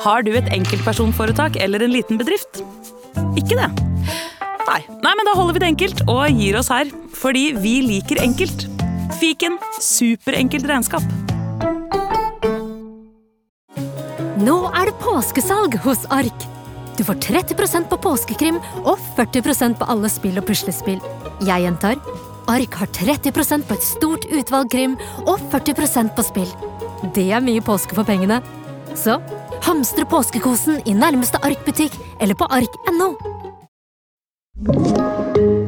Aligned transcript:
Har 0.00 0.24
du 0.24 0.30
et 0.32 0.48
enkeltpersonforetak 0.54 1.58
eller 1.60 1.84
en 1.84 1.92
liten 1.92 2.20
bedrift? 2.20 2.62
Ikke 3.36 3.58
det? 3.58 3.68
Nei. 4.64 4.80
Nei, 5.02 5.12
men 5.18 5.26
da 5.28 5.34
holder 5.36 5.56
vi 5.56 5.60
det 5.60 5.68
enkelt 5.74 6.04
og 6.08 6.22
gir 6.32 6.56
oss 6.56 6.70
her. 6.72 6.88
Fordi 7.20 7.50
vi 7.60 7.80
liker 7.84 8.22
enkelt. 8.22 8.64
Fiken 9.20 9.58
superenkelt 9.82 10.68
regnskap. 10.70 11.04
Nå 14.40 14.56
er 14.72 14.88
det 14.88 14.96
påskesalg 15.02 15.76
hos 15.84 16.06
Ark. 16.14 16.46
Du 16.96 17.02
får 17.04 17.18
30% 17.26 17.90
på 17.90 17.98
påskekrim 18.00 18.60
og 18.86 18.96
40% 19.18 19.76
på 19.80 19.88
alle 19.92 20.08
spill 20.12 20.40
og 20.40 20.46
puslespill. 20.48 21.00
Jeg 21.44 21.66
gjentar 21.66 22.00
Ark 22.50 22.80
har 22.80 22.88
30% 22.96 23.68
på 23.68 23.76
et 23.76 23.84
stort 23.84 24.24
utvalg 24.32 24.72
krim 24.72 24.96
og 25.26 25.36
40% 25.52 26.16
på 26.16 26.24
spill. 26.24 26.48
Det 27.14 27.28
er 27.36 27.44
mye 27.44 27.62
påske 27.64 27.96
for 27.96 28.08
pengene. 28.08 28.40
Så 28.96 29.20
hamstre 29.62 30.04
påskekosen 30.04 30.80
i 30.84 30.94
nærmeste 30.94 31.38
Ark-butikk 31.42 31.96
eller 32.20 32.34
på 32.34 32.44
ark.no. 32.50 33.14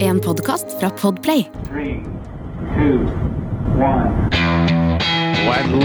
En 0.01 0.21
podkast 0.21 0.81
fra 0.81 0.91
Podplay. 0.91 1.45
Three, 1.69 2.03
two, 2.77 3.07
one. 3.79 4.31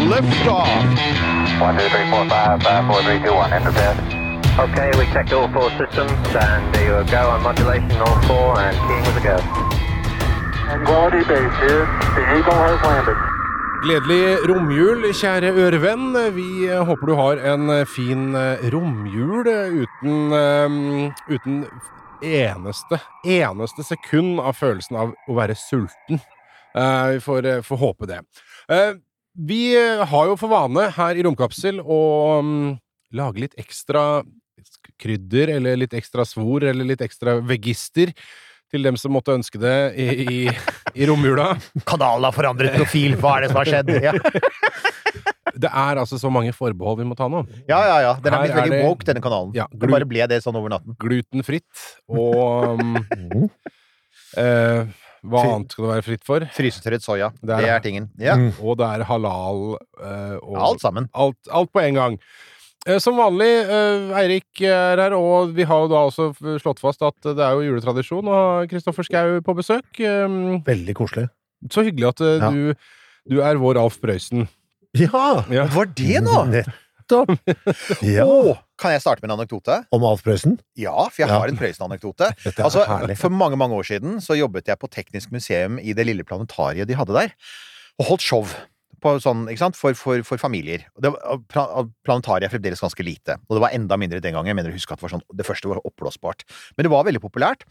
Lift 0.09 0.47
off. 0.47 0.69
One, 1.61 1.77
two, 1.77 1.89
three, 1.89 2.07
four, 2.11 2.25
five, 2.29 2.61
five, 2.63 2.85
four, 2.87 3.01
three, 3.03 3.19
two, 3.23 3.33
one. 3.33 3.53
Enter 3.53 3.71
bed. 3.71 3.97
Okay, 4.59 4.91
we 4.97 5.05
checked 5.13 5.33
all 5.33 5.47
four 5.53 5.69
systems, 5.77 6.11
and 6.35 6.73
there 6.73 6.99
you 6.99 7.11
go 7.11 7.29
on 7.29 7.43
modulation, 7.43 7.91
all 8.01 8.21
four, 8.23 8.59
and 8.59 8.75
keying 8.87 9.05
was 9.05 9.17
a 9.17 9.23
go. 9.23 9.37
Quality 10.85 11.23
base 11.29 11.57
here. 11.61 11.85
The 12.15 12.23
Eagle 12.37 12.53
has 12.53 12.81
landed. 12.83 13.36
Gledelig 13.77 14.47
romjul, 14.49 15.03
kjære 15.13 15.51
ørevenn. 15.53 16.15
Vi 16.33 16.65
eh, 16.65 16.79
håper 16.81 17.09
du 17.09 17.13
har 17.19 17.41
en 17.51 17.69
eh, 17.69 17.83
fin 17.85 18.31
eh, 18.33 18.63
romjul 18.73 19.45
uten, 19.45 21.11
uten 21.29 21.59
eneste, 22.25 22.97
eneste 23.21 23.85
sekund 23.85 24.41
av 24.41 24.57
følelsen 24.57 24.97
av 24.97 25.13
å 25.13 25.37
være 25.37 25.57
sulten. 25.61 26.17
Vi 26.73 27.21
får, 27.21 27.47
får 27.65 27.81
håpe 27.81 28.09
det. 28.09 28.19
Vi 29.37 29.61
har 29.77 30.27
jo 30.29 30.35
for 30.37 30.51
vane 30.51 30.89
her 30.97 31.17
i 31.17 31.23
Romkapsel 31.25 31.79
å 31.81 32.01
mm, 32.45 32.75
lage 33.17 33.45
litt 33.45 33.55
ekstra 33.61 34.23
krydder, 35.01 35.53
eller 35.57 35.77
litt 35.85 35.93
ekstra 35.97 36.25
svor, 36.25 36.65
eller 36.65 36.85
litt 36.95 37.05
ekstra 37.05 37.37
vegister 37.45 38.13
til 38.71 38.83
dem 38.83 38.97
som 38.99 39.13
måtte 39.15 39.31
ønske 39.37 39.59
det 39.61 39.75
i, 39.95 40.07
i, 40.27 40.39
i 40.99 41.07
romjula. 41.07 41.53
Kanalen 41.87 42.27
har 42.27 42.35
forandret 42.35 42.75
profil. 42.75 43.15
Hva 43.21 43.37
er 43.37 43.45
det 43.45 43.51
som 43.53 43.61
har 43.61 43.69
skjedd? 43.71 43.93
Ja, 44.03 44.13
Det 45.57 45.69
er 45.71 45.97
altså 45.97 46.19
så 46.21 46.29
mange 46.29 46.51
forbehold 46.53 46.99
vi 46.99 47.05
må 47.07 47.15
ta 47.17 47.25
nå. 47.31 47.39
ja, 47.69 47.79
ja. 47.87 47.95
ja. 48.03 48.11
Den 48.21 48.35
er 48.35 48.43
blitt 48.43 48.53
er 48.53 48.59
veldig 48.67 48.81
woke, 48.85 49.07
denne 49.07 49.23
kanalen. 49.23 49.53
Ja, 49.57 49.65
det 49.71 49.89
bare 49.89 50.05
ble 50.05 50.27
det 50.29 50.41
sånn 50.43 50.57
over 50.59 50.69
natten. 50.75 50.93
Glutenfritt 51.01 51.85
og 52.11 52.83
um, 52.83 53.47
eh, 54.37 54.83
Hva 55.27 55.41
Fri- 55.41 55.53
annet 55.55 55.73
skal 55.73 55.87
det 55.87 55.93
være 55.95 56.05
fritt 56.05 56.27
for? 56.27 56.45
Frysetørret 56.59 57.05
soya. 57.07 57.31
Det 57.39 57.49
Det 57.49 57.57
er 57.63 57.73
er, 57.77 57.81
tingen. 57.87 58.09
Ja. 58.21 58.35
Og 58.61 58.77
det 58.77 58.85
er 58.99 59.07
halal 59.09 59.63
eh, 59.79 60.37
og 60.43 60.59
Alt 60.67 60.83
sammen. 60.85 61.09
alt, 61.15 61.39
alt 61.49 61.71
på 61.73 61.81
en 61.87 61.97
gang. 61.97 62.19
Eh, 62.87 62.99
Som 63.03 63.17
vanlig, 63.19 63.49
eh, 63.67 64.13
Eirik 64.21 64.61
er 64.63 65.01
her, 65.01 65.13
og 65.17 65.51
vi 65.57 65.65
har 65.67 65.83
jo 65.83 65.89
da 65.91 66.05
også 66.07 66.29
slått 66.63 66.79
fast 66.79 67.01
at 67.03 67.17
det 67.27 67.43
er 67.43 67.57
jo 67.57 67.65
juletradisjon 67.73 68.29
å 68.31 68.35
ha 68.37 68.65
Kristoffer 68.71 69.03
Schou 69.07 69.41
på 69.43 69.55
besøk. 69.57 69.87
Um, 69.99 70.61
Veldig 70.67 70.95
koselig. 70.95 71.27
Så 71.73 71.83
hyggelig 71.87 72.13
at 72.13 72.21
eh, 72.21 72.37
Ja. 72.39 72.49
du, 72.51 72.73
du 73.27 73.41
er 73.43 73.59
vår 73.59 73.79
Alf 73.81 73.99
Prøysen. 73.99 74.47
Ja! 74.95 75.43
Ja. 75.51 75.65
Hva 75.67 75.83
var 75.83 75.89
det 75.99 76.21
nå? 76.23 76.37
Nettopp! 76.55 77.35
Ja. 78.07 78.23
Oh, 78.27 78.55
kan 78.79 78.91
jeg 78.95 79.01
starte 79.03 79.21
med 79.23 79.31
en 79.31 79.37
anekdote? 79.39 79.81
Om 79.91 80.03
Alf 80.07 80.23
Prøysen? 80.23 80.57
Ja, 80.79 80.95
for 81.09 81.23
jeg 81.25 81.29
Ja. 81.29 81.39
har 81.41 81.51
en 81.51 81.59
Prøysen-anekdote. 81.59 82.31
Altså, 82.63 82.85
for 83.19 83.29
mange 83.35 83.57
mange 83.59 83.75
år 83.75 83.83
siden 83.91 84.21
så 84.23 84.37
jobbet 84.39 84.67
jeg 84.71 84.79
på 84.79 84.87
Teknisk 84.89 85.31
museum 85.35 85.77
i 85.83 85.91
det 85.97 86.05
lille 86.07 86.23
planetariet 86.23 86.87
de 86.87 86.95
hadde 86.95 87.13
der, 87.19 87.35
og 87.99 88.05
holdt 88.13 88.21
show. 88.23 88.45
Sånn? 89.03 89.45
For, 89.77 89.93
for, 89.97 90.23
for 90.25 90.41
familier. 90.41 90.87
Det 90.97 91.11
var, 91.13 91.37
planetariet 92.07 92.47
er 92.47 92.53
fremdeles 92.53 92.81
ganske 92.81 93.05
lite, 93.05 93.37
og 93.47 93.57
det 93.57 93.63
var 93.67 93.75
enda 93.77 93.97
mindre 93.99 94.23
den 94.23 94.33
gangen. 94.33 94.49
Jeg 94.49 94.57
mener 94.57 94.73
å 94.73 94.77
huske 94.77 94.95
at 94.95 95.01
det, 95.01 95.07
var 95.07 95.17
sånn, 95.17 95.25
det 95.37 95.45
første 95.47 95.69
var 95.69 95.83
oppblåsbart. 95.85 96.43
Men 96.75 96.87
det 96.87 96.93
var 96.93 97.05
veldig 97.07 97.21
populært. 97.23 97.67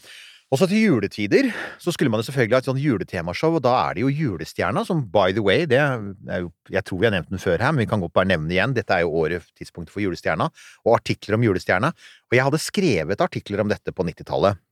Også 0.54 0.68
til 0.70 0.84
juletider 0.84 1.48
så 1.82 1.90
skulle 1.90 2.10
man 2.12 2.20
jo 2.22 2.28
selvfølgelig 2.28 2.54
ha 2.54 2.62
et 2.62 2.68
sånn 2.68 2.78
juletemashow, 2.78 3.56
og 3.58 3.64
da 3.66 3.72
er 3.80 3.96
det 3.96 4.04
jo 4.04 4.12
Julestjerna, 4.14 4.84
som 4.86 5.00
by 5.10 5.34
the 5.34 5.42
way, 5.42 5.64
det 5.66 5.80
er 5.80 6.44
jo 6.44 6.52
Jeg 6.70 6.86
tror 6.86 7.00
vi 7.00 7.08
har 7.08 7.16
nevnt 7.16 7.32
den 7.32 7.42
før 7.42 7.58
her, 7.58 7.72
men 7.74 7.82
vi 7.82 7.88
kan 7.90 8.02
godt 8.02 8.14
bare 8.14 8.30
nevne 8.30 8.46
det 8.46 8.54
igjen. 8.54 8.76
Dette 8.76 8.94
er 8.94 9.02
jo 9.02 9.16
året, 9.18 9.48
tidspunktet 9.58 9.94
for 9.94 10.04
Julestjerna, 10.04 10.46
og 10.86 10.94
artikler 10.94 11.34
om 11.34 11.46
Julestjerna. 11.48 11.90
Og 12.30 12.38
jeg 12.38 12.46
hadde 12.46 12.62
skrevet 12.62 13.26
artikler 13.26 13.64
om 13.64 13.72
dette 13.74 13.90
på 13.90 14.06
90-tallet. 14.06 14.62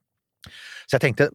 Så 0.87 0.95
jeg 0.95 1.05
tenkte 1.09 1.33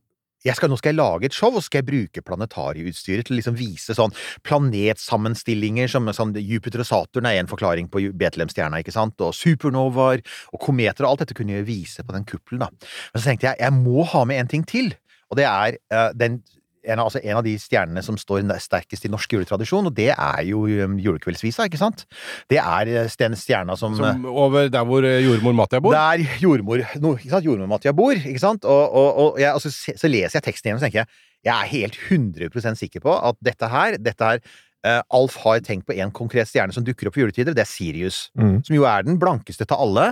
skal, 0.48 0.72
nå 0.72 0.78
skal 0.80 0.94
jeg 0.94 1.00
lage 1.00 1.30
et 1.30 1.36
show, 1.36 1.52
og 1.52 1.62
så 1.62 1.68
skal 1.68 1.82
jeg 1.82 1.90
bruke 1.90 2.24
planetarieutstyret 2.26 3.28
til 3.28 3.36
å 3.36 3.40
liksom 3.40 3.58
vise 3.60 3.96
sånn 3.98 4.16
planetsammenstillinger 4.48 5.92
som 5.92 6.08
sånn 6.16 6.36
Jupiter 6.40 6.84
og 6.84 6.90
Saturn 6.90 7.30
er 7.30 7.42
en 7.42 7.52
forklaring 7.52 7.90
på 7.92 8.06
Betlehemstjerna, 8.20 8.82
ikke 8.84 8.96
sant, 8.96 9.20
og 9.26 9.36
supernovaer 9.38 10.24
og 10.54 10.64
kometer 10.64 11.06
og 11.06 11.14
alt 11.14 11.26
dette 11.26 11.38
kunne 11.38 11.60
jeg 11.60 11.68
vise 11.70 12.06
på 12.06 12.16
den 12.16 12.28
kuppelen, 12.30 12.66
da. 12.66 12.90
Men 13.14 13.22
så 13.22 13.32
tenkte 13.32 13.50
jeg 13.50 13.60
jeg 13.60 13.76
må 13.76 14.08
ha 14.08 14.24
med 14.30 14.44
en 14.44 14.54
ting 14.56 14.66
til, 14.68 14.94
og 15.30 15.38
det 15.40 15.46
er 15.50 15.78
uh, 15.94 16.10
den 16.18 16.40
en 16.84 17.02
altså 17.02 17.20
en 17.24 17.40
av 17.40 17.44
de 17.46 17.56
stjernene 17.60 18.04
som 18.06 18.18
står 18.20 18.46
sterkest 18.64 19.06
i 19.06 19.12
norsk 19.12 19.34
juletradisjon, 19.36 19.90
og 19.90 19.96
det 19.98 20.12
er 20.14 20.44
jo 20.48 20.64
um, 20.66 20.98
julekveldsvisa, 21.02 21.68
ikke 21.70 21.82
sant? 21.82 22.06
Det 22.52 22.60
er 22.62 22.92
eh, 22.92 23.18
den 23.20 23.36
stjerna 23.40 23.76
som, 23.80 23.98
Som 23.98 24.26
over 24.30 24.70
der 24.72 24.86
hvor 24.88 25.06
eh, 25.08 25.20
jordmor 25.26 25.58
Matja 25.58 25.82
bor. 25.84 25.96
der 25.96 26.24
jordmor, 26.44 26.86
no, 27.04 27.16
jordmor 27.20 27.74
Matja 27.76 27.94
bor, 27.96 28.16
ikke 28.16 28.42
sant? 28.42 28.66
Og, 28.66 28.96
og, 28.96 29.10
og, 29.26 29.42
jeg, 29.42 29.54
og 29.54 29.62
så, 29.62 29.74
så 29.74 30.12
leser 30.12 30.40
jeg 30.40 30.48
teksten 30.48 30.70
igjen 30.70 30.80
og 30.80 30.84
så 30.84 30.90
tenker 30.90 31.04
jeg, 31.04 31.22
jeg 31.48 31.56
er 31.56 31.70
helt 31.72 32.00
100% 32.10 32.82
sikker 32.82 33.04
på 33.04 33.14
at 33.16 33.38
dette 33.46 33.70
her, 33.72 34.00
dette 34.00 34.34
her 34.34 34.44
Uh, 34.80 35.02
Alf 35.12 35.34
har 35.44 35.58
tenkt 35.60 35.90
på 35.90 35.96
en 36.00 36.12
konkret 36.16 36.48
stjerne 36.48 36.72
som 36.72 36.86
dukker 36.88 37.10
opp 37.10 37.18
i 37.18 37.24
juletider, 37.26 37.52
det 37.52 37.66
er 37.66 37.68
Sirius. 37.68 38.30
Mm. 38.40 38.62
Som 38.64 38.78
jo 38.78 38.86
er 38.88 39.04
den 39.04 39.18
blankeste 39.20 39.68
av 39.68 39.82
alle. 39.84 40.06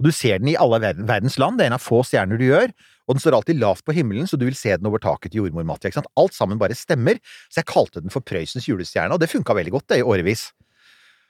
Og 0.00 0.08
du 0.08 0.14
ser 0.16 0.40
den 0.40 0.48
i 0.54 0.56
alle 0.56 0.80
verdens 0.80 1.36
land. 1.36 1.58
Det 1.58 1.66
er 1.66 1.72
en 1.72 1.76
av 1.76 1.84
få 1.84 2.00
stjerner 2.08 2.40
du 2.40 2.46
gjør. 2.46 2.72
Og 3.04 3.16
den 3.16 3.22
står 3.24 3.36
alltid 3.38 3.58
lavt 3.60 3.84
på 3.84 3.94
himmelen, 3.96 4.28
så 4.30 4.38
du 4.40 4.46
vil 4.46 4.56
se 4.56 4.72
den 4.76 4.88
over 4.88 5.02
taket 5.02 5.34
til 5.34 5.92
sant? 5.92 6.08
Alt 6.16 6.34
sammen 6.34 6.58
bare 6.58 6.74
stemmer. 6.74 7.20
Så 7.52 7.60
jeg 7.60 7.68
kalte 7.68 8.00
den 8.00 8.10
for 8.10 8.24
Prøysens 8.24 8.68
julestjerne, 8.68 9.12
og 9.12 9.20
det 9.20 9.28
funka 9.32 9.54
veldig 9.54 9.72
godt 9.74 9.88
det 9.92 9.98
i 10.00 10.06
årevis. 10.06 10.52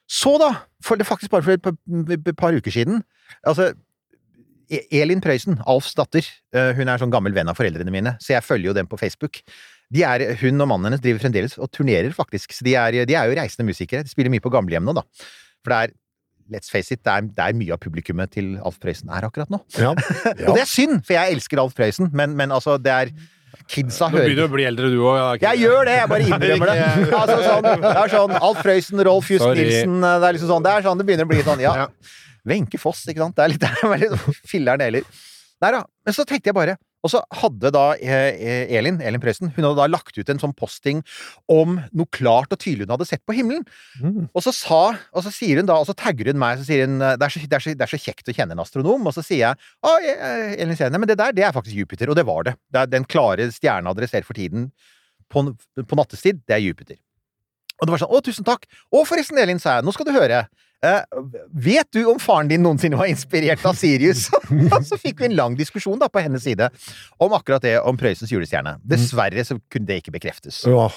Så 0.07 0.37
da, 0.39 0.53
for 0.85 0.97
det 1.01 1.07
faktisk 1.09 1.31
bare 1.33 1.43
for 1.43 1.57
et 1.57 1.63
par, 1.65 1.75
par 2.37 2.53
uker 2.53 2.71
siden 2.71 3.03
Altså, 3.49 3.73
E- 4.73 4.85
Elin 5.01 5.21
Prøysen, 5.21 5.59
Alfs 5.69 5.95
datter, 5.97 6.25
eh, 6.55 6.73
hun 6.77 6.89
er 6.89 7.01
sånn 7.01 7.13
gammel 7.13 7.35
venn 7.37 7.49
av 7.49 7.57
foreldrene 7.59 7.93
mine, 7.93 8.15
så 8.21 8.35
jeg 8.35 8.45
følger 8.45 8.71
jo 8.71 8.77
dem 8.77 8.89
på 8.89 8.99
Facebook. 9.01 9.41
De 9.93 10.05
er, 10.07 10.25
hun 10.41 10.61
og 10.65 10.69
mannen 10.71 10.89
hennes 10.89 11.03
driver 11.05 11.21
fremdeles 11.25 11.57
og 11.61 11.71
turnerer, 11.73 12.13
faktisk. 12.17 12.53
Så 12.57 12.65
de 12.67 12.75
er, 12.81 13.05
de 13.09 13.17
er 13.17 13.29
jo 13.29 13.37
reisende 13.37 13.69
musikere. 13.69 14.05
De 14.05 14.13
spiller 14.13 14.33
mye 14.33 14.45
på 14.45 14.53
gamlehjem 14.53 14.87
nå, 14.89 14.95
da. 14.97 15.05
For 15.65 15.73
det 15.73 15.81
er 15.81 15.95
Let's 16.53 16.69
face 16.73 16.93
it, 16.93 17.01
det 17.07 17.13
er, 17.13 17.29
det 17.37 17.45
er 17.45 17.55
mye 17.57 17.73
av 17.77 17.81
publikummet 17.81 18.33
til 18.35 18.55
Alf 18.61 18.77
Prøysen 18.83 19.09
er 19.15 19.25
akkurat 19.29 19.53
nå. 19.53 19.63
Ja. 19.81 19.93
Og 19.95 20.51
det 20.57 20.65
er 20.65 20.69
synd, 20.69 21.01
for 21.07 21.17
jeg 21.17 21.37
elsker 21.39 21.63
Alf 21.63 21.77
Prøysen, 21.79 22.11
men, 22.13 22.35
men 22.37 22.53
altså, 22.53 22.77
det 22.81 22.93
er 22.93 23.15
Kidsa 23.71 24.09
hører 24.11 24.27
Nå 24.27 24.29
begynner 24.29 24.43
du 24.43 24.45
å 24.45 24.53
bli 24.53 24.65
eldre, 24.69 24.89
du 24.93 24.99
òg. 25.07 25.41
jeg 25.41 25.63
gjør 25.63 25.87
det, 25.89 25.95
jeg 26.01 26.11
bare 26.11 26.27
innrømmer 26.29 26.73
det. 26.73 26.89
Altså, 27.21 27.37
sånn, 27.47 27.69
det 27.85 27.93
er 27.95 28.13
sånn 28.17 28.35
Alf 28.41 28.61
Prøysen, 28.67 29.05
Rolf 29.09 29.31
Just 29.33 29.47
Sorry. 29.47 29.63
Nilsen 29.65 30.01
Det 30.05 30.29
er 30.29 30.37
liksom 30.37 30.51
sånn, 30.53 30.67
det 30.67 30.73
er 30.75 30.85
sånn, 30.89 31.01
det 31.01 31.07
begynner 31.09 31.29
å 31.29 31.33
bli 31.33 31.45
sånn, 31.47 31.63
ja. 31.65 31.75
Ja. 31.85 31.87
Wenche 32.45 32.81
Foss, 32.83 33.07
ikke 33.09 33.23
sant. 33.25 33.39
Det 33.39 33.47
er 33.47 33.55
litt, 33.55 33.63
det 33.65 33.71
er 33.89 34.03
litt 34.03 34.43
filleren 34.51 34.85
heller. 34.85 35.07
Nei 35.65 35.71
da. 35.73 35.81
Men 36.05 36.17
så 36.17 36.27
tenkte 36.29 36.51
jeg 36.51 36.59
bare 36.59 36.75
Og 37.05 37.13
så 37.13 37.21
hadde 37.37 37.73
da 37.75 37.85
eh, 38.01 38.65
Elin, 38.79 38.97
Elin 39.05 39.21
Prøysen, 39.23 39.53
hun 39.53 39.67
hadde 39.67 39.77
da 39.77 39.89
lagt 39.91 40.17
ut 40.17 40.31
en 40.33 40.41
sånn 40.41 40.55
posting 40.57 41.03
om 41.53 41.77
noe 41.93 42.11
klart 42.17 42.55
og 42.55 42.61
tydelig 42.63 42.89
hun 42.89 42.95
hadde 42.97 43.09
sett 43.11 43.25
på 43.29 43.37
himmelen. 43.37 43.67
Mm. 44.01 44.31
Og 44.33 44.45
så 44.47 44.55
sa 44.57 44.83
Og 45.13 45.25
så 45.27 45.33
sier 45.35 45.61
hun 45.61 45.69
da, 45.69 45.77
og 45.81 45.89
så 45.89 45.97
tagger 45.99 46.33
hun 46.33 46.41
meg, 46.41 46.59
så 46.61 46.69
sier 46.69 46.89
hun 46.89 46.99
det 47.03 47.21
er 47.21 47.35
så, 47.35 47.45
det 47.45 47.59
er 47.59 47.65
så, 47.67 47.77
det 47.77 47.87
er 47.87 47.93
så 47.93 48.01
kjekt 48.01 48.33
å 48.33 48.37
kjenne 48.37 48.57
en 48.57 48.65
astronom. 48.65 49.05
Og 49.05 49.17
så 49.17 49.25
sier 49.25 49.45
jeg 49.45 49.61
å, 49.85 49.95
eh, 50.01 50.57
Elin 50.65 50.79
Sene, 50.79 51.01
men 51.01 51.11
det 51.11 51.19
der, 51.21 51.37
det 51.37 51.47
er 51.47 51.55
faktisk 51.55 51.77
Jupiter. 51.77 52.11
Og 52.11 52.19
det 52.19 52.27
var 52.29 52.49
det. 52.49 52.57
Det 52.73 52.89
den 52.95 53.09
klare 53.09 53.51
stjerna 53.53 53.95
dere 53.97 54.11
ser 54.11 54.27
for 54.27 54.39
tiden 54.39 54.71
på, 55.33 55.47
på 55.85 55.99
nattestid, 55.99 56.41
det 56.49 56.57
er 56.57 56.65
Jupiter. 56.65 56.99
Og 57.81 57.89
det 57.89 57.95
var 57.95 58.05
sånn, 58.05 58.13
å, 58.15 58.23
tusen 58.25 58.47
takk. 58.47 58.69
Og 58.95 59.07
forresten, 59.09 59.39
Elin, 59.41 59.61
sa 59.63 59.79
jeg, 59.79 59.87
nå 59.87 59.95
skal 59.95 60.09
du 60.09 60.15
høre. 60.15 60.45
Eh, 60.85 61.21
vet 61.65 61.89
du 61.97 62.03
om 62.11 62.19
faren 62.21 62.51
din 62.51 62.63
noensinne 62.65 62.99
var 63.01 63.09
inspirert 63.09 63.65
av 63.65 63.79
Sirius? 63.79 64.27
Så 64.89 64.99
fikk 65.01 65.23
vi 65.23 65.31
en 65.31 65.37
lang 65.39 65.57
diskusjon 65.59 66.01
da 66.01 66.11
på 66.13 66.23
hennes 66.25 66.45
side 66.45 66.69
om 67.23 67.33
akkurat 67.37 67.65
det 67.65 67.79
om 67.81 67.97
Prøysens 68.01 68.33
julestjerne. 68.33 68.77
Dessverre 68.85 69.45
så 69.47 69.57
kunne 69.73 69.89
det 69.89 70.03
ikke 70.03 70.15
bekreftes. 70.19 70.63
Ja. 70.69 70.89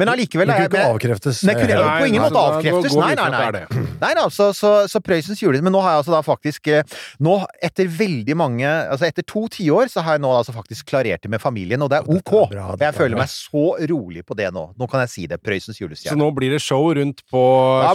Men 0.00 0.10
allikevel 0.10 0.48
Det 0.50 0.56
kunne 0.56 0.68
ikke 0.70 0.84
avkreftes. 0.94 1.42
Nei, 1.46 1.54
kunne 1.58 1.78
nei, 1.78 1.98
på 2.00 2.08
ingen 2.10 2.22
nei, 2.22 2.30
måte 2.30 2.42
avkreftes. 2.42 2.96
Nei, 2.98 3.14
nei, 3.18 3.28
nei. 3.30 3.84
Nei 4.00 4.12
da, 4.18 4.24
så, 4.32 4.48
så, 4.56 4.72
så 4.90 5.00
Prøysens 5.04 5.42
julenissen 5.42 5.66
Men 5.68 5.74
nå 5.76 5.82
har 5.84 5.94
jeg 5.94 6.02
altså 6.02 6.14
da 6.16 6.22
faktisk 6.26 6.70
eh, 6.72 6.96
Nå, 7.24 7.36
etter 7.64 7.90
veldig 7.90 8.36
mange 8.38 8.66
Altså 8.66 9.06
etter 9.08 9.26
to 9.28 9.44
tiår, 9.52 9.90
så 9.92 10.02
har 10.04 10.18
jeg 10.18 10.24
nå 10.24 10.32
altså 10.34 10.54
faktisk 10.56 10.88
klarert 10.90 11.22
det 11.24 11.30
med 11.32 11.42
familien, 11.42 11.82
og 11.84 11.90
det 11.92 12.00
er 12.00 12.08
ok. 12.10 12.32
er 12.50 12.58
jeg 12.80 12.88
er 12.88 12.96
føler 12.96 13.16
bra. 13.16 13.24
meg 13.24 13.30
så 13.32 13.64
rolig 13.90 14.24
på 14.26 14.36
det 14.38 14.50
nå. 14.54 14.64
Nå 14.78 14.88
kan 14.90 15.04
jeg 15.04 15.12
si 15.12 15.26
det. 15.30 15.38
Prøysens 15.44 15.78
Så 15.78 16.16
nå 16.18 16.28
blir 16.36 16.52
det 16.54 16.60
show 16.62 16.86
rundt 16.96 17.22
på 17.30 17.42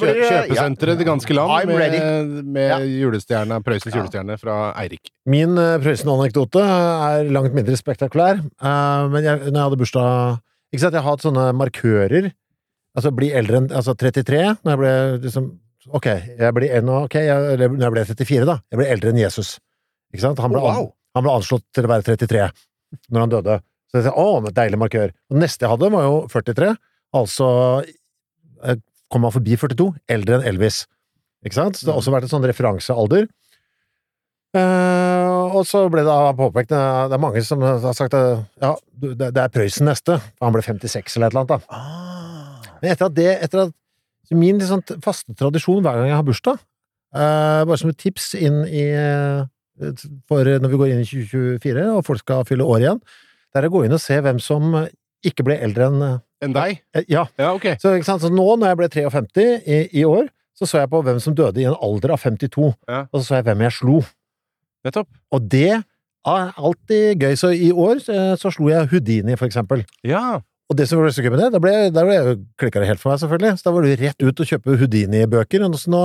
kjø 0.01 0.13
kjøpesenteret 0.29 0.95
i 0.95 1.01
det 1.03 1.07
ganske 1.07 1.35
land 1.37 1.71
med, 1.71 2.43
med 2.45 2.67
Ja. 2.69 2.79
julestjerne, 2.79 3.61
Prøysens 3.65 3.93
Ja. 3.93 4.01
julestjerne 4.01 4.37
fra 4.41 4.57
Eirik. 4.79 5.11
Min 5.29 5.57
uh, 5.57 5.77
Prøysen-anekdote 5.83 6.61
er 6.63 7.29
langt 7.33 7.53
mindre 7.57 7.77
spektakulær. 7.79 8.39
Eh, 8.39 9.09
men 9.13 9.23
jeg, 9.25 9.39
når 9.49 9.55
jeg 9.59 9.65
hadde 9.67 9.81
bursdag 9.83 10.39
Ikke 10.69 10.83
sant, 10.83 10.94
jeg 10.95 11.01
har 11.01 11.07
hatt 11.10 11.24
sånne 11.25 11.48
markører. 11.57 12.30
Altså 12.98 13.12
bli 13.16 13.30
eldre 13.38 13.62
enn 13.63 13.69
altså 13.74 13.95
33. 13.98 14.42
Når 14.66 14.71
jeg 14.75 14.81
ble 14.83 14.94
liksom 15.25 15.50
Ok, 15.95 16.06
jeg 16.38 16.54
blir 16.54 16.74
nå, 16.86 16.95
ok, 17.07 17.16
jeg, 17.24 17.56
når 17.71 17.86
jeg 17.86 17.94
ble 17.95 18.01
34, 18.10 18.45
da. 18.45 18.56
Jeg 18.69 18.77
ble 18.81 18.88
eldre 18.94 19.10
enn 19.13 19.21
Jesus. 19.21 19.54
Ikke 20.13 20.21
sant? 20.25 20.42
Han 20.44 20.51
ble, 20.51 20.60
Oh, 20.62 20.68
wow. 20.75 20.89
han 21.18 21.24
ble 21.25 21.31
anslått 21.39 21.63
til 21.74 21.88
å 21.88 21.89
være 21.89 22.04
33 22.12 22.44
når 23.10 23.24
han 23.24 23.31
døde. 23.31 23.56
Så 23.89 23.98
jeg 24.01 24.06
sa, 24.10 24.13
å, 24.19 24.25
men 24.44 24.54
deilig 24.54 24.77
markør. 24.83 25.13
Og 25.31 25.39
neste 25.42 25.66
jeg 25.66 25.71
hadde, 25.71 25.89
var 25.95 26.06
jo 26.06 26.19
43. 26.30 26.74
Altså 27.18 27.48
kom 29.10 29.25
han 29.25 29.33
forbi 29.33 29.56
42. 29.57 29.88
Eldre 30.13 30.38
enn 30.38 30.48
Elvis. 30.51 30.83
Ikke 31.48 31.57
sant? 31.57 31.80
Så 31.80 31.88
det 31.88 31.94
har 31.95 32.01
også 32.04 32.13
vært 32.13 32.27
en 32.27 32.33
sånn 32.36 32.45
referansealder. 32.51 33.25
Eh, 34.60 35.38
og 35.55 35.65
så 35.67 35.81
ble 35.91 36.03
det 36.05 36.15
påpekt 36.37 36.69
Det 36.71 36.79
er 37.15 37.21
mange 37.21 37.41
som 37.45 37.61
har 37.65 37.93
sagt 37.97 38.13
ja, 38.15 38.71
det, 39.01 39.17
det 39.35 39.41
er 39.43 39.51
Prøysen 39.53 39.85
neste. 39.89 40.19
Han 40.41 40.53
ble 40.55 40.61
56 40.65 41.17
eller 41.17 41.27
et 41.29 41.35
eller 41.35 41.43
annet. 41.45 41.49
da. 41.49 41.59
Ah. 41.75 42.69
Men 42.81 42.91
etter 42.93 43.09
at 43.09 43.15
det 43.17 43.29
etter 43.45 43.63
at, 43.67 43.73
så 44.29 44.37
Min 44.37 44.59
liksom 44.61 44.83
faste 45.03 45.33
tradisjon 45.39 45.81
hver 45.83 45.97
gang 45.97 46.11
jeg 46.11 46.15
har 46.19 46.25
bursdag, 46.27 46.59
eh, 47.15 47.63
bare 47.65 47.77
som 47.81 47.89
et 47.89 47.97
tips 47.97 48.31
inn 48.37 48.59
i 48.69 48.83
eh, 48.93 49.43
for 50.29 50.43
når 50.45 50.69
vi 50.73 50.79
går 50.81 50.91
inn 50.93 51.01
i 51.01 51.07
2024 51.07 51.85
og 51.95 52.03
folk 52.05 52.19
skal 52.21 52.43
fylle 52.45 52.67
år 52.67 52.83
igjen, 52.83 52.99
det 53.49 53.61
er 53.63 53.67
å 53.69 53.71
gå 53.73 53.85
inn 53.87 53.95
og 53.95 54.01
se 54.03 54.19
hvem 54.21 54.37
som 54.43 54.75
ikke 55.25 55.45
ble 55.47 55.55
eldre 55.65 55.87
enn 55.89 56.03
Enn 56.45 56.53
deg? 56.55 56.83
eh, 56.95 57.03
Ja. 57.11 57.25
Ja, 57.39 57.53
ok. 57.57 57.73
Så, 57.81 57.95
så 58.05 58.29
nå, 58.31 58.45
når 58.61 58.69
jeg 58.73 58.79
ble 58.79 58.89
53 58.93 59.47
i, 59.65 59.79
i 60.01 60.05
år, 60.07 60.29
så 60.59 60.67
så 60.67 60.81
jeg 60.83 60.91
på 60.91 60.99
hvem 61.07 61.19
som 61.23 61.33
døde 61.35 61.59
i 61.63 61.65
en 61.67 61.75
alder 61.81 62.13
av 62.13 62.19
52, 62.21 62.69
Ja. 62.87 63.01
og 63.11 63.21
så 63.21 63.25
så 63.25 63.35
jeg 63.39 63.47
hvem 63.49 63.61
jeg 63.65 63.75
slo. 63.79 64.01
Nettopp. 64.87 65.09
Og 65.35 65.47
det 65.51 65.71
er 65.73 66.51
alltid 66.59 67.23
gøy. 67.23 67.35
Så 67.39 67.51
i 67.55 67.71
år 67.71 68.03
eh, 68.11 68.35
så 68.39 68.51
slo 68.53 68.69
jeg 68.71 68.89
Houdini, 68.91 69.37
for 69.39 69.49
eksempel. 69.49 69.83
Ja. 70.07 70.39
Og 70.69 70.77
det 70.77 70.85
som 70.89 71.01
var 71.01 71.09
så 71.15 71.23
gøy 71.25 71.33
med 71.33 71.41
det, 71.41 71.49
da 71.55 71.61
ble, 71.63 71.73
ble 71.95 72.19
klikka 72.61 72.81
det 72.83 72.91
helt 72.91 73.01
for 73.01 73.13
meg, 73.13 73.21
selvfølgelig. 73.23 73.57
Så 73.57 73.65
da 73.65 73.73
var 73.73 73.85
du 73.85 73.95
rett 74.03 74.25
ut 74.25 74.43
og 74.43 74.51
kjøpe 74.51 74.77
Houdini-bøker. 74.83 75.65
Og 75.65 75.79
så 75.81 75.93
nå, 75.93 76.03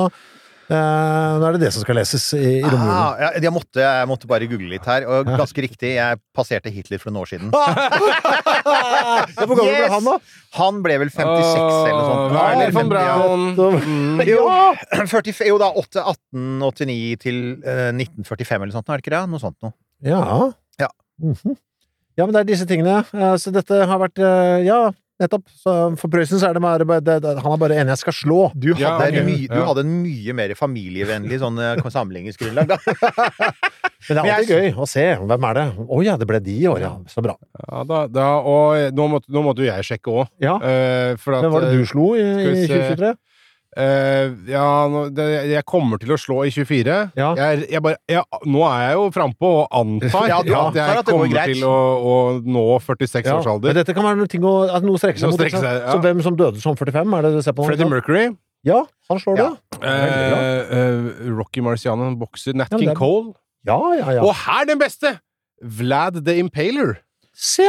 nå 0.70 1.44
er 1.48 1.56
det 1.56 1.60
det 1.66 1.70
som 1.74 1.82
skal 1.84 1.98
leses 1.98 2.24
i, 2.36 2.60
i 2.60 2.62
romjulen. 2.64 2.92
Ah, 2.94 3.16
ja, 3.20 3.28
jeg, 3.42 3.52
måtte, 3.52 3.82
jeg 3.84 4.08
måtte 4.10 4.28
bare 4.30 4.46
google 4.48 4.70
litt 4.72 4.86
her, 4.88 5.04
og 5.10 5.28
ganske 5.28 5.64
riktig, 5.66 5.90
jeg 5.98 6.20
passerte 6.36 6.72
Hitler 6.72 7.02
for 7.02 7.12
noen 7.12 7.22
år 7.24 7.30
siden. 7.34 7.50
Hvor 8.64 9.56
gammel 9.58 9.68
ble 9.68 9.90
han, 9.92 10.08
da? 10.08 10.14
Han 10.58 10.80
ble 10.84 10.96
vel 11.02 11.10
56 11.12 11.58
eller 11.58 11.98
noe 11.98 12.08
sånt. 12.08 12.34
Werner 12.34 12.64
Eller 12.64 12.74
50, 12.78 12.96
ja. 13.04 13.16
Mm. 13.84 14.22
Jo, 14.28 14.40
40, 15.14 15.42
jo 15.50 15.60
da, 15.60 15.68
8, 15.84 16.04
1889 16.32 17.20
til 17.24 17.40
eh, 17.60 17.90
1945 17.92 18.66
eller 18.66 18.74
sånt, 18.78 18.88
er 18.88 19.00
det 19.00 19.06
ikke 19.06 19.14
det? 19.16 19.22
Noe 19.34 19.42
sånt 19.42 19.58
noe. 19.64 19.74
Ja. 20.04 20.22
Ja. 20.80 20.90
Mhm. 21.22 21.54
ja, 22.18 22.24
men 22.26 22.34
det 22.34 22.40
er 22.44 22.48
disse 22.52 22.66
tingene. 22.70 23.00
Eh, 23.14 23.34
Så 23.42 23.52
dette 23.54 23.84
har 23.88 24.00
vært 24.02 24.18
eh, 24.22 24.64
Ja, 24.66 24.80
nettopp. 25.22 25.44
Så 25.62 25.72
for 26.00 26.10
Prøysen 26.12 26.40
så 26.42 26.48
er 26.50 26.54
det 26.58 26.62
bare 26.64 27.00
det, 27.00 27.16
det, 27.22 27.34
Han 27.42 27.52
er 27.54 27.60
bare 27.60 27.76
enig 27.80 27.94
jeg 27.94 28.02
skal 28.02 28.16
slå. 28.16 28.38
Du 28.54 28.72
hadde, 28.74 28.82
Ja, 28.82 28.96
okay. 28.98 29.18
en 29.20 29.26
mye, 29.28 29.48
du 29.48 29.54
Ja. 29.58 29.64
hadde 29.68 29.84
en 29.86 29.94
mye 30.02 30.34
mer 30.34 30.54
familievennlig 30.58 31.38
sånn 31.42 31.58
eh, 31.62 31.82
sammenligningsgrunnlag, 31.96 32.68
da. 32.74 32.78
Men 34.08 34.18
det 34.18 34.20
er 34.20 34.32
alltid 34.34 34.48
jeg- 34.52 34.72
gøy 34.74 34.80
å 34.84 34.88
se. 34.88 35.04
Hvem 35.16 35.44
er 35.48 35.54
det? 35.54 35.66
Å 35.88 36.02
ja, 36.04 36.16
det 36.20 36.26
ble 36.28 36.40
de 36.44 36.56
i 36.60 36.66
år, 36.68 36.80
ja. 36.84 36.90
Så 37.08 37.22
bra. 37.24 37.36
Ja, 37.68 37.84
da, 37.88 38.06
da, 38.06 38.26
og 38.44 38.92
nå 38.92 39.06
måtte, 39.08 39.30
nå 39.32 39.42
måtte 39.46 39.64
jo 39.64 39.70
jeg 39.70 39.86
sjekke 39.88 40.12
òg. 40.12 40.26
Ja. 40.44 40.56
Uh, 40.60 41.14
Hvem 41.16 41.52
var 41.54 41.64
det 41.64 41.72
du 41.78 41.86
slo 41.88 42.10
i, 42.18 42.20
i 42.20 42.66
2023? 42.68 43.14
Eh, 43.76 44.32
ja, 44.50 44.66
det, 45.14 45.26
jeg 45.50 45.64
kommer 45.68 46.00
til 46.02 46.14
å 46.14 46.18
slå 46.20 46.40
i 46.48 46.52
24. 46.54 46.96
Ja. 47.18 47.30
Jeg, 47.38 47.66
jeg 47.72 47.82
bare, 47.84 47.98
jeg, 48.10 48.22
nå 48.46 48.62
er 48.68 48.84
jeg 48.86 48.96
jo 48.98 49.04
frampå 49.14 49.50
og 49.62 49.76
antar 49.80 50.28
Ja, 50.32 50.40
ja, 50.46 50.62
at 50.68 50.78
jeg 50.78 51.02
at 51.02 51.10
kommer 51.10 51.50
til 51.50 51.64
å, 51.68 51.74
å 51.98 52.16
nå 52.44 52.64
46 52.84 53.28
Ja, 53.28 53.36
års 53.38 53.46
men 53.48 53.52
alder. 53.56 53.78
dette 53.80 53.96
kan 53.96 54.06
være 54.08 54.22
noe, 54.22 54.54
å, 54.54 54.80
noe 54.84 55.02
strekker 55.02 55.24
seg 55.24 55.32
mot. 55.34 55.38
strekker 55.40 55.64
seg. 55.64 55.86
Så 55.90 56.00
hvem 56.04 56.24
som 56.26 56.38
døde 56.38 56.62
som 56.64 56.78
45, 56.78 57.16
er 57.18 57.28
det 57.28 57.44
ser 57.46 57.56
på? 57.56 57.68
Freddie? 57.68 57.90
Mercury. 57.90 58.26
Ja, 58.64 58.80
han 59.10 59.20
slår 59.20 59.40
det. 59.42 59.48
Eh, 59.84 60.60
eh, 60.72 61.08
Rocky 61.36 61.60
Marciano, 61.64 62.06
en 62.08 62.18
bokser. 62.20 62.56
Nat 62.56 62.72
King 62.72 62.94
det 62.94 62.96
Cole. 62.96 63.34
Ja, 63.68 63.76
ja, 63.98 64.14
ja. 64.18 64.22
Og 64.24 64.32
her 64.46 64.64
den 64.68 64.80
beste! 64.80 65.18
Vlad 65.60 66.22
the 66.24 66.38
Impaler. 66.40 66.96
Se! 67.36 67.66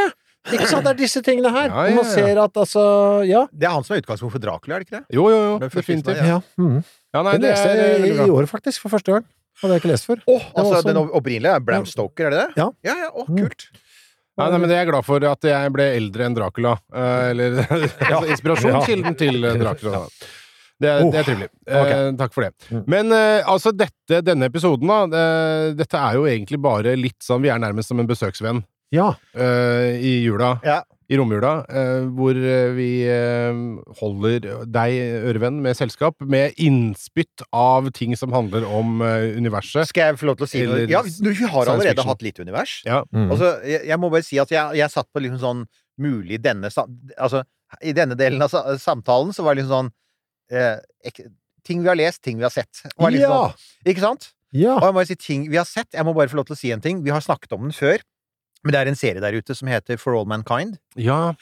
Ikke 0.53 0.67
sant, 0.69 0.83
det 0.85 0.91
er 0.93 0.99
disse 0.99 1.21
tingene 1.25 1.49
her. 1.49 1.69
Ja, 1.71 1.85
ja, 1.89 1.95
Man 1.95 2.05
ser 2.05 2.37
at 2.43 2.53
altså 2.61 2.83
Ja. 3.25 3.45
Det 3.51 3.65
er 3.65 3.73
han 3.73 3.83
som 3.87 3.95
er 3.95 4.01
utgangspunkt 4.03 4.35
for 4.35 4.43
Dracula, 4.43 4.75
er 4.75 4.83
det 4.83 4.87
ikke 4.89 4.99
det? 4.99 5.05
Jo, 5.17 5.29
jo, 5.33 5.39
jo. 5.45 5.55
Definitivt. 5.63 6.17
Ja. 6.21 6.25
ja. 6.37 6.81
Ja, 7.15 7.23
nei, 7.23 7.31
Det 7.37 7.41
det 7.41 7.49
leste 7.49 7.71
jeg 7.79 8.11
i, 8.11 8.11
i 8.27 8.29
år, 8.29 8.45
faktisk, 8.51 8.81
for 8.83 8.93
første 8.93 9.11
gang. 9.15 9.25
Hadde 9.61 9.73
jeg 9.77 9.81
ikke 9.81 9.91
lest 9.93 10.05
før. 10.09 10.19
Oh, 10.27 10.41
altså 10.53 10.75
også- 10.81 10.87
Den 10.91 10.97
opprinnelige 11.15 11.55
er 11.55 11.59
Bram 11.63 11.85
Stoker, 11.87 12.27
er 12.27 12.29
det 12.29 12.39
det? 12.43 12.57
Ja. 12.61 12.69
Ja, 12.83 12.95
ja, 13.05 13.09
Mm. 13.25 13.37
kult. 13.39 13.69
Mm. 14.37 14.51
nei, 14.51 14.57
men 14.59 14.67
det 14.69 14.75
er 14.75 14.81
jeg 14.83 14.89
glad 14.91 15.05
for 15.07 15.23
at 15.23 15.41
jeg 15.47 15.71
ble 15.71 15.83
eldre 15.95 16.25
enn 16.25 16.35
Dracula. 16.35 16.73
Eh, 16.93 17.29
eller 17.31 17.55
altså, 17.69 18.25
inspirasjonskilden 18.35 19.15
til 19.17 19.45
eh, 19.45 19.55
Dracula. 19.61 19.91
da. 20.03 20.27
Det 20.77 20.89
er, 20.91 21.03
det 21.09 21.15
er 21.21 21.23
trivelig. 21.23 21.49
Eh, 21.71 22.11
takk 22.19 22.33
for 22.35 22.43
det. 22.43 22.51
Mm. 22.69 22.83
Men 22.91 23.11
eh, 23.15 23.41
altså, 23.47 23.71
dette, 23.71 24.19
denne 24.27 24.49
episoden, 24.51 24.85
da 24.91 25.05
det, 25.07 25.77
Dette 25.79 25.95
er 26.03 26.17
jo 26.19 26.25
egentlig 26.27 26.59
bare 26.61 26.97
litt 26.99 27.23
sånn 27.23 27.41
Vi 27.41 27.47
er 27.49 27.57
nærmest 27.63 27.87
som 27.87 27.99
en 28.03 28.07
besøksvenn 28.11 28.59
Ja. 28.95 29.11
eh, 29.35 29.95
i 29.99 30.13
jula. 30.25 30.55
Ja. 30.65 30.81
I 31.05 31.19
romjula, 31.19 31.51
eh, 31.69 32.05
hvor 32.17 32.33
eh, 32.33 32.71
vi 32.73 32.87
eh, 33.05 33.53
holder 33.99 34.47
deg, 34.65 34.95
ørevenn, 35.29 35.59
med 35.61 35.77
selskap, 35.77 36.15
med 36.25 36.55
innspytt 36.57 37.43
av 37.53 37.91
ting 37.93 38.15
som 38.17 38.33
handler 38.33 38.65
om 38.65 39.03
eh, 39.05 39.35
universet. 39.37 39.85
Skal 39.91 40.09
jeg 40.09 40.17
få 40.17 40.31
lov 40.31 40.39
til 40.39 40.47
å 40.47 40.49
si 40.49 40.63
noe? 40.65 40.79
Ja, 40.89 41.03
vi 41.05 41.35
har 41.45 41.69
allerede 41.75 42.07
hatt 42.07 42.25
litt 42.25 42.41
univers. 42.41 42.79
Ja. 42.89 43.03
Mm. 43.13 43.27
Altså, 43.35 43.51
jeg, 43.69 43.83
jeg 43.91 44.01
må 44.01 44.09
bare 44.09 44.25
si 44.25 44.39
at 44.41 44.49
jeg, 44.55 44.79
jeg 44.81 44.93
satt 44.95 45.11
på 45.13 45.21
liksom 45.21 45.43
sånn 45.43 45.61
mulig 46.01 46.41
denne 46.43 46.71
Altså, 46.73 47.43
i 47.85 47.93
denne 47.95 48.17
delen 48.17 48.41
av 48.41 48.51
samtalen 48.81 49.29
så 49.35 49.45
var 49.45 49.53
det 49.55 49.61
liksom 49.61 49.75
sånn 49.85 49.93
eh, 50.57 50.79
ek, 51.05 51.21
Ting 51.65 51.81
vi 51.81 51.89
har 51.89 51.97
lest, 51.97 52.21
ting 52.25 52.37
vi 52.37 52.45
har 52.45 52.53
sett. 52.53 52.81
Var 52.97 53.13
liksom 53.13 53.31
Ja. 53.31 53.37
sånn, 53.49 53.93
ikke 53.93 54.03
sant? 54.03 54.27
Ja. 54.53 54.75
Og 54.77 54.83
jeg 54.85 54.93
må 54.93 54.99
bare 54.99 55.09
si 55.09 55.15
ting 55.21 55.45
vi 55.49 55.57
har 55.57 55.65
sett. 55.65 55.87
Jeg 55.93 56.05
må 56.05 56.13
bare 56.17 56.29
få 56.29 56.37
lov 56.37 56.45
til 56.49 56.53
å 56.53 56.59
si 56.59 56.69
en 56.73 56.81
ting. 56.81 56.99
Vi 57.05 57.09
har 57.13 57.21
snakket 57.25 57.53
om 57.57 57.63
den 57.65 57.73
før. 57.73 58.01
Men 58.65 58.73
det 58.73 58.81
er 58.81 58.89
en 58.91 58.97
serie 58.99 59.21
der 59.21 59.37
ute 59.37 59.55
som 59.55 59.69
heter 59.69 59.97
For 60.01 60.17
All 60.17 60.25
Mankind. 60.25 60.77
ja. 60.97 61.33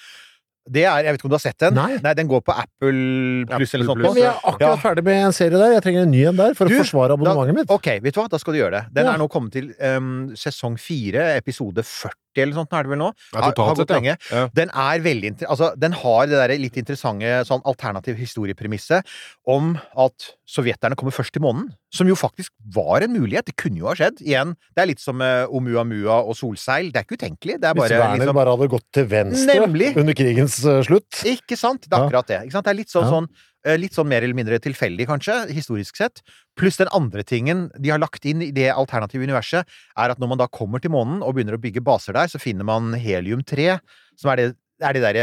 Det 0.63 0.85
er, 0.87 1.03
Jeg 1.03 1.11
vet 1.11 1.17
ikke 1.19 1.25
om 1.27 1.31
du 1.33 1.35
har 1.35 1.41
sett 1.43 1.59
den? 1.59 1.73
Nei. 1.75 1.97
Nei 1.99 2.13
Den 2.15 2.27
går 2.31 2.39
på 2.47 2.53
Apple 2.55 3.47
pluss 3.51 3.73
eller 3.75 3.83
noe 3.83 3.95
sånt. 3.97 4.01
Men 4.05 4.13
vi 4.15 4.21
er 4.23 4.37
akkurat 4.47 4.61
Ja. 4.63 4.75
ferdig 4.79 5.03
med 5.03 5.17
en 5.25 5.33
serie 5.35 5.57
der. 5.59 5.73
Jeg 5.73 5.83
trenger 5.83 6.03
en 6.05 6.11
ny 6.11 6.21
en 6.29 6.37
der 6.39 6.53
for 6.55 6.69
Du, 6.71 6.75
å 6.77 6.77
forsvare 6.85 7.11
abonnementet 7.17 7.57
mitt. 7.57 7.69
Ok, 7.69 7.89
vet 7.99 8.13
du 8.15 8.21
hva? 8.21 8.29
Da 8.31 8.37
skal 8.39 8.53
du 8.55 8.59
gjøre 8.61 8.71
det. 8.77 8.83
Den 8.95 9.05
Ja. 9.05 9.11
er 9.11 9.17
nå 9.19 9.27
kommet 9.29 9.51
til 9.51 9.73
um, 9.83 10.29
sesong 10.39 10.79
fire, 10.79 11.35
episode 11.35 11.83
40 11.83 12.15
eller 12.41 12.53
sånt, 12.53 12.73
er 12.73 12.83
det 12.83 12.89
vel 12.89 12.97
nå? 12.97 13.11
Ja, 13.33 13.41
Har- 13.41 13.75
gått 13.75 13.89
lenge. 13.89 14.17
ja. 14.31 14.47
Den 14.53 14.69
er 14.69 14.99
veldig 14.99 15.43
altså, 15.47 15.73
den 15.77 15.91
har 15.93 16.25
det 16.25 16.39
der 16.39 16.57
litt 16.57 16.75
interessante 16.77 17.45
sånn 17.45 17.61
alternativ 17.65 18.15
historiepremisset 18.17 19.05
om 19.47 19.77
at 19.97 20.33
sovjeterne 20.49 20.95
kommer 20.95 21.11
først 21.11 21.33
til 21.33 21.41
månen. 21.41 21.69
Som 21.93 22.07
jo 22.07 22.15
faktisk 22.15 22.51
var 22.73 23.01
en 23.05 23.13
mulighet. 23.13 23.45
Det 23.45 23.55
kunne 23.55 23.77
jo 23.77 23.85
ha 23.85 23.93
skjedd. 23.93 24.17
Igjen, 24.25 24.55
det 24.75 24.81
er 24.81 24.87
litt 24.89 24.99
som 24.99 25.21
uh, 25.21 25.45
Oumuamua 25.47 26.23
og 26.25 26.35
solseil. 26.35 26.91
Det 26.91 26.97
er 27.01 27.05
ikke 27.05 27.19
utenkelig. 27.21 27.59
Det 27.61 27.69
er 27.69 27.73
Hvis 27.77 27.83
bare 27.85 27.99
Werner 28.01 28.17
liksom 28.23 28.35
bare 28.39 28.55
hadde 28.55 28.67
gått 28.73 28.87
til 28.97 29.05
venstre 29.11 29.59
Nemlig. 29.61 29.95
under 30.01 30.13
krigens 30.17 30.57
uh, 30.65 30.81
slutt. 30.81 31.21
Ikke 31.29 31.57
sant? 31.59 31.85
Det 31.85 31.93
er 31.93 32.07
akkurat 32.07 32.27
det. 32.27 32.39
Det 32.49 32.67
er 32.67 32.73
litt 32.79 32.89
sånn, 32.89 33.05
Ja. 33.05 33.11
sånn 33.19 33.27
Litt 33.63 33.95
sånn 33.95 34.09
mer 34.11 34.25
eller 34.25 34.35
mindre 34.35 34.57
tilfeldig, 34.59 35.05
kanskje, 35.07 35.37
historisk 35.55 35.95
sett. 35.95 36.19
Pluss 36.59 36.81
den 36.81 36.91
andre 36.91 37.23
tingen 37.23 37.69
de 37.79 37.93
har 37.93 38.01
lagt 38.01 38.25
inn 38.27 38.41
i 38.43 38.51
det 38.51 38.67
alternative 38.73 39.23
universet, 39.23 39.69
er 39.95 40.11
at 40.11 40.19
når 40.19 40.33
man 40.33 40.41
da 40.41 40.49
kommer 40.51 40.83
til 40.83 40.91
månen 40.91 41.21
og 41.23 41.37
begynner 41.37 41.55
å 41.55 41.61
bygge 41.63 41.83
baser 41.85 42.17
der, 42.17 42.27
så 42.27 42.41
finner 42.43 42.67
man 42.67 42.91
helium-3, 42.99 43.77
som 44.19 44.33
er 44.33 44.41
det, 44.41 44.49
er 44.83 44.97
det 44.97 45.03
der, 45.05 45.21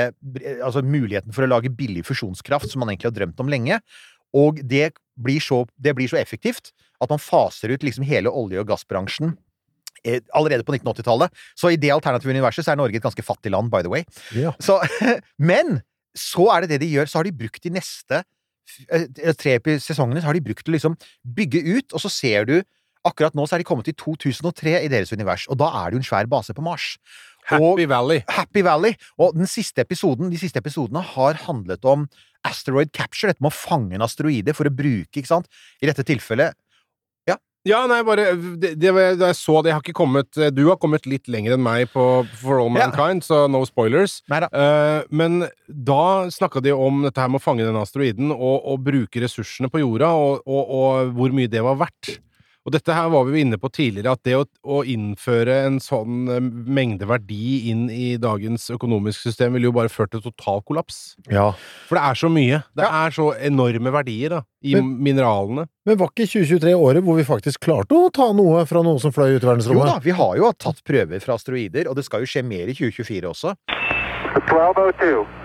Altså 0.65 0.81
muligheten 0.81 1.35
for 1.37 1.45
å 1.45 1.51
lage 1.51 1.73
billig 1.75 2.07
fusjonskraft 2.09 2.73
som 2.73 2.81
man 2.81 2.95
egentlig 2.95 3.11
har 3.11 3.19
drømt 3.19 3.45
om 3.45 3.53
lenge. 3.53 3.81
Og 4.37 4.63
det 4.65 4.93
blir 5.21 5.43
så, 5.43 5.65
det 5.77 5.95
blir 5.99 6.09
så 6.09 6.17
effektivt 6.21 6.73
at 7.01 7.13
man 7.13 7.21
faser 7.23 7.73
ut 7.75 7.85
liksom 7.85 8.07
hele 8.09 8.33
olje- 8.33 8.61
og 8.63 8.69
gassbransjen 8.71 9.35
eh, 10.05 10.21
allerede 10.37 10.65
på 10.65 10.75
1980-tallet. 10.77 11.33
Så 11.59 11.73
i 11.73 11.79
det 11.81 11.93
alternative 11.95 12.33
universet 12.33 12.67
så 12.67 12.75
er 12.75 12.81
Norge 12.81 13.01
et 13.01 13.05
ganske 13.05 13.25
fattig 13.25 13.53
land, 13.53 13.73
by 13.73 13.83
the 13.85 13.93
way. 13.93 14.05
Ja. 14.37 14.55
Så, 14.63 14.79
men 15.51 15.81
så 16.21 16.51
er 16.55 16.65
det 16.65 16.75
det 16.75 16.83
de 16.85 16.93
gjør. 16.93 17.09
Så 17.11 17.21
har 17.21 17.29
de 17.29 17.37
brukt 17.37 17.65
de 17.65 17.73
neste 17.75 18.23
eh, 18.91 19.33
tre 19.39 19.57
sesongene 19.83 20.23
så 20.23 20.31
har 20.31 20.39
de 20.39 20.45
brukt 20.45 20.65
til 20.67 20.75
å 20.75 20.79
liksom 20.79 20.99
bygge 21.39 21.65
ut, 21.73 21.97
og 21.97 22.05
så 22.05 22.13
ser 22.13 22.47
du 22.51 22.61
Akkurat 23.01 23.33
nå 23.33 23.47
så 23.49 23.57
er 23.57 23.63
de 23.63 23.65
kommet 23.65 23.87
til 23.89 23.95
2003 23.97 24.75
i 24.85 24.89
deres 24.93 25.09
univers, 25.17 25.47
og 25.49 25.57
da 25.57 25.71
er 25.79 25.89
det 25.89 25.97
jo 25.97 26.01
en 26.03 26.05
svær 26.05 26.27
base 26.29 26.53
på 26.53 26.61
Mars. 26.61 26.99
Happy 27.49 27.87
Valley. 27.89 28.21
Happy 28.29 28.61
Valley. 28.61 28.93
Og 29.17 29.33
den 29.39 29.49
siste 29.49 29.81
episoden, 29.81 30.29
de 30.29 30.37
siste 30.37 30.61
episodene 30.61 31.01
har 31.15 31.41
handlet 31.47 31.87
om 31.89 32.05
asteroid 32.45 32.93
capture, 32.93 33.33
dette 33.33 33.41
med 33.41 33.55
å 33.55 33.57
fange 33.57 33.97
en 33.97 34.05
asteroide 34.05 34.53
for 34.57 34.69
å 34.69 34.75
bruke, 34.75 35.17
ikke 35.17 35.31
sant? 35.31 35.49
I 35.81 35.89
dette 35.89 36.05
tilfellet 36.05 36.57
Ja, 37.69 37.83
nei, 37.85 37.99
bare 38.07 38.31
det, 38.41 38.71
det, 38.81 38.93
det, 38.97 39.21
jeg 39.21 39.37
så 39.37 39.59
det 39.61 39.69
Jeg 39.69 39.77
har 39.77 39.83
ikke 39.85 39.97
kommet 39.99 40.39
Du 40.57 40.63
har 40.71 40.79
kommet 40.81 41.05
litt 41.05 41.29
lenger 41.29 41.59
enn 41.59 41.65
meg 41.65 41.91
på 41.93 42.05
For 42.41 42.57
All 42.63 42.71
Ja. 42.73 42.87
Mankind, 42.89 43.21
så 43.27 43.43
no 43.53 43.61
spoilers. 43.69 44.21
Nei 44.33 44.39
da. 44.47 44.49
Eh, 44.49 45.03
men 45.13 45.45
da 45.69 46.31
snakka 46.33 46.63
de 46.65 46.73
om 46.73 47.05
dette 47.05 47.21
her 47.21 47.29
med 47.29 47.43
å 47.43 47.45
fange 47.45 47.67
den 47.67 47.77
asteroiden 47.77 48.33
og, 48.33 48.65
og 48.65 48.81
bruke 48.87 49.21
ressursene 49.21 49.69
på 49.73 49.83
jorda, 49.83 50.09
og, 50.17 50.41
og, 50.49 50.73
og 50.81 51.15
hvor 51.19 51.37
mye 51.37 51.51
det 51.53 51.61
var 51.67 51.77
verdt. 51.85 52.17
Og 52.69 52.75
dette 52.75 52.93
her 52.93 53.07
var 53.09 53.25
vi 53.25 53.33
jo 53.39 53.45
inne 53.47 53.57
på 53.57 53.71
tidligere, 53.73 54.13
at 54.13 54.21
det 54.27 54.35
å, 54.37 54.43
å 54.69 54.83
innføre 54.85 55.55
en 55.65 55.79
sånn 55.81 56.29
eh, 56.29 56.43
mengde 56.45 57.07
verdi 57.09 57.71
inn 57.73 57.87
i 57.89 58.19
dagens 58.21 58.67
økonomiske 58.75 59.31
system 59.31 59.57
ville 59.57 59.71
jo 59.71 59.75
bare 59.79 59.89
ført 59.93 60.13
til 60.13 60.21
total 60.27 60.61
kollaps. 60.69 61.15
Ja. 61.33 61.51
For 61.89 61.97
det 61.97 62.05
er 62.05 62.21
så 62.21 62.29
mye. 62.33 62.61
Det 62.77 62.85
er 63.01 63.17
så 63.17 63.31
enorme 63.49 63.95
verdier 63.97 64.37
da, 64.37 64.43
i 64.61 64.77
Men- 64.77 64.93
mineralene. 65.09 65.65
Men 65.89 65.97
var 66.03 66.13
ikke 66.13 66.29
2023 66.29 66.77
året 66.77 67.03
hvor 67.07 67.17
vi 67.17 67.25
faktisk 67.25 67.65
klarte 67.65 67.97
å 67.97 68.13
ta 68.13 68.29
noe 68.37 68.67
fra 68.69 68.85
noen 68.85 69.01
som 69.01 69.15
fløy 69.17 69.39
ut 69.39 69.43
i 69.43 69.49
verdensrommet? 69.49 69.81
Jo 69.81 69.93
da, 69.95 69.99
vi 70.05 70.17
har 70.21 70.37
jo 70.37 70.53
tatt 70.61 70.85
prøver 70.85 71.25
fra 71.25 71.41
asteroider, 71.41 71.89
og 71.89 71.97
det 71.97 72.05
skal 72.05 72.21
jo 72.27 72.29
skje 72.29 72.45
mer 72.45 72.69
i 72.69 72.77
2024 72.77 73.33
også. 73.33 73.57
1202. 74.37 75.40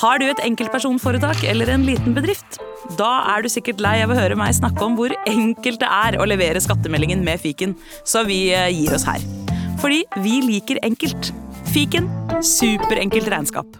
Har 0.00 0.16
du 0.16 0.24
et 0.30 0.38
enkeltpersonforetak 0.40 1.42
eller 1.44 1.68
en 1.74 1.82
liten 1.84 2.14
bedrift? 2.16 2.56
Da 2.96 3.10
er 3.34 3.44
du 3.44 3.50
sikkert 3.52 3.82
lei 3.84 3.98
av 4.00 4.12
å 4.12 4.16
høre 4.16 4.36
meg 4.38 4.54
snakke 4.56 4.80
om 4.86 4.94
hvor 4.96 5.12
enkelt 5.28 5.82
det 5.82 5.90
er 5.92 6.16
å 6.16 6.24
levere 6.28 6.62
skattemeldingen 6.64 7.20
med 7.26 7.42
fiken, 7.42 7.74
så 8.08 8.22
vi 8.24 8.46
eh, 8.56 8.70
gir 8.72 8.94
oss 8.96 9.04
her. 9.04 9.20
Fordi 9.82 10.00
vi 10.24 10.38
liker 10.46 10.80
enkelt. 10.86 11.34
Fiken 11.70 12.08
superenkelt 12.42 13.28
regnskap. 13.30 13.76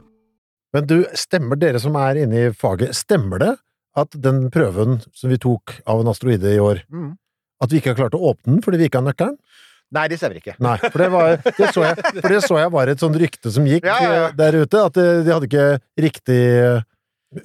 Men 0.76 0.84
du, 0.86 0.98
stemmer 1.16 1.58
dere 1.58 1.80
som 1.82 1.96
er 1.98 2.20
inne 2.22 2.44
i 2.44 2.52
faget, 2.54 2.92
stemmer 2.94 3.40
det 3.42 3.54
at 3.98 4.12
den 4.22 4.44
prøven 4.54 5.00
som 5.16 5.32
vi 5.32 5.40
tok 5.40 5.78
av 5.88 6.04
en 6.04 6.12
asteroide 6.12 6.52
i 6.52 6.60
år, 6.62 6.84
Mm. 6.92 7.16
at 7.64 7.72
vi 7.72 7.80
ikke 7.80 7.94
har 7.94 8.02
klart 8.04 8.14
å 8.14 8.22
åpne 8.30 8.54
den 8.54 8.62
fordi 8.62 8.78
vi 8.78 8.90
ikke 8.90 9.00
har 9.00 9.08
nøkkelen? 9.08 9.40
Nei, 9.90 10.04
det 10.12 10.20
stemmer 10.20 10.38
ikke. 10.38 10.54
Nei, 10.62 10.76
for 10.84 11.02
det, 11.02 11.08
var, 11.10 11.32
det, 11.42 11.72
så 11.74 11.82
jeg, 11.88 11.96
for 12.20 12.28
det 12.30 12.40
så 12.46 12.58
jeg 12.60 12.70
var 12.76 12.92
et 12.92 13.00
sånt 13.02 13.16
rykte 13.18 13.50
som 13.50 13.64
gikk 13.66 13.88
Ja, 13.88 13.96
ja, 14.04 14.12
ja. 14.14 14.28
eh, 14.28 14.36
der 14.38 14.60
ute, 14.62 14.84
at 14.86 15.00
eh, 15.02 15.24
de 15.26 15.32
hadde 15.34 15.48
ikke 15.50 15.64
riktig 16.04 16.36
eh, 16.60 16.84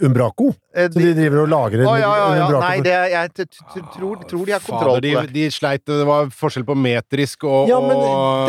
umbraco. 0.05 0.51
Så 0.73 0.87
de 0.97 1.11
driver 1.17 1.43
og 1.43 1.49
lagrer 1.51 1.83
en, 1.83 1.89
ja, 1.89 1.97
ja, 2.01 2.27
ja. 2.37 2.45
umbraco. 2.45 2.61
Nei, 2.65 2.77
det, 2.85 2.93
jeg 3.15 3.47
tror, 3.95 4.21
tror 4.29 4.45
de 4.49 4.55
har 4.55 4.63
kontroll 4.65 5.01
på 5.01 5.25
det. 5.25 5.33
de 5.35 5.43
sleit 5.53 5.83
Det 5.89 6.05
var 6.09 6.29
forskjell 6.33 6.65
på 6.65 6.77
metrisk 6.85 7.45
og 7.49 7.69
Ja, 7.69 7.77
men 7.81 7.99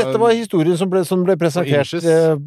dette 0.01 0.21
var 0.23 0.33
historien 0.37 0.79
som 0.81 0.93
ble, 0.93 1.03
som 1.09 1.25
ble 1.27 1.37
presentert 1.41 1.93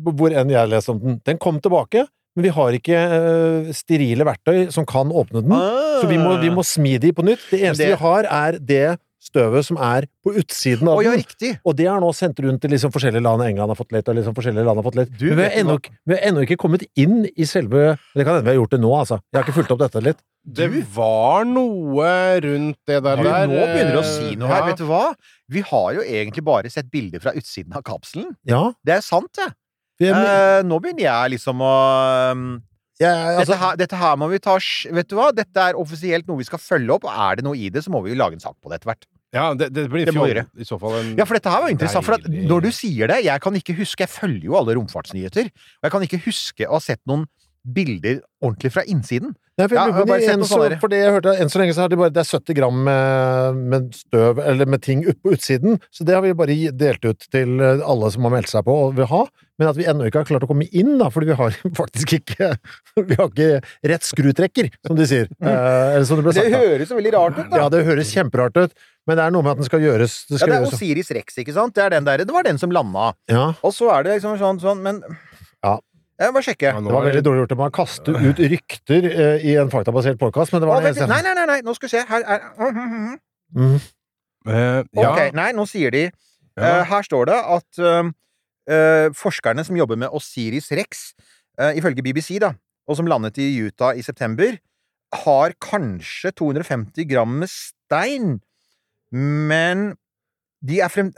hvor 0.06 0.34
enn 0.34 0.54
jeg 0.54 0.72
leste 0.74 0.94
om 0.96 1.02
den. 1.04 1.20
Den 1.26 1.38
kom 1.42 1.60
tilbake, 1.62 2.06
men 2.38 2.46
vi 2.46 2.54
har 2.56 2.78
ikke 2.78 2.98
uh, 3.10 3.70
sterile 3.78 4.26
verktøy 4.26 4.68
som 4.74 4.86
kan 4.90 5.10
åpne 5.14 5.42
den. 5.46 5.54
Så 6.02 6.10
vi 6.10 6.18
må, 6.22 6.34
vi 6.42 6.50
må 6.54 6.66
smi 6.66 6.98
de 7.02 7.14
på 7.14 7.26
nytt. 7.26 7.46
Det 7.52 7.62
eneste 7.62 7.86
Det- 7.86 7.94
vi 7.94 8.02
har, 8.06 8.26
er 8.30 8.58
det 8.62 8.84
støvet 9.20 9.66
som 9.68 9.78
er 9.84 10.06
på 10.24 10.32
utsiden 10.40 10.88
av 10.88 10.98
Å 10.98 11.04
ja, 11.04 11.12
den. 11.12 11.20
riktig. 11.24 11.52
Og 11.68 11.76
det 11.76 11.86
er 11.92 12.00
nå 12.00 12.10
sendt 12.16 12.40
rundt 12.40 12.62
til 12.64 12.72
liksom 12.72 12.92
forskjellige 12.96 13.22
land. 13.26 13.44
England 13.44 13.70
har 13.74 13.76
fått 13.80 13.92
litt, 13.92 14.08
og 14.08 14.16
liksom 14.16 14.36
forskjellige 14.38 14.66
land 14.66 14.80
har 14.80 14.86
fått 14.88 14.96
litt. 15.02 15.12
Du, 15.20 15.26
Men 15.30 15.38
vi 15.38 15.44
har, 15.44 15.58
ennå, 15.60 15.76
ikke- 15.80 15.92
vi 16.08 16.16
har 16.16 16.22
ennå 16.32 16.46
ikke 16.48 16.58
kommet 16.58 16.86
inn 16.96 17.26
i 17.36 17.44
selve 17.46 17.98
Det 18.16 18.26
kan 18.26 18.36
hende 18.36 18.44
vi 18.48 18.54
har 18.56 18.60
gjort 18.64 18.72
det 18.72 18.80
nå, 18.82 18.92
altså. 18.96 19.20
Jeg 19.32 19.42
har 19.42 19.44
ikke 19.48 19.58
fulgt 19.60 19.72
opp 19.76 19.80
dette 19.84 20.02
litt. 20.04 20.18
Det 20.50 20.70
var 20.96 21.44
noe 21.46 22.40
rundt 22.42 22.78
det 22.88 23.04
der. 23.04 23.16
Der, 23.24 23.48
nå 23.52 23.60
begynner 23.68 23.92
du 23.92 24.00
å 24.00 24.08
si 24.08 24.36
noe 24.40 24.48
her. 24.48 24.62
ja. 24.64 24.66
Vet 24.72 24.78
du 24.78 24.86
hva? 24.88 25.14
Vi 25.50 25.62
har 25.62 25.94
jo 25.94 26.02
egentlig 26.02 26.44
bare 26.48 26.70
sett 26.72 26.90
bilder 26.90 27.20
fra 27.20 27.32
utsiden 27.36 27.76
av 27.76 27.84
kapselen. 27.84 28.36
Ja. 28.48 28.72
Det 28.86 28.96
er 28.96 29.02
sant, 29.02 29.30
det. 29.36 29.52
Eh, 30.00 30.62
nå 30.64 30.80
begynner 30.80 31.04
jeg 31.04 31.32
liksom 31.36 31.60
å 31.60 32.62
um, 33.00 33.06
ja, 33.06 33.14
altså, 33.40 33.54
dette, 33.54 33.60
her, 33.64 33.78
dette 33.80 34.00
her 34.02 34.18
må 34.20 34.28
vi 34.32 34.42
ta 34.44 34.58
Vet 35.00 35.10
du 35.12 35.16
hva? 35.20 35.30
Dette 35.36 35.70
er 35.72 35.80
offisielt 35.80 36.28
noe 36.28 36.42
vi 36.42 36.48
skal 36.48 36.62
følge 36.62 36.98
opp, 36.98 37.08
og 37.08 37.16
er 37.16 37.40
det 37.40 37.48
noe 37.48 37.58
i 37.58 37.72
det, 37.72 37.86
så 37.86 37.94
må 37.94 38.04
vi 38.04 38.12
jo 38.14 38.20
lage 38.20 38.36
en 38.36 38.44
sak 38.44 38.58
på 38.60 38.72
det 38.72 38.80
etter 38.80 38.92
hvert. 38.92 39.08
Ja, 39.36 39.52
det, 39.54 39.70
det 39.76 39.86
blir 39.92 40.08
Det 40.10 40.14
fjol, 40.16 40.40
i 40.58 40.66
så 40.66 40.80
fall 40.82 40.96
en 40.98 41.12
Ja, 41.20 41.26
for 41.30 41.38
dette 41.38 41.52
her 41.54 41.62
var 41.62 41.74
interessant. 41.74 42.06
For 42.08 42.18
at 42.18 42.26
når 42.26 42.64
du 42.66 42.70
sier 42.74 43.12
det 43.12 43.20
Jeg 43.28 43.44
kan 43.44 43.54
ikke 43.60 43.76
huske 43.78 44.02
Jeg 44.02 44.10
følger 44.10 44.48
jo 44.48 44.56
alle 44.58 44.74
romfartsnyheter. 44.80 45.52
Og 45.54 45.86
jeg 45.86 45.94
kan 45.94 46.06
ikke 46.08 46.22
huske 46.26 46.66
å 46.66 46.80
ha 46.80 46.82
sett 46.82 47.02
noen 47.10 47.28
bilder 47.76 48.24
ordentlig 48.42 48.72
fra 48.74 48.86
innsiden. 48.90 49.36
Nei, 49.60 49.66
for, 49.68 49.76
jeg 49.76 49.82
Ja, 49.82 49.92
lurer 49.92 50.08
på, 50.08 50.16
de- 50.40 50.48
så, 50.48 50.60
for 50.80 50.92
det 50.94 51.00
jeg 51.04 51.12
hørte, 51.18 51.34
enn 51.44 51.50
så 51.52 51.60
lenge 51.60 51.74
så 51.76 51.84
har 51.84 51.92
de 51.92 51.98
bare, 52.00 52.14
det 52.16 52.22
er 52.24 52.30
70 52.32 52.56
gram 52.58 52.78
med, 52.88 53.58
med 53.74 53.90
støv, 53.98 54.40
eller 54.40 54.70
med 54.72 54.82
ting 54.86 55.02
ut 55.04 55.20
på 55.20 55.34
utsiden, 55.36 55.78
så 55.92 56.08
det 56.08 56.16
har 56.16 56.24
vi 56.24 56.32
bare 56.40 56.56
delt 56.80 57.04
ut 57.06 57.28
til 57.34 57.60
eh, 57.60 57.84
alle 57.84 58.12
som 58.16 58.24
har 58.30 58.34
meldt 58.38 58.52
seg 58.54 58.64
på 58.70 58.76
og 58.88 58.96
vil 58.98 59.10
ha, 59.12 59.22
men 59.60 59.68
at 59.68 59.76
vi 59.76 59.84
ennå 59.92 60.08
ikke 60.08 60.22
har 60.22 60.30
klart 60.30 60.46
å 60.48 60.50
komme 60.54 60.70
inn 60.72 60.94
da, 61.02 61.10
fordi 61.12 61.34
vi 61.34 61.38
har 61.42 61.58
faktisk 61.82 62.16
ikke, 62.22 62.54
vi 63.04 63.18
har 63.20 63.28
ikke 63.28 63.50
rett 63.92 64.08
skrutrekker, 64.08 64.72
som 64.88 64.96
de 65.00 65.10
sier, 65.12 65.28
eh, 65.44 65.96
eller 65.98 66.08
som 66.08 66.24
det 66.24 66.38
sagt 66.40 66.48
det 66.48 66.64
høres 66.64 66.94
jo 66.96 67.02
veldig 67.02 67.14
rart 67.18 67.42
ut, 67.42 67.46
da. 67.52 67.60
Ja, 67.66 67.68
det 67.76 67.84
høres 67.90 68.16
kjemperart 68.16 68.62
ut, 68.64 68.78
men 69.10 69.18
det 69.20 69.26
er 69.26 69.34
noe 69.34 69.44
med 69.44 69.56
at 69.58 69.60
den 69.64 69.68
skal 69.68 69.82
gjøres, 69.84 70.22
det 70.30 70.40
Ja, 70.40 70.48
det 70.54 70.62
er. 70.62 70.70
Osiris 70.70 71.12
Rex, 71.18 71.36
ikke 71.42 71.54
sant? 71.56 71.74
Det 71.76 71.82
er 71.84 71.96
den 71.98 72.06
der. 72.06 72.22
Det 72.24 72.34
var 72.36 72.46
den 72.46 72.60
som 72.62 72.70
landa. 72.72 73.12
Ja, 73.32 73.48
Og 73.66 73.74
så 73.74 73.88
er 73.96 74.06
det 74.06 74.20
liksom 74.20 74.36
sånn, 74.38 74.60
sånn 74.62 74.84
Men. 74.86 75.00
Jeg 76.20 76.28
må 76.34 76.36
bare 76.36 76.44
sjekke. 76.50 76.68
Ja, 76.74 76.80
det 76.84 76.92
var 76.92 77.06
veldig 77.08 77.22
dårlig 77.24 77.44
gjort 77.46 77.54
av 77.56 77.60
meg 77.62 77.70
å 77.72 77.76
kaste 77.80 78.12
ut 78.12 78.40
rykter 78.52 79.06
eh, 79.08 79.46
i 79.48 79.54
en 79.62 79.70
faktabasert 79.72 80.20
podcast, 80.20 80.52
men 80.52 80.60
det 80.64 80.68
Å, 80.68 80.72
var 80.74 80.84
det 80.84 80.90
vent 80.90 81.00
litt. 81.00 81.12
nei, 81.14 81.22
nei, 81.24 81.36
nei, 81.38 81.46
nei, 81.48 81.60
nå 81.64 81.76
skal 81.78 81.88
vi 81.88 81.94
se. 81.96 82.06
Her 82.10 82.26
er 82.36 83.20
Mm. 83.50 83.80
Eh, 84.46 84.84
ja, 84.94 85.10
Ok, 85.10 85.34
nei, 85.34 85.48
nå 85.58 85.64
sier 85.66 85.90
de 85.90 86.04
eh, 86.06 86.84
Her 86.86 87.02
står 87.08 87.26
det 87.32 87.38
at 87.56 87.80
eh, 87.82 88.10
eh, 88.70 89.08
forskerne 89.18 89.64
som 89.66 89.80
jobber 89.80 89.98
med 89.98 90.14
Osiris 90.14 90.70
Rex, 90.78 91.14
eh, 91.58 91.74
ifølge 91.80 92.04
BBC, 92.06 92.38
da, 92.44 92.52
og 92.86 93.00
som 93.00 93.10
landet 93.10 93.40
i 93.42 93.48
Utah 93.64 93.98
i 93.98 94.04
september, 94.06 94.60
har 95.24 95.56
kanskje 95.64 96.30
250 96.38 97.08
gram 97.10 97.40
med 97.42 97.50
stein, 97.50 98.38
men 99.12 99.96
de 100.62 100.82
er 100.86 100.92
frem... 100.94 101.10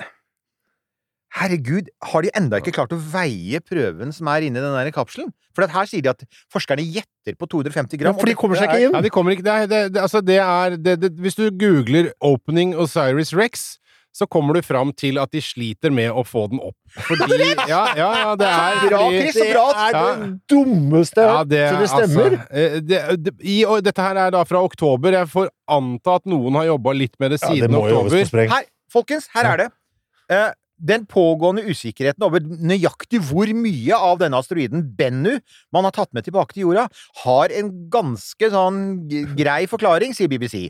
Herregud, 1.32 1.88
har 2.12 2.26
de 2.26 2.32
enda 2.36 2.60
ikke 2.60 2.74
klart 2.76 2.92
å 2.92 3.00
veie 3.00 3.62
prøven 3.64 4.12
som 4.12 4.28
er 4.28 4.44
inni 4.48 4.60
den 4.60 4.74
der 4.76 4.92
kapselen? 4.96 5.30
For 5.56 5.68
her 5.68 5.88
sier 5.88 6.04
de 6.04 6.10
at 6.12 6.24
forskerne 6.52 6.84
gjetter 6.84 7.36
på 7.40 7.48
250 7.52 7.98
Ja, 8.00 8.04
gram. 8.06 8.18
for 8.20 8.28
de 8.28 8.36
kommer 8.40 8.56
seg 8.60 8.68
ikke 8.70 8.86
inn. 8.88 8.96
Ja, 8.96 9.02
de 9.04 9.10
kommer 9.12 9.32
ikke 9.36 9.44
det, 9.48 9.54
er- 9.64 9.68
det, 9.72 9.82
det, 9.96 10.02
altså 10.02 10.22
det 10.24 10.40
er 10.44 10.76
det, 10.78 10.98
det, 11.02 11.12
Hvis 11.20 11.36
du 11.36 11.50
googler 11.52 12.12
'Opening 12.24 12.76
Osiris 12.76 13.32
Rex', 13.34 13.78
så 14.14 14.28
kommer 14.28 14.54
du 14.56 14.62
fram 14.62 14.92
til 14.92 15.18
at 15.18 15.32
de 15.32 15.40
sliter 15.40 15.90
med 15.90 16.12
å 16.12 16.24
få 16.28 16.50
den 16.52 16.60
opp. 16.60 16.76
Fordi 17.00 17.32
Ja, 17.72 17.96
ja, 17.96 18.10
ja 18.12 18.36
det 18.36 18.48
er 18.48 18.88
Bra, 18.90 19.02
Chris, 19.10 19.36
så 19.40 19.46
bra! 19.54 19.66
Det 19.72 19.88
er 19.88 19.96
Ja. 19.96 20.16
det 20.16 20.40
dummeste 20.52 21.22
Ja, 21.24 21.44
det, 21.44 21.62
Så 21.70 21.80
det 21.80 21.90
stemmer? 21.90 22.32
Altså, 22.36 22.48
eh, 22.52 22.80
det, 22.82 23.24
det, 23.24 23.34
i, 23.44 23.64
og 23.66 23.84
dette 23.84 24.02
her 24.04 24.16
er 24.20 24.32
da 24.36 24.44
fra 24.44 24.60
oktober. 24.68 25.12
Jeg 25.16 25.28
får 25.32 25.48
anta 25.68 26.16
at 26.20 26.26
noen 26.28 26.54
har 26.60 26.66
jobba 26.74 26.92
litt 26.94 27.16
med 27.20 27.32
det 27.32 27.40
Ja, 27.42 27.48
det 27.48 27.56
siden 27.62 27.72
må 27.72 27.88
jo 27.88 28.02
på 28.02 28.06
oktober. 28.08 28.26
spreng. 28.28 28.50
Her, 28.52 28.64
folkens, 28.92 29.30
her 29.34 29.46
er 29.54 29.58
det. 29.64 29.70
Eh, 30.32 30.52
den 30.82 31.06
pågående 31.10 31.64
usikkerheten 31.70 32.26
over 32.26 32.42
nøyaktig 32.42 33.22
hvor 33.30 33.50
mye 33.56 33.98
av 33.98 34.22
denne 34.22 34.40
asteroiden 34.42 34.88
Bennu 34.98 35.38
man 35.74 35.88
har 35.88 35.96
tatt 35.96 36.12
med 36.18 36.26
tilbake 36.26 36.56
til 36.56 36.68
jorda, 36.68 36.88
har 37.24 37.54
en 37.56 37.72
ganske 37.94 38.52
sånn 38.54 38.82
grei 39.38 39.64
forklaring, 39.70 40.16
sier 40.18 40.32
BBC. 40.32 40.70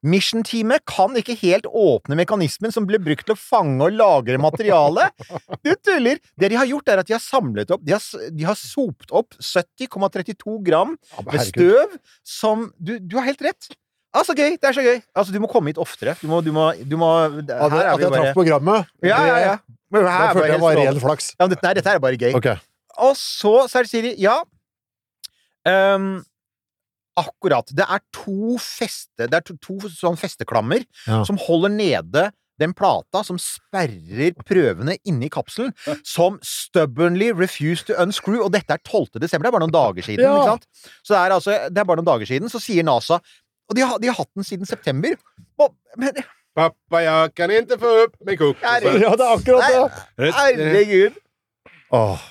Mission-teamet 0.00 0.86
kan 0.88 1.12
ikke 1.18 1.36
helt 1.42 1.66
åpne 1.76 2.16
mekanismen 2.16 2.72
som 2.72 2.86
ble 2.88 2.98
brukt 3.02 3.26
til 3.28 3.36
å 3.36 3.40
fange 3.40 3.84
og 3.84 3.98
lagre 3.98 4.40
materiale. 4.40 5.10
Du 5.60 5.74
tuller! 5.76 6.22
Det 6.40 6.48
de 6.48 6.56
har 6.56 6.68
gjort, 6.70 6.88
er 6.88 7.02
at 7.02 7.10
de 7.10 7.16
har 7.16 7.20
samlet 7.20 7.72
opp 7.74 7.84
De 7.84 7.92
har, 7.92 8.06
de 8.32 8.46
har 8.48 8.56
sopt 8.56 9.12
opp 9.12 9.36
70,32 9.36 10.56
gram 10.64 10.96
med 11.26 11.44
støv 11.44 11.98
som 12.24 12.70
du, 12.80 12.96
du 12.96 13.18
har 13.20 13.28
helt 13.28 13.44
rett. 13.44 13.72
Altså, 14.10 14.34
gøy! 14.34 14.56
Det 14.58 14.66
er 14.66 14.74
så 14.74 14.82
gøy! 14.82 14.96
Altså, 15.14 15.32
du 15.32 15.38
må 15.42 15.46
komme 15.50 15.70
hit 15.70 15.78
oftere. 15.78 16.16
Du 16.22 16.26
må, 16.30 16.40
du 16.42 16.50
må, 16.52 16.70
du 16.82 16.96
må 16.98 17.10
At, 17.30 17.50
Her 17.50 17.76
er 17.78 17.92
at 17.92 17.98
vi 18.00 18.06
jeg 18.08 18.12
traff 18.16 18.32
programmet, 18.34 18.88
Ja, 19.06 19.20
ja, 19.26 19.36
ja. 19.44 19.52
Men 19.90 20.06
her 20.06 20.24
da 20.26 20.32
følte 20.34 20.48
jeg 20.54 20.62
var 20.62 20.80
ren 20.80 20.98
flaks. 21.02 21.30
Ja, 21.38 21.44
men 21.46 21.52
dette, 21.54 21.66
nei, 21.66 21.74
dette 21.78 21.94
er 21.94 22.02
bare 22.02 22.18
gøy. 22.18 22.34
Okay. 22.38 22.56
Og 23.06 23.14
så, 23.18 23.54
så 23.70 23.80
er 23.80 23.88
sier 23.90 24.08
de 24.08 24.14
Ja. 24.22 24.40
um, 25.66 26.10
akkurat. 27.20 27.70
Det 27.76 27.84
er 27.86 28.02
to 28.14 28.56
feste 28.62 29.26
Det 29.28 29.34
er 29.34 29.44
to, 29.46 29.56
to 29.62 29.78
sånn 29.92 30.18
festeklammer 30.18 30.84
Ja. 31.06 31.22
som 31.26 31.38
holder 31.38 31.70
nede 31.74 32.30
den 32.60 32.74
plata 32.76 33.22
som 33.24 33.38
sperrer 33.40 34.34
prøvene 34.44 34.98
inni 35.08 35.30
kapselen, 35.32 35.72
som 36.04 36.36
stubbornly 36.44 37.30
refused 37.32 37.86
to 37.88 37.94
unscrew. 37.96 38.42
Og 38.44 38.52
dette 38.52 38.74
er 38.74 38.82
12. 38.84 39.16
desember, 39.22 39.46
det 39.48 39.48
er 39.48 39.56
bare 39.56 39.64
noen 39.64 39.72
dager 39.72 40.04
siden. 40.04 40.26
Ja. 40.26 40.34
ikke 40.36 40.50
sant? 40.50 40.66
Så 41.02 41.14
det 41.14 41.20
er 41.22 41.36
altså, 41.38 41.54
det 41.70 41.80
er 41.80 41.88
bare 41.88 42.02
noen 42.02 42.10
dager 42.10 42.28
siden, 42.28 42.52
så 42.52 42.60
sier 42.60 42.84
NASA 42.84 43.20
Og 43.70 43.78
de 43.78 43.86
har, 43.86 44.00
de 44.02 44.10
har 44.10 44.18
hatt 44.18 44.30
den 44.34 44.46
siden 44.46 44.66
september. 44.68 45.14
Og, 45.62 45.72
men 46.00 46.18
Pappa, 46.58 47.00
jeg 47.04 47.32
kan 47.38 47.52
ikke 47.54 47.78
få 47.78 47.90
opp 48.04 48.16
min 48.26 48.38
kokos. 48.40 48.64
Ja, 48.66 48.80
det 48.82 49.22
er 49.22 49.32
akkurat 49.36 49.94
det! 50.18 50.32
herregud! 50.34 51.18
Åh. 51.94 52.28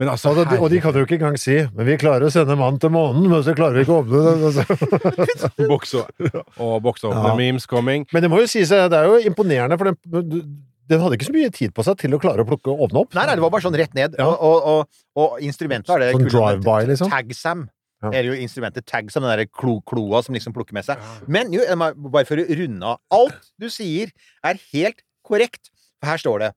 Men 0.00 0.08
altså, 0.08 0.30
Og, 0.32 0.38
de, 0.48 0.56
og 0.56 0.70
de 0.72 0.78
kan 0.80 0.96
jo 0.96 1.02
ikke 1.04 1.18
engang 1.18 1.34
si 1.36 1.58
Men 1.76 1.84
vi 1.84 1.98
klarer 2.00 2.24
å 2.24 2.30
sende 2.32 2.54
mann 2.56 2.78
til 2.80 2.88
månen, 2.94 3.26
men 3.28 3.42
så 3.44 3.52
klarer 3.56 3.76
vi 3.76 3.82
ikke 3.84 3.98
å 3.98 4.00
åpne 4.00 4.22
den. 4.24 4.44
Altså. 4.48 5.66
box 5.68 5.92
og, 6.00 6.78
box 6.84 7.04
Ja. 7.04 7.34
memes 7.36 7.66
coming. 7.68 8.06
Men 8.12 8.24
det 8.24 8.30
må 8.32 8.40
jo 8.40 8.48
sies, 8.48 8.72
det 8.72 8.96
er 8.96 9.08
jo 9.10 9.18
imponerende, 9.28 9.76
for 9.80 9.92
den, 9.92 10.54
den 10.88 11.02
hadde 11.04 11.18
ikke 11.18 11.28
så 11.28 11.36
mye 11.36 11.50
tid 11.52 11.74
på 11.76 11.84
seg 11.86 12.00
til 12.00 12.16
å 12.16 12.20
klare 12.22 12.44
å 12.44 12.48
plukke 12.48 12.72
åpne 12.72 13.04
opp. 13.04 13.12
Nei, 13.16 13.26
nei, 13.28 13.36
det 13.36 13.44
var 13.44 13.52
bare 13.52 13.66
sånn 13.66 13.76
rett 13.76 13.92
ned. 13.96 14.16
Ja. 14.20 14.30
Og, 14.30 14.40
og, 14.40 14.70
og, 14.72 15.04
og 15.20 15.44
instrumentet 15.44 15.92
er 15.96 16.06
det 16.06 16.14
Sånn 16.16 16.28
drive-by, 16.32 16.80
liksom? 16.94 17.12
Tagsam. 17.12 17.68
Ja. 18.00 18.08
Det 18.08 18.20
er 18.20 18.28
jo 18.30 18.36
instrumentet 18.40 18.86
Tagsam, 18.88 19.26
den 19.26 19.42
der 19.42 19.48
klo, 19.52 19.78
kloa 19.84 20.22
som 20.24 20.36
liksom 20.36 20.54
plukker 20.56 20.76
med 20.76 20.86
seg. 20.86 21.00
Men 21.28 21.52
jo, 21.52 21.64
bare 22.08 22.24
for 22.28 22.40
å 22.40 22.46
runde 22.48 22.94
av. 22.94 23.00
Alt 23.12 23.50
du 23.60 23.68
sier, 23.72 24.12
er 24.46 24.60
helt 24.72 25.04
korrekt. 25.26 25.68
For 26.00 26.08
her 26.08 26.20
står 26.22 26.40
det 26.40 26.48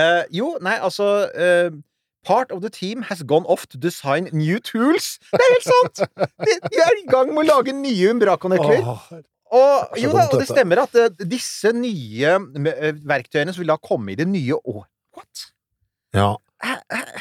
uh, 0.00 0.22
Jo, 0.32 0.54
nei, 0.64 0.78
altså 0.80 1.28
uh, 1.28 1.68
Part 2.24 2.52
of 2.52 2.62
the 2.64 2.70
team 2.72 3.04
has 3.08 3.22
gone 3.22 3.44
off 3.46 3.66
to 3.68 3.78
design 3.78 4.28
new 4.32 4.58
tools. 4.64 5.18
Det 5.28 5.44
er 5.44 5.52
helt 5.54 5.68
sant! 5.68 6.00
De, 6.44 6.56
de 6.72 6.80
er 6.82 6.96
i 6.98 7.06
gang 7.08 7.30
med 7.32 7.44
å 7.44 7.48
lage 7.52 7.76
nye 7.76 8.10
Umbraco-nøkler. 8.14 8.88
Og 9.48 10.00
jo 10.00 10.10
da, 10.12 10.26
og 10.26 10.40
det 10.42 10.48
stemmer 10.48 10.82
at 10.82 10.96
uh, 10.98 11.06
disse 11.28 11.72
nye 11.76 12.34
verktøyene 13.08 13.52
som 13.54 13.64
vil 13.64 13.72
da 13.72 13.78
komme 13.80 14.12
i 14.12 14.18
det 14.18 14.28
nye 14.28 14.56
år 14.58 14.84
What? 15.16 15.48
ja. 16.16 16.34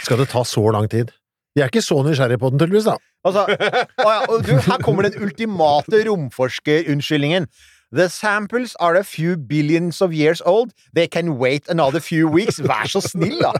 Skal 0.03 0.19
det 0.23 0.31
ta 0.31 0.41
så 0.47 0.63
lang 0.73 0.89
tid? 0.91 1.11
De 1.57 1.63
er 1.65 1.71
ikke 1.71 1.81
så 1.81 1.97
nysgjerrige 2.05 2.37
på 2.37 2.51
den, 2.53 2.59
tydeligvis, 2.61 2.85
da. 2.85 2.93
Altså, 3.25 3.47
å 3.49 4.11
ja, 4.13 4.19
og 4.29 4.43
du, 4.45 4.51
her 4.61 4.83
kommer 4.85 5.07
den 5.09 5.17
ultimate 5.25 6.03
romforskerunnskyldningen. 6.05 7.47
The 7.95 8.09
samples 8.11 8.73
are 8.83 8.97
a 8.99 9.03
few 9.07 9.37
billions 9.37 10.01
of 10.03 10.11
years 10.11 10.41
old. 10.45 10.73
They 10.93 11.07
can 11.07 11.37
wait 11.39 11.69
another 11.71 12.01
few 12.03 12.27
weeks. 12.27 12.59
Vær 12.59 12.83
så 12.91 12.99
snill, 13.01 13.39
da! 13.39 13.53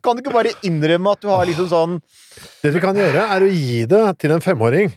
Kan 0.00 0.16
du 0.16 0.22
ikke 0.24 0.32
bare 0.32 0.54
innrømme 0.64 1.12
at 1.12 1.20
du 1.20 1.28
har 1.28 1.44
liksom 1.44 1.68
sånn 1.68 1.98
Det 2.64 2.72
vi 2.72 2.80
kan 2.80 2.96
gjøre, 2.96 3.26
er 3.36 3.44
å 3.44 3.50
gi 3.52 3.82
det 3.92 4.02
til 4.24 4.32
en 4.32 4.40
femåring 4.40 4.94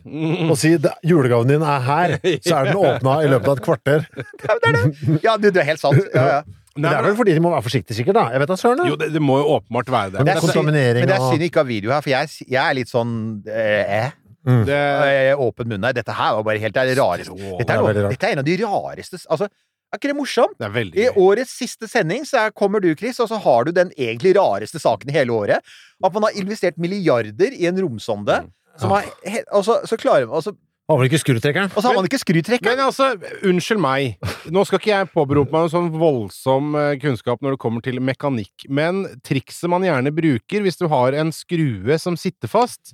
og 0.50 0.56
si 0.58 0.78
"Det- 0.80 0.96
julegaven 1.04 1.52
din 1.52 1.62
er 1.68 1.84
her, 1.84 2.16
så 2.48 2.62
er 2.62 2.72
den 2.72 2.80
åpna 2.80 3.18
i 3.26 3.28
løpet 3.36 3.52
av 3.52 3.58
et 3.60 3.66
kvarter. 3.68 4.08
Ja, 4.48 4.56
det 4.56 4.72
er 4.72 4.78
det! 4.80 5.20
Ja, 5.28 5.36
du, 5.38 5.50
det 5.52 5.60
er 5.66 5.70
helt 5.74 5.84
sant. 5.84 6.00
Ja, 6.16 6.26
ja. 6.38 6.42
Men 6.74 6.90
det 6.90 6.98
er 6.98 7.06
vel 7.06 7.16
fordi 7.20 7.34
de 7.38 7.42
må 7.44 7.52
være 7.54 7.66
forsiktige, 7.68 7.96
sikkert, 8.00 8.18
da. 8.18 8.24
Jeg 8.34 8.42
vet 8.42 8.50
da 8.50 8.56
søren. 8.58 8.80
Jo, 8.90 8.96
det, 8.98 9.12
det 9.14 9.22
må 9.22 9.38
jo 9.38 9.58
åpenbart 9.60 9.92
være 9.94 10.14
det. 10.16 10.24
Men 10.24 10.30
Det 10.32 10.34
er 10.34 10.64
men 10.66 11.10
det 11.12 11.16
er 11.16 11.26
synd 11.30 11.46
ikke 11.46 11.62
å 11.62 11.64
ha 11.64 11.70
video 11.70 11.94
her, 11.94 12.02
for 12.02 12.14
jeg, 12.14 12.32
jeg 12.50 12.62
er 12.64 12.78
litt 12.80 12.90
sånn 12.90 13.12
eh, 13.46 14.10
det 14.44 14.80
eh, 14.80 15.40
Åpen 15.40 15.70
munn 15.70 15.86
her. 15.88 15.94
Dette 15.96 16.16
her 16.18 16.40
var 16.40 16.48
bare 16.48 16.64
helt 16.64 16.76
det 16.76 16.82
er 16.82 16.90
det 16.92 16.98
rareste. 17.00 17.36
Dette 17.62 17.76
er 17.76 17.84
noe, 17.84 17.94
dette 18.10 18.28
er 18.28 18.36
en 18.36 18.42
av 18.42 18.48
de 18.48 18.58
rareste 18.64 19.22
Altså, 19.32 19.48
er 19.94 20.02
ikke 20.02 20.10
det 20.10 20.18
morsomt? 20.18 20.58
det 20.58 20.66
er 20.66 20.74
veldig 20.74 21.00
I 21.04 21.08
årets 21.22 21.54
siste 21.54 21.88
sending 21.88 22.26
så 22.26 22.48
er, 22.48 22.56
kommer 22.58 22.82
du, 22.84 22.90
Chris, 22.98 23.22
og 23.22 23.30
så 23.30 23.38
har 23.44 23.70
du 23.70 23.72
den 23.78 23.94
egentlig 23.94 24.34
rareste 24.40 24.82
saken 24.82 25.12
i 25.12 25.16
hele 25.16 25.36
året. 25.36 25.74
At 26.04 26.16
man 26.16 26.26
har 26.26 26.40
investert 26.42 26.82
milliarder 26.82 27.54
i 27.54 27.70
en 27.70 27.80
romsonde. 27.80 28.42
Som 28.82 28.96
har, 28.96 29.06
altså, 29.54 29.78
og, 29.84 29.88
så, 29.88 30.00
klarer 30.02 30.26
man, 30.26 30.40
og, 30.40 30.48
så, 30.48 30.56
Har 30.92 31.00
vel 31.00 31.08
ikke 31.08 31.22
skrutrekkeren? 31.22 31.72
og 31.72 31.80
så 31.80 31.88
har 31.88 31.96
man 31.96 32.08
ikke 32.10 32.20
skrutrekkeren! 32.20 32.76
Men 32.76 32.90
altså, 32.90 33.14
unnskyld 33.48 33.80
meg. 33.80 34.18
Nå 34.52 34.66
skal 34.68 34.82
ikke 34.82 34.92
jeg 34.92 35.12
påberope 35.14 35.54
meg 35.54 35.70
en 35.70 35.72
sånn 35.72 35.88
voldsom 35.96 36.74
eh, 36.76 36.96
kunnskap 37.00 37.40
når 37.44 37.56
det 37.56 37.62
kommer 37.64 37.86
til 37.86 38.02
mekanikk, 38.04 38.66
men 38.68 39.06
trikset 39.24 39.72
man 39.72 39.86
gjerne 39.88 40.12
bruker 40.16 40.66
hvis 40.66 40.82
du 40.82 40.90
har 40.92 41.16
en 41.16 41.32
skrue 41.36 41.96
som 42.04 42.20
sitter 42.20 42.52
fast, 42.52 42.92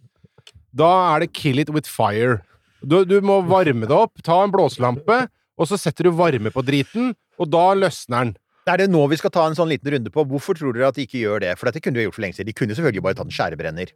da 0.70 0.92
er 1.16 1.26
det 1.26 1.32
kill 1.34 1.58
it 1.64 1.74
with 1.74 1.90
fire. 1.90 2.44
Du, 2.86 3.02
du 3.10 3.18
må 3.26 3.42
varme 3.50 3.90
det 3.90 3.98
opp, 3.98 4.22
ta 4.22 4.38
en 4.44 4.54
blåselampe, 4.54 5.24
og 5.60 5.68
så 5.68 5.82
setter 5.82 6.08
du 6.08 6.14
varme 6.16 6.54
på 6.54 6.64
driten, 6.64 7.16
og 7.42 7.50
da 7.50 7.72
løsner 7.74 8.30
den. 8.30 8.38
Er 8.70 8.84
det 8.84 8.92
nå 8.94 9.02
vi 9.10 9.18
skal 9.18 9.34
ta 9.34 9.48
en 9.50 9.58
sånn 9.58 9.72
liten 9.72 9.90
runde 9.96 10.12
på? 10.14 10.24
Hvorfor 10.30 10.54
tror 10.54 10.76
dere 10.78 10.92
at 10.92 10.98
de 11.00 11.08
ikke 11.08 11.24
gjør 11.24 11.42
det? 11.42 11.56
For 11.58 11.72
dette 11.72 11.82
kunne 11.82 11.98
de 11.98 12.06
gjort 12.06 12.20
for 12.20 12.28
lenge 12.28 12.38
siden. 12.38 12.52
De 12.52 12.54
kunne 12.54 12.76
selvfølgelig 12.78 13.02
bare 13.08 13.18
tatt 13.18 13.32
en 13.32 13.34
skjærebrenner. 13.34 13.96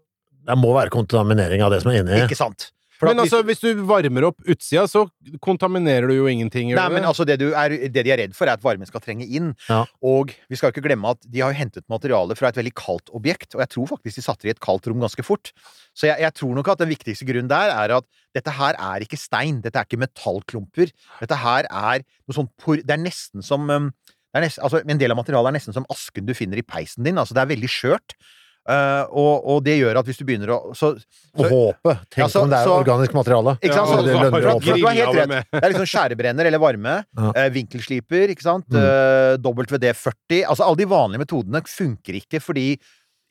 Det 0.49 0.55
må 0.57 0.71
være 0.73 0.91
kontaminering 0.91 1.61
av 1.61 1.75
det 1.75 1.83
som 1.83 1.93
er 1.93 2.01
inni. 2.01 2.23
Ikke 2.25 2.39
sant? 2.39 2.71
Men 3.01 3.19
altså, 3.23 3.41
hvis 3.45 3.61
du 3.63 3.81
varmer 3.87 4.27
opp 4.29 4.43
utsida, 4.49 4.85
så 4.87 5.05
kontaminerer 5.43 6.07
du 6.07 6.15
jo 6.15 6.27
ingenting. 6.29 6.69
Nei, 6.75 6.85
men 6.93 7.07
altså 7.07 7.25
det, 7.27 7.39
du 7.41 7.49
er, 7.49 7.75
det 7.91 8.03
de 8.05 8.13
er 8.13 8.21
redd 8.21 8.35
for, 8.37 8.47
er 8.47 8.59
at 8.59 8.63
varmen 8.63 8.87
skal 8.89 9.03
trenge 9.03 9.25
inn. 9.25 9.51
Ja. 9.67 9.81
Og 10.05 10.33
vi 10.51 10.59
skal 10.59 10.73
ikke 10.73 10.85
glemme 10.85 11.13
at 11.15 11.25
de 11.25 11.43
har 11.43 11.55
hentet 11.57 11.85
materiale 11.91 12.37
fra 12.39 12.51
et 12.51 12.59
veldig 12.59 12.75
kaldt 12.79 13.11
objekt, 13.17 13.51
og 13.57 13.63
jeg 13.65 13.73
tror 13.75 13.89
faktisk 13.95 14.19
de 14.19 14.25
satte 14.25 14.47
det 14.47 14.53
i 14.53 14.55
et 14.55 14.63
kaldt 14.63 14.87
rom 14.91 15.03
ganske 15.03 15.25
fort. 15.25 15.51
Så 15.97 16.07
jeg, 16.09 16.21
jeg 16.23 16.37
tror 16.39 16.55
nok 16.57 16.71
at 16.73 16.83
den 16.83 16.93
viktigste 16.93 17.27
grunnen 17.29 17.51
der 17.51 17.73
er 17.73 17.97
at 17.99 18.07
dette 18.35 18.53
her 18.55 18.77
er 18.79 19.05
ikke 19.05 19.19
stein, 19.19 19.61
dette 19.65 19.79
er 19.79 19.89
ikke 19.89 20.01
metallklumper. 20.01 20.93
Dette 21.21 21.41
her 21.43 21.69
er 21.69 22.05
noe 22.05 22.37
sånn 22.37 22.51
por... 22.61 22.79
Det 22.79 22.95
er 22.95 23.01
nesten 23.01 23.45
som 23.45 23.67
um, 23.69 23.91
er 24.33 24.47
nesten, 24.47 24.63
altså, 24.65 24.81
En 24.81 25.01
del 25.01 25.13
av 25.13 25.19
materialet 25.19 25.51
er 25.51 25.59
nesten 25.59 25.75
som 25.75 25.85
asken 25.93 26.25
du 26.25 26.33
finner 26.37 26.59
i 26.59 26.65
peisen 26.65 27.05
din. 27.05 27.19
Altså, 27.21 27.35
det 27.37 27.43
er 27.43 27.51
veldig 27.53 27.69
skjørt. 27.69 28.17
Uh, 28.63 29.03
og, 29.11 29.43
og 29.43 29.57
det 29.65 29.73
gjør 29.75 29.97
at 29.99 30.07
hvis 30.07 30.21
du 30.21 30.23
begynner 30.23 30.53
å 30.55 30.57
så, 30.71 30.93
så 30.95 31.47
håpe. 31.51 31.97
Tenk 32.07 32.21
Ja, 32.21 32.27
så- 32.31 32.43
om 32.45 32.49
det 32.49 32.61
er 32.61 32.69
så- 32.69 32.77
organisk 32.79 33.13
materiale. 33.13 33.57
Ikke 33.59 33.75
sant? 33.75 33.89
Ja, 33.91 34.01
det 34.01 34.13
lønner 34.15 34.47
å 34.47 34.53
håpe. 34.53 34.77
Du 34.77 34.85
har 34.87 34.95
helt 34.95 35.17
rett. 35.19 35.47
Det 35.51 35.63
er 35.63 35.73
liksom 35.73 35.89
skjærebrenner 35.91 36.47
eller 36.47 36.61
varme. 36.63 36.93
Ja. 37.11 37.31
Uh, 37.35 37.49
vinkelsliper, 37.57 38.31
ikke 38.31 38.45
sant. 38.45 38.67
Mm. 38.71 38.79
Uh, 38.79 39.35
WD-40. 39.43 40.45
Altså 40.47 40.63
alle 40.63 40.79
de 40.79 40.87
vanlige 40.87 41.23
metodene 41.25 41.63
funker 41.67 42.21
ikke 42.21 42.39
fordi 42.39 42.67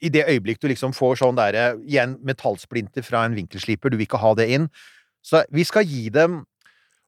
i 0.03 0.11
det 0.11 0.27
øyeblikk 0.29 0.61
du 0.61 0.69
liksom 0.69 0.93
får 0.93 1.21
sånn 1.23 1.37
derre 1.39 1.77
Igjen 1.87 2.19
metallsplinter 2.27 3.05
fra 3.07 3.25
en 3.25 3.37
vinkelsliper, 3.39 3.89
du 3.89 3.97
vil 3.97 4.07
ikke 4.09 4.21
ha 4.21 4.35
det 4.35 4.51
inn. 4.51 4.69
Så 5.25 5.45
vi 5.55 5.65
skal 5.65 5.87
gi 5.87 6.09
dem, 6.11 6.43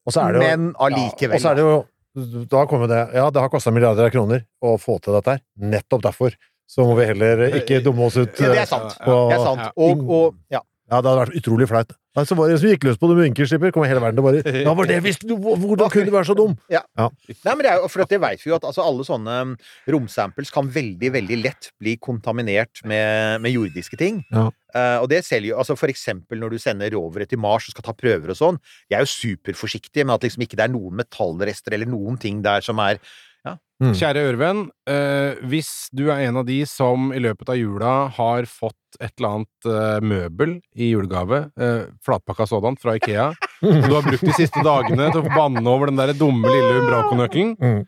Og 0.06 0.12
så 0.14 0.28
er 0.28 0.32
det 0.32 0.40
jo, 0.40 0.48
men 0.48 0.74
allikevel. 0.78 1.34
og 1.34 1.42
så 1.42 1.50
er 1.50 1.54
det 1.58 1.64
jo 1.66 2.46
Da 2.46 2.64
kommer 2.70 2.86
det 2.88 3.02
Ja, 3.16 3.28
det 3.28 3.42
har 3.42 3.50
kosta 3.50 3.72
milliarder 3.74 4.06
av 4.06 4.12
kroner 4.14 4.44
å 4.62 4.78
få 4.78 5.00
til 5.02 5.12
dette 5.16 5.34
her. 5.34 5.40
Nettopp 5.58 6.02
derfor. 6.08 6.32
Så 6.66 6.86
må 6.86 6.94
vi 6.98 7.08
heller 7.10 7.48
ikke 7.60 7.82
dumme 7.84 8.08
oss 8.08 8.16
ut. 8.16 8.30
ja, 8.40 8.48
det 8.50 8.56
eh, 8.56 8.62
er 8.62 8.70
sant. 8.70 8.96
på 9.04 9.18
Det 9.30 9.36
er 9.36 9.44
sant. 9.44 9.66
Og, 9.76 10.06
og 10.08 10.38
ja. 10.52 10.64
Ja, 10.92 10.98
det 11.00 11.08
hadde 11.08 11.20
vært 11.22 11.36
utrolig 11.40 11.66
flaut. 11.70 11.94
Nei, 12.14 12.22
Så 12.28 12.36
var 12.38 12.46
det 12.46 12.54
en 12.54 12.60
som 12.60 12.70
gikk 12.70 12.84
løs 12.86 12.98
på 13.00 13.08
det 13.08 13.14
med 13.16 13.26
vinkelskipper, 13.26 13.70
kom 13.74 13.86
hele 13.88 14.02
verden 14.04 14.18
til 14.20 14.26
bare 14.26 14.60
Ja, 14.62 14.74
var 14.76 14.86
det 14.86 14.98
visst! 15.02 15.24
Hvordan 15.24 15.88
kunne 15.90 16.04
du 16.06 16.12
være 16.14 16.28
så 16.28 16.36
dum? 16.38 16.52
Nei, 16.70 17.54
men 17.54 17.62
det 17.64 17.70
er 17.72 17.80
jo, 17.80 17.88
for 17.90 18.04
det 18.04 18.20
vet 18.22 18.44
vi 18.44 18.52
jo 18.52 18.58
at 18.58 18.66
altså, 18.68 18.84
alle 18.84 19.06
sånne 19.08 19.38
um, 19.48 19.56
romsamples 19.90 20.52
kan 20.54 20.68
veldig, 20.70 21.10
veldig 21.16 21.40
lett 21.40 21.70
bli 21.80 21.96
kontaminert 21.96 22.84
med, 22.86 23.40
med 23.42 23.56
jordiske 23.56 23.98
ting. 23.98 24.20
Ja. 24.28 24.46
Uh, 24.74 24.98
og 25.00 25.08
det 25.10 25.20
selger 25.22 25.52
jo 25.52 25.58
altså 25.62 25.76
For 25.78 25.86
eksempel 25.86 26.40
når 26.42 26.54
du 26.54 26.62
sender 26.62 26.90
rovere 26.94 27.28
til 27.30 27.38
Mars 27.42 27.68
og 27.70 27.74
skal 27.74 27.88
ta 27.88 27.96
prøver 27.96 28.34
og 28.34 28.38
sånn. 28.38 28.62
Jeg 28.90 29.00
er 29.00 29.06
jo 29.06 29.14
superforsiktig 29.14 30.04
med 30.04 30.18
at 30.18 30.28
liksom 30.28 30.44
ikke 30.44 30.60
det 30.60 30.68
er 30.68 30.74
noen 30.74 31.00
metallrester 31.00 31.78
eller 31.78 31.90
noen 31.90 32.20
ting 32.20 32.44
der 32.44 32.62
som 32.66 32.82
er 32.84 33.00
Kjære 33.98 34.20
Ørven, 34.30 34.60
eh, 34.88 35.34
hvis 35.50 35.88
du 35.92 36.04
er 36.08 36.22
en 36.28 36.36
av 36.40 36.44
de 36.46 36.60
som 36.70 37.10
i 37.12 37.18
løpet 37.20 37.48
av 37.50 37.56
jula 37.58 37.94
har 38.16 38.46
fått 38.48 38.96
et 39.02 39.10
eller 39.18 39.28
annet 39.34 39.66
eh, 39.68 39.98
møbel 40.00 40.52
i 40.78 40.92
julegave, 40.92 41.40
eh, 41.58 41.80
flatpakka 42.06 42.46
sådan, 42.48 42.78
fra 42.80 42.94
Ikea, 42.96 43.26
og 43.66 43.82
du 43.82 43.90
har 43.96 44.06
brukt 44.06 44.22
de 44.24 44.36
siste 44.38 44.62
dagene 44.64 45.10
til 45.10 45.24
å 45.24 45.32
banne 45.34 45.66
over 45.68 45.90
den 45.90 45.98
der 45.98 46.14
dumme 46.16 46.46
lille 46.48 46.78
Umbraco-nøkkelen, 46.84 47.56
Mm. 47.60 47.82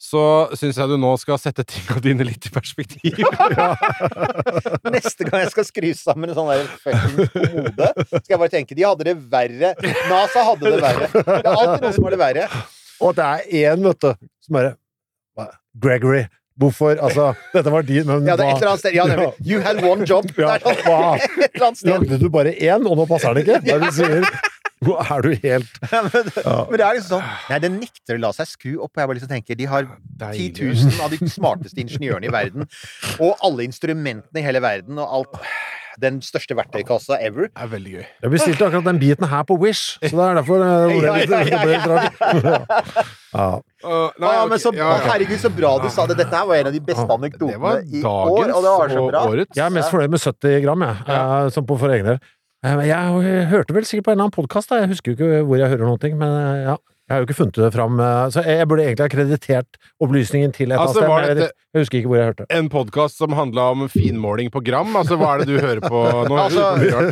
så 0.00 0.22
syns 0.60 0.76
jeg 0.80 0.88
du 0.92 0.96
nå 1.00 1.14
skal 1.18 1.40
sette 1.40 1.64
tinga 1.66 1.98
dine 2.04 2.24
litt 2.28 2.46
i 2.46 2.52
perspektiv. 2.54 3.16
Neste 4.94 5.24
gang 5.26 5.42
jeg 5.44 5.50
skal 5.56 5.66
skru 5.68 5.88
sammen 5.96 6.30
en 6.30 6.36
sånn 6.38 6.52
der 6.52 6.68
fucking 6.84 7.48
hode, 7.56 7.88
skal 8.12 8.34
jeg 8.36 8.40
bare 8.44 8.52
tenke 8.54 8.76
De 8.78 8.86
hadde 8.86 9.08
det 9.08 9.16
verre. 9.32 9.72
NASA 10.12 10.44
hadde 10.52 10.76
det 10.76 10.82
verre. 10.84 11.10
Det 11.16 11.40
er 11.40 11.50
alltid 11.56 11.84
noen 11.88 11.96
som 11.96 12.06
har 12.06 12.16
det 12.16 12.22
verre. 12.22 12.46
Og 13.00 13.10
at 13.14 13.16
det 13.20 13.26
er 13.64 13.72
én, 13.72 13.84
vet 13.88 14.04
du, 14.04 14.10
som 14.44 14.56
bare? 14.60 14.72
Gregory. 15.80 16.24
Hvorfor? 16.60 16.98
Altså, 17.00 17.30
dette 17.54 17.72
var 17.72 17.82
din, 17.88 18.04
men 18.06 18.26
Ja, 18.28 18.34
det 18.36 18.44
er 18.44 18.50
et 18.52 18.60
eller 18.60 18.72
annet 18.74 18.82
sted. 18.82 18.92
Ja, 18.94 19.06
nemlig. 19.08 19.30
You 19.46 19.60
had 19.64 19.80
one 19.86 20.04
job. 20.04 20.26
Ja, 20.36 20.58
hva? 20.60 21.16
Lagde 21.88 22.18
du 22.20 22.28
bare 22.28 22.52
én, 22.52 22.84
og 22.84 22.98
nå 23.00 23.06
passer 23.08 23.32
den 23.34 23.46
ikke? 23.46 23.60
Er 23.64 23.80
det 23.80 23.88
du 23.88 23.96
sier? 23.96 24.26
Er 24.80 25.20
du 25.20 25.34
helt 25.42 25.74
men, 25.92 26.28
men 26.40 26.76
det 26.80 26.84
er 26.86 26.94
liksom 26.96 27.10
sånn 27.18 27.24
Nei, 27.50 27.58
den 27.60 27.74
nekter 27.82 28.16
å 28.16 28.20
la 28.22 28.30
seg 28.32 28.48
skru 28.48 28.70
opp. 28.80 28.94
Og 28.94 29.02
jeg 29.02 29.10
bare 29.10 29.16
liksom 29.18 29.32
tenker 29.32 29.58
De 29.60 29.66
har 29.68 29.84
10 29.84 30.22
Deilig. 30.22 30.62
000 30.96 31.02
av 31.04 31.12
de 31.12 31.28
smarteste 31.28 31.82
ingeniørene 31.84 32.30
i 32.30 32.32
verden, 32.32 32.64
og 33.20 33.34
alle 33.44 33.66
instrumentene 33.68 34.40
i 34.40 34.46
hele 34.46 34.62
verden, 34.64 34.96
og 35.00 35.16
alt 35.18 35.36
Den 36.00 36.20
største 36.24 36.56
verktøykassa 36.56 37.18
ever. 37.20 37.48
Det 37.50 37.60
er 37.64 37.70
veldig 37.74 37.92
gøy. 37.98 38.04
Jeg 38.24 38.30
bestilte 38.32 38.66
akkurat 38.68 38.86
den 38.88 38.98
biten 39.02 39.26
her 39.28 39.42
på 39.48 39.56
Wish, 39.60 39.98
så 40.00 40.10
det 40.16 40.26
er 40.30 40.38
derfor 40.40 40.64
ordet 40.96 41.12
litt. 41.18 41.30
Ja. 43.34 43.60
Ah, 43.80 44.44
men 44.50 44.58
så. 44.60 44.72
Herregud, 44.74 45.38
så 45.40 45.48
bra 45.54 45.70
du 45.80 45.86
sa 45.92 46.04
det. 46.10 46.16
Dette 46.18 46.34
her 46.36 46.44
var 46.48 46.58
en 46.60 46.66
av 46.68 46.74
de 46.74 46.80
beste 46.84 47.04
Det 47.06 47.14
anekdotene 47.14 47.70
i 47.86 48.02
år, 48.04 48.50
og 48.52 48.64
det 48.66 48.72
var 48.74 48.90
så 48.92 49.04
bra. 49.06 49.22
årets. 49.30 49.56
Jeg 49.56 49.64
er 49.64 49.72
mest 49.72 49.92
fornøyd 49.94 50.12
med 50.12 50.20
70 50.20 50.60
gram, 50.66 50.82
jeg, 50.84 50.96
Ja. 51.08 51.22
som 51.54 51.64
på 51.66 51.78
for 51.80 51.88
egen 51.94 52.04
del. 52.10 52.18
Eh, 52.66 52.82
Jeg 52.90 53.46
hørte 53.48 53.72
vel 53.72 53.84
sikkert 53.88 54.04
på 54.04 54.10
en 54.12 54.18
eller 54.18 54.26
annen 54.28 54.36
podkast, 54.36 54.68
jeg 54.76 54.88
husker 54.90 55.12
jo 55.12 55.16
ikke 55.16 55.46
hvor 55.48 55.56
jeg 55.62 55.70
hører 55.72 55.86
noen 55.88 56.00
ting, 56.02 56.18
men 56.18 56.28
eh, 56.28 56.64
ja. 56.68 56.76
Jeg 57.10 57.16
har 57.16 57.24
jo 57.24 57.26
ikke 57.26 57.34
funnet 57.40 57.56
det 57.58 57.68
fram, 57.74 57.96
eh, 57.98 58.28
så 58.30 58.42
jeg 58.46 58.66
burde 58.70 58.84
egentlig 58.86 59.02
ha 59.02 59.10
kreditert 59.10 59.78
opplysningen 59.98 60.52
til 60.54 60.70
et 60.70 60.76
eller 60.76 60.84
Altså, 60.84 61.00
sted. 61.02 61.40
Jeg, 61.42 61.48
jeg 61.74 61.82
husker 61.82 61.98
ikke 61.98 62.10
hvor 62.12 62.18
jeg 62.20 62.28
hørte. 62.28 62.44
En 62.54 62.68
podkast 62.70 63.18
som 63.18 63.32
handla 63.34 63.64
om 63.74 63.88
finmåling 63.90 64.46
på 64.54 64.62
gram? 64.62 64.94
Altså, 64.94 65.18
hva 65.18 65.32
er 65.34 65.42
det 65.42 65.48
du 65.50 65.56
hører 65.58 65.82
på 65.82 66.04
nå? 66.30 66.38
Altså- 66.44 66.68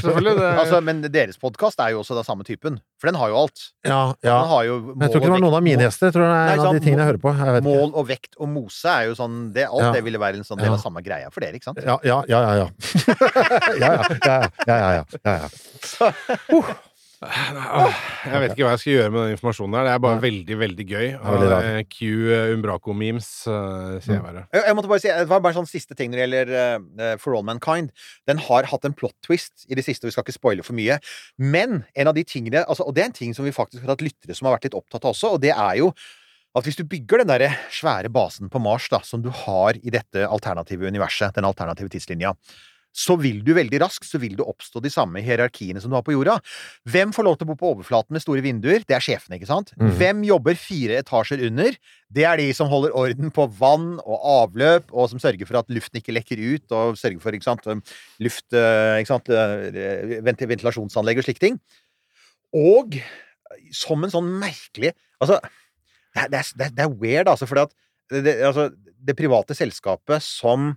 selvfølgelig. 0.07 0.45
Altså, 0.63 0.81
men 0.87 1.03
deres 1.03 1.41
podkast 1.43 1.83
er 1.83 1.97
jo 1.97 2.05
også 2.05 2.15
den 2.15 2.29
samme 2.31 2.47
typen, 2.47 2.79
for 3.03 3.11
den 3.11 3.19
har 3.19 3.33
jo 3.35 3.41
alt. 3.43 3.65
Ja, 3.83 3.99
ja. 4.23 4.37
Den 4.39 4.53
har 4.55 4.63
jo 4.69 4.79
Men 4.87 5.03
jeg 5.03 5.11
tror 5.11 5.19
ikke 5.19 5.27
det 5.27 5.35
var 5.35 5.45
noen 5.49 5.59
av 5.59 5.67
mine 5.67 5.83
gjester. 5.89 6.07
Jeg 6.13 6.15
tror 6.15 6.27
det 6.29 6.31
er 6.31 6.47
Nei, 6.47 6.55
en 6.55 6.67
av 6.69 6.79
de 6.79 6.85
tingene 6.87 7.03
jeg 7.03 7.11
hører 7.11 7.23
på. 7.27 7.35
Jeg 7.43 7.59
ikke. 7.59 7.67
Mål 7.67 7.91
og 7.99 8.09
vekt 8.15 8.39
og 8.39 8.53
mose 8.55 8.95
er 8.95 9.11
jo 9.11 9.19
sånn 9.19 9.39
det, 9.59 9.67
Alt 9.67 9.83
Ja. 9.89 9.93
det 9.99 10.05
ville 10.07 10.23
være 10.23 10.39
en 10.39 10.47
sånn 10.47 10.63
del 10.63 10.79
av 10.79 10.83
samme 10.87 11.03
greia 11.03 11.35
for 11.35 11.43
dere, 11.43 11.59
ikke 11.59 11.73
sant? 11.73 11.83
Ja, 11.83 11.99
ja, 12.07 12.23
ja, 12.31 12.45
ja. 12.47 12.55
ja. 12.63 12.69
ja, 13.83 13.95
ja, 13.99 14.39
ja, 14.63 14.79
ja, 14.79 15.03
ja, 15.27 15.41
ja. 15.43 16.13
Åh, 16.55 16.71
Jeg 17.19 18.41
vet 18.43 18.53
ikke 18.53 18.63
hva 18.63 18.75
jeg 18.77 18.83
skal 18.83 18.93
gjøre 18.93 19.11
med 19.11 19.25
den 19.25 19.33
informasjonen 19.35 19.75
her. 19.75 19.87
Det 19.89 19.93
er 19.95 20.03
bare 20.05 20.21
veldig, 20.23 20.57
veldig 20.61 20.85
gøy. 20.87 21.07
veldig. 21.25 21.49
Eh, 21.57 21.79
Q 21.91 21.99
eh, 22.31 22.53
Umbraco-memes, 22.55 23.31
eh, 23.51 23.97
sier 24.05 24.15
jeg 24.15 24.23
bare. 24.23 24.45
Jeg, 24.55 24.77
måtte 24.79 24.93
bare 24.93 25.03
si, 25.03 25.11
det 25.11 25.31
var 25.33 25.43
bare 25.43 25.57
en 25.57 25.61
sånn 25.65 25.71
siste 25.71 25.99
ting 25.99 26.13
når 26.13 26.21
det 26.21 26.29
gjelder 26.29 27.19
For 27.23 27.35
All 27.35 27.47
Mankind. 27.49 27.91
Den 28.31 28.43
har 28.47 28.71
hatt 28.71 28.87
en 28.87 28.95
plot 28.95 29.17
twist 29.27 29.67
i 29.67 29.79
det 29.79 29.87
siste, 29.87 30.07
og 30.07 30.13
vi 30.13 30.17
skal 30.17 30.27
ikke 30.27 30.37
spoile 30.37 30.67
for 30.67 30.79
mye. 30.79 31.01
Men 31.43 31.83
en 31.99 32.13
av 32.13 32.15
de 32.15 32.27
tingene 32.29 32.63
altså, 32.65 32.87
Og 32.87 32.95
det 32.95 33.03
er 33.03 33.11
en 33.11 33.19
ting 33.19 33.35
som 33.35 33.47
vi 33.47 33.55
faktisk 33.55 33.83
har 33.83 33.97
hatt 33.97 34.05
lyttere 34.05 34.37
som 34.37 34.47
har 34.47 34.59
vært 34.59 34.71
litt 34.71 34.79
opptatt 34.79 35.03
av 35.03 35.17
også, 35.17 35.35
og 35.35 35.43
det 35.43 35.55
er 35.57 35.83
jo 35.83 35.93
at 36.57 36.67
hvis 36.67 36.79
du 36.79 36.87
bygger 36.89 37.23
den 37.23 37.31
der 37.31 37.59
svære 37.75 38.11
basen 38.13 38.49
på 38.51 38.61
Mars, 38.63 38.89
da, 38.91 39.03
som 39.05 39.21
du 39.23 39.29
har 39.45 39.77
i 39.79 39.93
dette 39.95 40.25
alternative 40.27 40.89
universet, 40.89 41.35
den 41.37 41.47
alternative 41.47 41.91
tidslinja, 41.93 42.33
så 42.99 43.15
vil 43.21 43.39
du 43.47 43.53
veldig 43.55 43.79
raskt 43.85 44.09
så 44.09 44.19
vil 44.19 44.35
det 44.39 44.47
oppstå 44.49 44.81
de 44.83 44.91
samme 44.91 45.21
hierarkiene 45.23 45.79
som 45.83 45.93
du 45.93 45.95
har 45.99 46.03
på 46.07 46.15
jorda. 46.17 46.39
Hvem 46.91 47.13
får 47.15 47.27
lov 47.29 47.37
til 47.39 47.47
å 47.47 47.51
bo 47.53 47.57
på 47.61 47.71
overflaten 47.77 48.17
med 48.17 48.25
store 48.25 48.43
vinduer? 48.43 48.83
Det 48.89 48.97
er 48.97 49.05
sjefene, 49.05 49.39
ikke 49.39 49.51
sant? 49.51 49.71
Mm. 49.79 49.93
Hvem 50.01 50.25
jobber 50.27 50.59
fire 50.59 50.99
etasjer 51.05 51.45
under? 51.47 51.77
Det 52.11 52.25
er 52.27 52.41
de 52.43 52.49
som 52.57 52.71
holder 52.73 52.97
orden 52.99 53.31
på 53.37 53.47
vann 53.61 53.87
og 54.03 54.19
avløp, 54.33 54.91
og 54.91 55.11
som 55.13 55.21
sørger 55.23 55.47
for 55.47 55.61
at 55.61 55.71
luften 55.71 56.01
ikke 56.01 56.17
lekker 56.17 56.41
ut, 56.43 56.67
og 56.75 56.99
sørger 56.99 57.23
for 57.23 57.37
ikke 57.39 57.47
sant, 57.47 57.69
luft, 58.25 58.47
eh, 58.57 58.97
ikke 59.05 59.13
sant, 59.13 59.31
vent- 60.27 60.47
ventilasjonsanlegg 60.55 61.21
og 61.23 61.29
slike 61.29 61.45
ting. 61.45 61.61
Og 62.57 62.99
som 63.75 64.03
en 64.05 64.13
sånn 64.13 64.29
merkelig 64.41 64.95
Altså, 65.19 65.39
det 66.15 66.23
er, 66.23 66.29
det 66.31 66.39
er, 66.67 66.71
det 66.77 66.85
er- 66.85 66.93
weird, 66.99 67.27
altså, 67.31 67.47
at 67.59 67.73
det, 68.11 68.21
det, 68.25 68.35
altså, 68.47 68.69
det 69.07 69.17
private 69.19 69.55
selskapet 69.59 70.23
som 70.23 70.77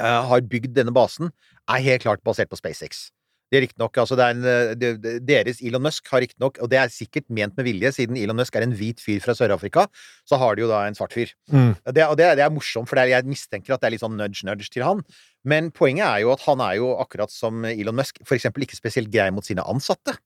har 0.00 0.40
bygd 0.44 0.74
denne 0.76 0.92
basen, 0.92 1.30
er 1.68 1.84
helt 1.84 2.02
klart 2.02 2.24
basert 2.24 2.50
på 2.50 2.58
SpaceX. 2.58 3.10
Det 3.46 3.60
er 3.60 3.62
riktignok 3.62 3.98
altså 4.02 4.16
det 4.18 4.24
er 4.24 4.34
en, 4.34 4.44
eh, 4.44 4.74
det- 4.74 5.26
Deres 5.26 5.60
Elon 5.62 5.82
Musk 5.82 6.08
har 6.10 6.20
riktignok, 6.20 6.58
og 6.60 6.68
det 6.68 6.78
er 6.78 6.88
sikkert 6.88 7.30
ment 7.30 7.56
med 7.56 7.64
vilje, 7.64 7.92
siden 7.94 8.16
Elon 8.18 8.36
Musk 8.36 8.56
er 8.56 8.62
en 8.62 8.72
hvit 8.74 8.98
fyr 8.98 9.20
fra 9.22 9.34
Sør-Afrika, 9.34 9.86
så 10.26 10.36
har 10.36 10.56
de 10.56 10.62
jo 10.62 10.68
da 10.68 10.84
en 10.86 10.94
svart 10.94 11.12
fyr. 11.12 11.30
Mm. 11.52 11.76
Det, 11.94 12.04
og 12.08 12.16
det, 12.16 12.36
det 12.36 12.42
er 12.42 12.50
morsomt, 12.50 12.88
for 12.88 12.96
det 12.96 13.04
er, 13.04 13.22
jeg 13.22 13.24
mistenker 13.24 13.74
at 13.74 13.80
det 13.80 13.86
er 13.86 13.90
litt 13.94 14.02
sånn 14.02 14.18
nudge-nudge 14.18 14.68
til 14.68 14.82
han. 14.82 15.04
Men 15.44 15.70
poenget 15.70 16.06
er 16.06 16.22
jo 16.22 16.32
at 16.32 16.40
han 16.40 16.60
er 16.60 16.74
jo 16.76 16.96
akkurat 16.98 17.30
som 17.30 17.64
Elon 17.64 17.94
Musk, 17.94 18.18
for 18.24 18.34
eksempel 18.34 18.66
ikke 18.66 18.76
spesielt 18.76 19.12
grei 19.12 19.30
mot 19.30 19.44
sine 19.44 19.62
ansatte. 19.62 20.18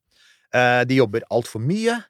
Eh, 0.55 0.85
de 0.85 0.97
jobber 0.97 1.21
altfor 1.31 1.61
mye, 1.61 2.03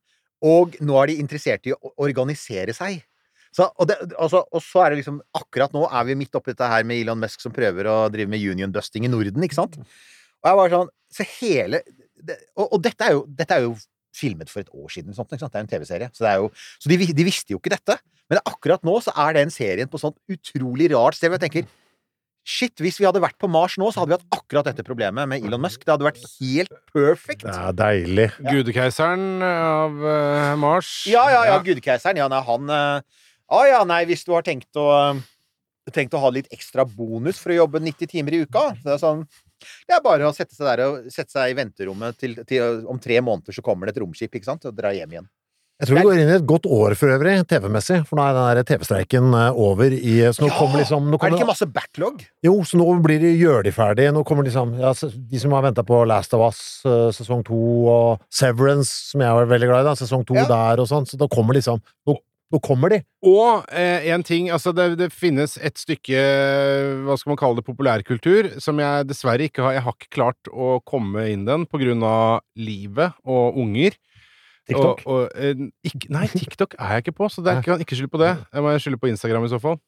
og 0.43 0.79
nå 0.81 1.03
er 1.03 1.07
de 1.09 1.19
interessert 1.19 1.67
i 1.67 1.75
å 1.75 1.93
organisere 1.99 2.73
seg. 2.73 3.03
Så, 3.51 3.67
og, 3.67 3.89
det, 3.91 3.97
altså, 4.15 4.45
og 4.47 4.63
så 4.63 4.85
er 4.85 4.93
det 4.93 5.01
liksom 5.01 5.17
Akkurat 5.35 5.73
nå 5.75 5.83
er 5.89 6.05
vi 6.07 6.15
midt 6.21 6.37
oppi 6.39 6.53
dette 6.53 6.69
her 6.71 6.85
med 6.87 7.01
Elon 7.03 7.19
Musk 7.19 7.43
som 7.43 7.55
prøver 7.55 7.89
å 7.91 7.97
drive 8.13 8.31
med 8.31 8.43
union 8.43 8.71
busting 8.71 9.09
i 9.09 9.11
Norden, 9.11 9.43
ikke 9.43 9.59
sant? 9.59 9.81
Og 9.81 10.51
jeg 10.51 10.61
var 10.61 10.75
sånn 10.77 10.93
Så 11.11 11.27
hele 11.41 11.83
det, 12.21 12.37
og, 12.55 12.67
og 12.77 12.85
dette 12.85 13.09
er 13.09 13.17
jo, 13.17 13.25
dette 13.27 13.57
er 13.57 13.65
jo 13.65 13.75
filmet 14.15 14.51
for 14.53 14.63
et 14.63 14.71
år 14.75 14.91
siden, 14.93 15.15
sånt, 15.17 15.31
ikke 15.33 15.45
sant? 15.45 15.55
Det 15.55 15.61
er 15.61 15.65
en 15.65 15.71
TV-serie. 15.71 16.09
Så, 16.13 16.25
det 16.27 16.33
er 16.33 16.43
jo, 16.43 16.49
så 16.83 16.91
de, 16.91 16.99
de 17.17 17.25
visste 17.25 17.55
jo 17.55 17.61
ikke 17.61 17.73
dette. 17.73 17.97
Men 18.31 18.43
akkurat 18.45 18.83
nå 18.87 18.97
så 19.03 19.15
er 19.25 19.39
den 19.39 19.53
serien 19.55 19.89
på 19.91 20.01
sånt 20.03 20.19
utrolig 20.31 20.91
rart 20.93 21.17
sted. 21.17 21.33
Jeg 21.33 21.43
tenker 21.47 21.71
Shit, 22.51 22.81
hvis 22.81 22.97
vi 22.97 23.05
hadde 23.05 23.21
vært 23.21 23.37
på 23.39 23.51
Mars 23.53 23.75
nå, 23.79 23.91
så 23.93 24.01
hadde 24.01 24.15
vi 24.15 24.17
hatt 24.17 24.39
akkurat 24.41 24.67
dette 24.71 24.85
problemet 24.87 25.29
med 25.29 25.45
Elon 25.45 25.61
Musk. 25.61 25.83
Det 25.85 25.93
hadde 25.93 26.07
vært 26.07 26.23
helt 26.39 26.73
perfect. 26.89 27.45
Det 27.45 27.53
er 27.53 27.75
deilig. 27.77 28.27
Gudekeiseren 28.41 29.45
av 29.45 30.07
eh, 30.09 30.55
Mars. 30.59 30.95
Ja, 31.11 31.27
ja, 31.31 31.43
ja, 31.51 31.59
gudkeiseren. 31.67 32.19
Ja, 32.19 32.31
nei, 32.33 32.41
han 32.47 32.73
eh, 32.75 33.21
Å 33.51 33.61
ja, 33.67 33.81
nei, 33.89 34.05
hvis 34.09 34.23
du 34.27 34.33
har 34.37 34.47
tenkt 34.47 34.77
å 34.79 34.89
Tenkt 35.91 36.13
å 36.15 36.21
ha 36.23 36.29
litt 36.31 36.47
ekstra 36.55 36.85
bonus 36.87 37.41
for 37.43 37.51
å 37.51 37.57
jobbe 37.65 37.81
90 37.83 38.07
timer 38.13 38.37
i 38.37 38.43
uka. 38.45 38.61
Så 38.79 38.85
det 38.87 38.93
er 38.95 39.01
sånn 39.03 39.25
Det 39.89 39.97
er 39.97 40.03
bare 40.05 40.29
å 40.29 40.35
sette 40.37 40.55
seg 40.55 40.69
der 40.69 40.83
og 40.87 41.09
sette 41.11 41.33
seg 41.35 41.51
i 41.51 41.57
venterommet 41.59 42.15
til, 42.21 42.37
til 42.47 42.85
om 42.87 43.01
tre 43.03 43.17
måneder 43.25 43.57
så 43.57 43.65
kommer 43.65 43.89
det 43.91 43.97
et 43.97 44.03
romskip, 44.05 44.31
ikke 44.39 44.47
sant, 44.47 44.69
og 44.71 44.77
dra 44.79 44.93
hjem 44.95 45.17
igjen. 45.17 45.27
Jeg 45.81 45.89
tror 45.89 45.97
vi 45.99 46.05
går 46.05 46.19
inn 46.21 46.31
i 46.31 46.37
et 46.37 46.45
godt 46.47 46.67
år 46.69 46.95
for 47.01 47.09
øvrig, 47.09 47.35
TV-messig, 47.49 47.99
for 48.07 48.21
nå 48.21 48.25
er 48.29 48.61
den 48.61 48.67
TV-streiken 48.69 49.33
eh, 49.35 49.59
over 49.65 49.97
i 49.97 50.15
Så 50.29 50.45
nå 50.45 50.51
Ja! 50.53 50.57
kommer 50.61 50.83
liksom 50.85 51.07
nå 51.11 51.17
Er 51.19 51.33
det 51.33 51.39
ikke 51.41 51.49
masse 51.51 51.69
backlog? 51.73 52.23
Jo, 52.45 52.55
så 52.69 52.77
nå 52.79 52.87
blir 53.03 53.19
de 53.25 53.31
gjør 53.41 53.65
de 53.67 53.73
ferdig. 53.75 54.11
Nå 54.15 54.23
kommer 54.29 54.45
liksom 54.47 54.77
ja, 54.79 54.93
De 55.33 55.41
som 55.43 55.57
har 55.57 55.65
venta 55.65 55.83
på 55.89 56.03
Last 56.07 56.37
of 56.37 56.45
Us 56.53 56.61
eh, 56.85 57.09
sesong 57.17 57.43
to, 57.49 57.59
og 57.89 58.21
Severance, 58.29 58.93
som 59.11 59.25
jeg 59.25 59.39
var 59.41 59.49
veldig 59.57 59.73
glad 59.73 59.87
i, 59.87 59.89
da, 59.91 59.97
sesong 60.05 60.23
to 60.29 60.37
Ja. 60.39 60.45
der 60.53 60.85
og 60.85 60.93
sånn, 60.93 61.09
så 61.09 61.19
da 61.19 61.27
kommer 61.33 61.57
liksom 61.57 61.81
Nå, 62.07 62.21
nå 62.51 62.59
kommer 62.65 62.91
de! 62.91 63.01
Og 63.27 63.67
eh, 63.71 64.09
en 64.11 64.25
ting, 64.27 64.49
altså 64.51 64.73
det, 64.75 64.89
det 64.99 65.11
finnes 65.15 65.55
et 65.63 65.79
stykke, 65.79 66.23
hva 67.07 67.17
skal 67.21 67.33
man 67.33 67.39
kalle 67.39 67.61
det, 67.61 67.67
populærkultur, 67.69 68.49
som 68.63 68.81
jeg 68.83 69.07
dessverre 69.07 69.47
ikke 69.47 69.63
har 69.63 69.77
Jeg 69.79 69.85
har 69.87 69.97
ikke 69.97 70.15
klart 70.17 70.51
å 70.51 70.79
komme 70.83 71.29
inn 71.31 71.47
den 71.47 71.67
på 71.71 71.79
grunn 71.83 72.03
av 72.07 72.41
livet 72.59 73.15
og 73.23 73.61
unger. 73.61 73.95
TikTok. 74.71 75.05
Og, 75.07 75.15
og, 75.15 75.39
eh, 75.39 75.69
ikke, 75.87 76.11
nei, 76.13 76.27
TikTok 76.31 76.75
er 76.79 76.97
jeg 76.97 77.07
ikke 77.07 77.19
på, 77.21 77.31
så 77.33 77.45
det 77.45 77.55
er, 77.55 77.65
kan 77.67 77.83
ikke 77.83 77.99
skylde 77.99 78.13
på 78.13 78.23
det. 78.23 78.35
Jeg 78.51 78.67
må 78.67 78.75
skylde 78.83 79.01
på 79.03 79.11
Instagram 79.11 79.47
i 79.47 79.53
så 79.53 79.63
fall. 79.63 79.79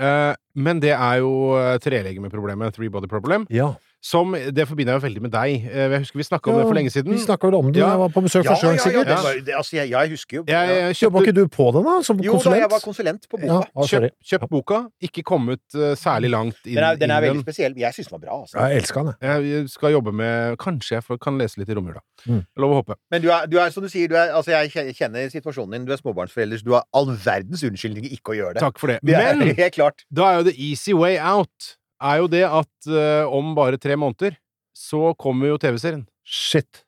Eh, 0.00 0.32
men 0.56 0.80
det 0.82 0.94
er 0.94 1.20
jo 1.20 1.32
uh, 1.58 1.76
trelegemeproblemet, 1.82 2.74
three 2.74 2.92
body 2.92 3.10
problem, 3.10 3.46
Ja. 3.52 3.72
Som 4.02 4.32
Det 4.34 4.64
forbinder 4.66 4.96
jeg 4.96 5.00
jo 5.00 5.04
veldig 5.06 5.20
med 5.22 5.30
deg. 5.30 5.66
Eh, 5.70 5.92
jeg 5.94 6.00
husker 6.02 6.18
vi 6.18 6.24
snakka 6.26 6.50
om 6.50 6.56
Ja, 6.56 6.62
det 6.64 6.70
for 6.72 6.74
lenge 6.74 6.90
siden. 6.90 7.12
Vi 7.14 7.20
snakka 7.22 7.46
vel 7.46 7.54
om 7.54 7.68
det 7.70 7.78
da 7.78 7.86
Ja. 7.86 7.90
jeg 7.92 8.00
var 8.02 8.08
på 8.16 8.22
besøk 8.24 8.44
Ja, 8.44 8.54
for 8.58 8.72
ja, 8.74 8.82
sikkert. 8.82 9.06
var, 9.12 9.36
det, 9.46 9.54
altså, 9.54 9.76
jeg, 9.76 9.90
jeg 9.92 10.10
husker 10.10 10.36
jo 10.36 10.44
Jeg, 10.48 10.96
kjøpte, 10.98 11.22
ikke 11.22 11.34
du 11.36 11.46
på 11.54 11.66
den, 11.76 11.84
da? 11.86 11.94
Som 12.02 12.18
Jo 12.20 12.34
da, 12.42 12.54
jeg 12.58 12.70
var 12.72 12.82
konsulent 12.82 13.28
på 13.30 13.38
boka. 13.38 13.60
ah, 13.76 13.86
kjøpt, 13.86 14.16
kjøpt 14.26 14.48
boka, 14.50 14.80
ikke 15.06 15.22
kommet 15.22 15.62
uh, 15.78 15.94
særlig 15.94 16.30
langt 16.34 16.58
inn, 16.66 16.74
Den 16.74 16.84
er, 16.84 16.96
den 16.98 17.10
er 17.14 17.20
veldig 17.22 17.42
spesiell. 17.46 17.76
Jeg 17.78 17.94
syns 17.94 18.10
den 18.10 18.18
var 18.18 18.24
bra. 18.26 18.40
Altså. 18.42 18.58
Jeg 18.58 18.82
elsker 18.82 19.02
den, 19.06 19.14
jeg. 19.22 19.46
Jeg 19.52 19.68
skal 19.70 19.92
jobbe 19.94 20.12
med 20.12 20.56
Kanskje 20.58 20.98
jeg 20.98 21.20
kan 21.22 21.38
lese 21.38 21.60
litt 21.62 21.68
i 21.70 21.74
romjula. 21.78 22.02
Mm. 22.26 22.42
Lov 22.58 22.70
å 22.74 22.80
håpe. 22.82 22.96
Men 23.10 23.22
du 23.22 23.30
er, 23.30 23.46
du 23.46 23.58
er, 23.62 23.70
som 23.70 23.82
du 23.82 23.88
sier, 23.88 24.08
du 24.10 24.16
er, 24.18 24.34
altså 24.34 24.50
jeg 24.50 24.94
kjenner 24.98 25.28
situasjonen 25.30 25.78
din. 25.78 25.86
Du 25.86 25.92
er 25.94 26.02
småbarnsforelder, 26.02 26.62
du 26.66 26.74
har 26.74 26.82
all 26.92 27.06
verdens 27.14 27.62
unnskyldninger 27.62 28.10
ikke 28.18 28.34
å 28.34 28.36
gjøre 28.38 28.54
det. 28.58 28.62
Takk 28.66 28.78
for 28.82 28.92
det. 28.92 28.98
Det 29.02 29.14
er 29.14 29.36
Men 29.38 29.54
helt 29.62 29.74
klart. 29.78 30.04
da 30.10 30.32
er 30.32 30.42
jo 30.42 30.50
the 30.50 30.56
easy 30.58 30.92
way 30.92 31.18
out 31.18 31.76
er 32.02 32.22
jo 32.22 32.30
det 32.30 32.42
at 32.48 32.90
uh, 32.90 33.30
om 33.32 33.54
bare 33.56 33.80
tre 33.80 33.96
måneder 33.98 34.36
så 34.76 35.12
kommer 35.20 35.52
jo 35.52 35.60
TV-serien. 35.60 36.04
Shit. 36.24 36.84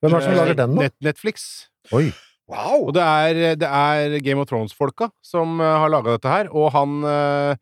Hvem 0.00 0.14
er 0.14 0.22
det 0.22 0.28
som 0.28 0.38
lager 0.38 0.58
den, 0.58 0.76
da? 0.76 0.86
Net 0.86 0.96
Netflix. 1.04 1.48
Oi. 1.96 2.08
Wow! 2.50 2.88
Og 2.88 2.94
det 2.96 3.02
er, 3.04 3.40
det 3.60 3.68
er 3.68 4.16
Game 4.24 4.42
of 4.42 4.48
Thrones-folka 4.50 5.10
som 5.22 5.60
eh, 5.62 5.76
har 5.82 5.92
laga 5.92 6.16
dette 6.16 6.30
her, 6.32 6.48
og 6.50 6.72
han 6.74 6.96
uh, 7.06 7.52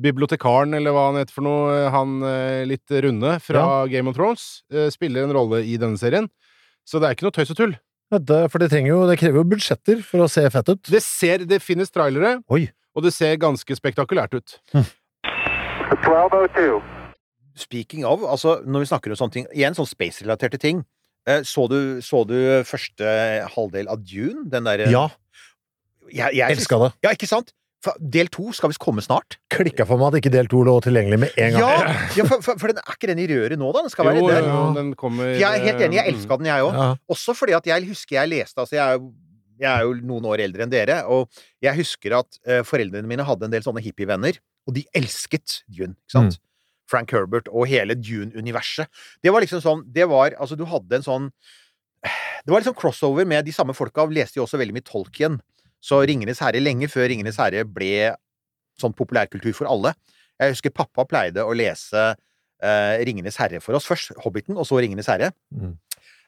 bibliotekaren, 0.00 0.72
eller 0.78 0.94
hva 0.96 1.10
han 1.10 1.18
heter 1.20 1.34
for 1.34 1.44
noe, 1.44 1.74
han 1.92 2.22
litt 2.70 2.94
runde 3.04 3.34
fra 3.42 3.64
Game 3.90 4.08
of 4.08 4.14
Thrones, 4.16 4.62
spiller 4.94 5.26
en 5.26 5.34
rolle 5.34 5.64
i 5.66 5.74
denne 5.82 5.98
serien. 6.00 6.30
Så 6.88 7.02
det 7.02 7.08
er 7.08 7.16
ikke 7.18 7.26
noe 7.26 7.34
tøys 7.36 7.50
og 7.52 7.58
tull. 7.58 7.74
Det, 8.10 8.38
for 8.50 8.62
det, 8.62 8.70
jo, 8.86 9.02
det 9.10 9.18
krever 9.20 9.42
jo 9.42 9.48
budsjetter 9.50 10.00
for 10.06 10.24
å 10.24 10.30
se 10.30 10.42
fett 10.50 10.70
ut. 10.72 10.80
Det 10.88 11.02
ser, 11.04 11.44
det 11.50 11.60
finnes 11.62 11.92
trailere, 11.92 12.38
Oi. 12.54 12.64
og 12.96 13.04
det 13.04 13.12
ser 13.18 13.36
ganske 13.42 13.76
spektakulært 13.76 14.38
ut. 14.38 14.56
1202. 15.98 16.80
Speaking 17.60 18.04
of, 18.06 18.22
altså 18.24 18.60
når 18.64 18.84
vi 18.84 18.88
snakker 18.92 19.12
om 19.12 19.18
sånne 19.18 19.34
ting 19.34 19.46
Igjen 19.52 19.74
sånn 19.76 19.88
space-relaterte 19.90 20.58
ting. 20.62 20.84
Eh, 21.28 21.42
Så 21.44 21.66
du, 21.68 22.00
så 22.04 22.22
du 22.28 22.36
første 22.64 23.10
halvdel 23.56 23.90
av 23.92 24.00
Dune? 24.06 24.46
Den 24.50 24.64
derre 24.68 24.86
Ja, 24.90 25.08
jeg, 26.10 26.34
jeg, 26.38 26.56
elska 26.56 26.78
det. 26.80 26.92
Ja, 27.04 27.12
ikke 27.14 27.28
sant? 27.30 27.52
For 27.80 27.96
del 28.12 28.28
to 28.28 28.50
skal 28.52 28.68
visst 28.72 28.80
komme 28.82 29.00
snart. 29.00 29.38
Klikka 29.52 29.86
for 29.88 29.96
meg 30.00 30.10
at 30.12 30.18
ikke 30.20 30.32
del 30.34 30.48
to 30.52 30.60
lå 30.66 30.74
tilgjengelig 30.84 31.18
med 31.22 31.36
en 31.40 31.54
gang. 31.54 31.62
Ja, 31.62 31.94
ja 32.18 32.24
for, 32.28 32.42
for, 32.44 32.58
for 32.60 32.68
den 32.72 32.80
er 32.82 32.96
ikke 32.96 33.08
den 33.08 33.22
i 33.22 33.28
røret 33.30 33.56
nå, 33.60 33.70
da? 33.72 33.84
Den 33.86 33.92
skal 33.94 34.08
være 34.10 34.24
der. 34.26 34.48
jo, 34.50 34.58
den 34.76 34.90
kommer 35.00 35.30
Jeg 35.32 35.46
er 35.48 35.64
helt 35.64 35.84
enig, 35.86 35.96
jeg 36.00 36.06
eh, 36.10 36.12
elska 36.14 36.36
den, 36.42 36.48
jeg 36.50 36.66
òg. 36.66 36.76
Ja. 36.76 36.88
Også 37.16 37.34
fordi 37.38 37.56
at 37.56 37.70
jeg 37.70 37.86
husker 37.88 38.18
jeg 38.18 38.32
leste 38.34 38.60
Altså, 38.60 38.76
jeg 38.76 38.98
jo- 39.00 39.12
jeg 39.60 39.68
er 39.76 39.82
jo 39.84 39.94
noen 40.08 40.24
år 40.28 40.40
eldre 40.44 40.64
enn 40.64 40.70
dere, 40.72 41.02
og 41.12 41.28
jeg 41.60 41.76
husker 41.76 42.14
at 42.16 42.38
eh, 42.48 42.62
foreldrene 42.64 43.08
mine 43.08 43.24
hadde 43.28 43.44
en 43.44 43.52
del 43.52 43.60
sånne 43.64 43.82
hippievenner, 43.84 44.38
og 44.68 44.76
de 44.76 44.84
elsket 44.96 45.60
Dune, 45.68 45.96
ikke 45.96 46.16
sant? 46.16 46.40
Frank 46.90 47.12
Herbert 47.14 47.48
og 47.48 47.68
hele 47.70 47.94
Dune-universet. 47.94 48.90
Det 49.22 49.32
var 49.32 49.44
liksom 49.44 49.62
sånn 49.62 49.84
Det 49.94 50.08
var 50.10 50.34
Altså, 50.40 50.56
du 50.58 50.64
hadde 50.66 50.98
en 50.98 51.06
sånn 51.06 51.28
Det 52.02 52.50
var 52.50 52.62
liksom 52.62 52.74
crossover 52.74 53.28
med 53.28 53.46
de 53.46 53.54
samme 53.54 53.76
folka, 53.76 54.06
leste 54.10 54.40
jo 54.40 54.46
også 54.46 54.58
veldig 54.58 54.74
mye 54.78 54.86
Tolkien. 54.88 55.38
Så 55.84 56.00
Ringenes 56.08 56.40
herre, 56.42 56.60
lenge 56.60 56.88
før 56.88 57.08
Ringenes 57.12 57.38
herre 57.40 57.66
ble 57.68 58.14
sånn 58.80 58.96
populærkultur 58.96 59.52
for 59.56 59.68
alle. 59.68 59.92
Jeg 60.40 60.54
husker 60.54 60.72
pappa 60.72 61.04
pleide 61.08 61.44
å 61.44 61.52
lese 61.56 62.04
uh, 62.16 62.94
Ringenes 63.04 63.36
herre 63.40 63.60
for 63.60 63.76
oss. 63.76 63.88
Først 63.88 64.14
Hobbiten, 64.24 64.56
og 64.56 64.64
så 64.68 64.80
Ringenes 64.80 65.08
herre. 65.12 65.32
Mm. 65.52 65.76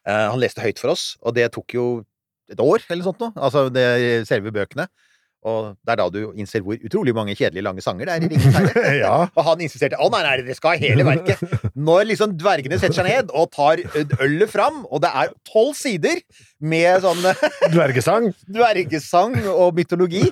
Uh, 0.05 0.29
han 0.35 0.41
leste 0.43 0.65
høyt 0.65 0.81
for 0.83 0.93
oss, 0.93 1.15
og 1.25 1.37
det 1.37 1.49
tok 1.57 1.77
jo 1.77 1.87
et 2.53 2.61
år 2.61 2.85
eller 2.93 3.07
sånt 3.07 3.25
noe. 3.25 3.33
Altså 3.41 3.67
det, 3.73 3.87
selve 4.29 4.53
bøkene. 4.53 4.89
Og 5.43 5.73
det 5.83 5.91
er 5.95 5.99
da 5.99 6.05
du 6.15 6.19
innser 6.39 6.63
hvor 6.63 6.79
utrolig 6.87 7.13
mange 7.17 7.35
kjedelige, 7.35 7.65
lange 7.67 7.83
sanger 7.83 8.07
det 8.07 8.15
er 8.15 8.27
i 8.27 8.29
Ringenes 8.31 8.55
herre. 8.61 8.83
Ja. 9.03 9.15
Og 9.35 9.43
han 9.49 9.63
insisterte 9.65 9.99
å 9.99 10.07
nei, 10.13 10.21
nei, 10.23 10.35
dere 10.45 10.55
skal 10.55 10.77
ha 10.77 10.83
hele 10.85 11.07
verket. 11.09 11.41
Når 11.75 12.05
liksom 12.13 12.37
dvergene 12.39 12.79
setter 12.79 13.01
seg 13.01 13.09
ned 13.09 13.33
og 13.35 13.49
tar 13.57 13.83
ølet 14.23 14.53
fram, 14.53 14.85
og 14.87 15.03
det 15.03 15.11
er 15.23 15.33
tolv 15.51 15.75
sider 15.79 16.21
med 16.63 17.03
sånn 17.03 17.25
Dvergesang. 17.75 18.29
dvergesang 18.47 19.35
og 19.51 19.75
mytologi. 19.81 20.29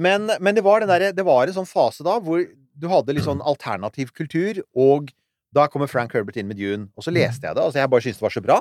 Men, 0.00 0.30
men 0.40 0.56
det, 0.56 0.64
var 0.64 0.80
den 0.80 0.88
derre- 0.88 1.12
det 1.14 1.24
var 1.28 1.44
en 1.50 1.58
sånn 1.60 1.68
fase 1.68 2.04
da 2.06 2.16
hvor 2.24 2.40
du 2.72 2.86
hadde 2.88 3.12
litt 3.12 3.26
sånn 3.26 3.42
alternativ 3.44 4.14
kultur, 4.16 4.62
og 4.72 5.10
da 5.52 5.66
kommer 5.68 5.90
Frank 5.92 6.14
Herbert 6.16 6.38
inn 6.40 6.48
med 6.48 6.56
Dune, 6.56 6.86
og 6.96 7.04
så 7.04 7.12
leste 7.12 7.44
jeg 7.44 7.58
det, 7.58 7.60
altså 7.66 7.82
jeg 7.82 7.90
bare 7.92 8.04
syntes 8.06 8.22
det 8.22 8.24
var 8.24 8.32
så 8.38 8.42
bra. 8.46 8.56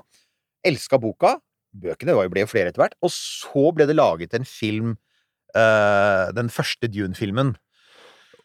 Elska 0.68 1.00
boka. 1.00 1.38
Bøkene 1.72 2.18
ble 2.28 2.44
jo 2.44 2.50
flere 2.52 2.68
etter 2.74 2.84
hvert. 2.84 2.98
Og 3.00 3.14
så 3.16 3.70
ble 3.72 3.88
det 3.88 3.96
laget 3.96 4.36
en 4.36 4.44
film 4.44 4.98
eh, 5.56 6.32
Den 6.38 6.50
første 6.50 6.88
Dune-filmen. 6.92 7.56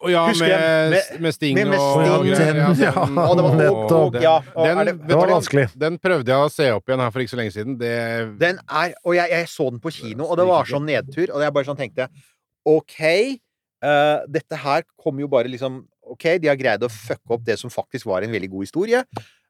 Ja, 0.07 0.27
Husker 0.29 0.47
med, 0.47 0.91
med- 0.93 1.21
med 1.25 1.33
Sting 1.35 1.55
med- 1.57 1.71
med 1.71 1.79
og, 1.81 1.95
Sting, 1.97 2.13
og 2.13 2.25
greier. 2.27 2.53
den, 2.53 2.81
ja, 2.85 2.93
og 3.31 3.37
det 3.39 3.45
var- 3.47 3.55
nettopp. 3.57 4.15
og 4.17 4.23
Ja, 4.23 4.35
og 4.55 4.67
den, 4.69 4.79
det- 4.87 5.09
Det 5.09 5.17
var 5.17 5.29
vanskelig. 5.33 5.65
Den 5.79 5.97
prøvde 5.99 6.29
jeg 6.29 6.37
å 6.37 6.51
se 6.53 6.67
opp 6.71 6.85
igjen 6.87 7.01
her 7.01 7.11
for 7.11 7.21
ikke 7.25 7.33
så 7.33 7.39
lenge 7.41 7.55
siden. 7.57 7.79
Det 7.81 8.39
Den 8.39 8.61
er 8.69 8.93
Og 9.05 9.15
jeg, 9.17 9.31
jeg 9.31 9.47
så 9.49 9.71
den 9.71 9.81
på 9.81 9.91
kino, 9.91 10.25
og 10.29 10.37
det 10.37 10.47
var 10.47 10.65
sånn 10.69 10.85
nedtur, 10.85 11.33
og 11.33 11.41
jeg 11.41 11.53
bare 11.53 11.65
sånn 11.65 11.79
tenkte 11.81 12.09
OK, 12.67 13.01
uh, 13.85 14.19
dette 14.29 14.57
her 14.59 14.83
kommer 15.01 15.21
jo 15.25 15.29
bare 15.29 15.49
liksom 15.49 15.85
OK, 16.07 16.39
de 16.39 16.49
har 16.49 16.57
greid 16.61 16.83
å 16.87 16.91
fucke 16.93 17.33
opp 17.35 17.43
det 17.47 17.59
som 17.59 17.71
faktisk 17.71 18.07
var 18.07 18.23
en 18.23 18.31
veldig 18.31 18.51
god 18.53 18.63
historie. 18.69 19.01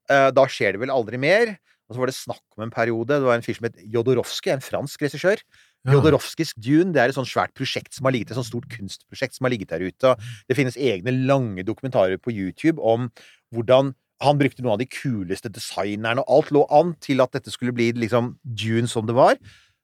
Uh, 0.08 0.30
da 0.30 0.46
skjer 0.46 0.72
det 0.76 0.80
vel 0.80 0.90
aldri 0.94 1.18
mer. 1.20 1.56
Og 1.88 1.94
så 1.94 2.00
var 2.02 2.06
det 2.10 2.16
snakk 2.16 2.42
om 2.56 2.64
en 2.64 2.70
periode. 2.72 3.08
Det 3.18 3.22
var 3.26 3.34
en 3.38 3.42
fyr 3.44 3.54
som 3.58 3.66
het 3.68 3.76
Jodorowsky, 3.82 4.50
en 4.54 4.60
fransk 4.64 5.02
regissør. 5.06 5.42
Ja. 5.86 6.52
Dune 6.58 6.94
det 6.94 7.02
er 7.02 7.12
et 7.12 7.16
sånt 7.16 7.30
svært 7.30 7.54
prosjekt 7.56 7.94
som 7.94 8.08
har 8.08 8.14
ligget, 8.16 8.32
et 8.32 8.38
sånt 8.38 8.48
stort 8.48 8.66
kunstprosjekt 8.72 9.36
som 9.38 9.46
har 9.46 9.54
ligget 9.54 9.70
der 9.70 9.84
ute. 9.86 10.12
og 10.12 10.18
Det 10.50 10.56
finnes 10.58 10.76
egne 10.76 11.14
lange 11.28 11.62
dokumentarer 11.66 12.18
på 12.18 12.34
YouTube 12.34 12.82
om 12.82 13.10
hvordan 13.54 13.94
han 14.24 14.38
brukte 14.40 14.64
noen 14.64 14.76
av 14.76 14.80
de 14.80 14.88
kuleste 14.88 15.50
designerne, 15.52 16.22
og 16.24 16.38
alt 16.38 16.52
lå 16.56 16.64
an 16.72 16.94
til 17.04 17.20
at 17.20 17.34
dette 17.36 17.52
skulle 17.52 17.74
bli 17.76 17.90
liksom 17.92 18.36
Dune 18.42 18.88
som 18.88 19.06
det 19.08 19.16
var. 19.16 19.36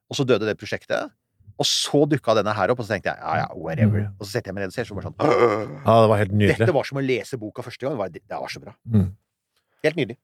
Og 0.08 0.16
så 0.16 0.24
døde 0.28 0.48
det 0.48 0.58
prosjektet. 0.60 1.12
Og 1.60 1.68
så 1.68 2.02
dukka 2.08 2.34
denne 2.38 2.54
her 2.56 2.72
opp, 2.72 2.80
og 2.80 2.88
så 2.88 2.96
tenkte 2.96 3.12
jeg 3.12 3.20
ja, 3.20 3.42
ja, 3.44 3.48
whatever. 3.54 4.08
Og 4.16 4.24
så 4.26 4.38
setter 4.38 4.50
jeg 4.50 4.56
meg 4.56 4.64
ned 4.64 4.72
og 4.72 4.76
ser, 4.76 4.88
så 4.88 4.96
bare 4.96 5.10
sånn 5.10 5.18
Ja, 5.20 5.96
det 6.00 6.10
var 6.10 6.22
helt 6.22 6.32
nydelig. 6.34 6.58
Dette 6.64 6.74
var 6.74 6.88
som 6.88 6.98
å 6.98 7.04
lese 7.04 7.38
boka 7.40 7.64
første 7.64 7.84
gang. 7.84 7.94
Det 7.94 8.00
var, 8.00 8.14
det 8.16 8.40
var 8.44 8.52
så 8.52 8.62
bra. 8.62 8.72
Mm. 8.88 9.10
Helt 9.84 10.00
nydelig. 10.00 10.18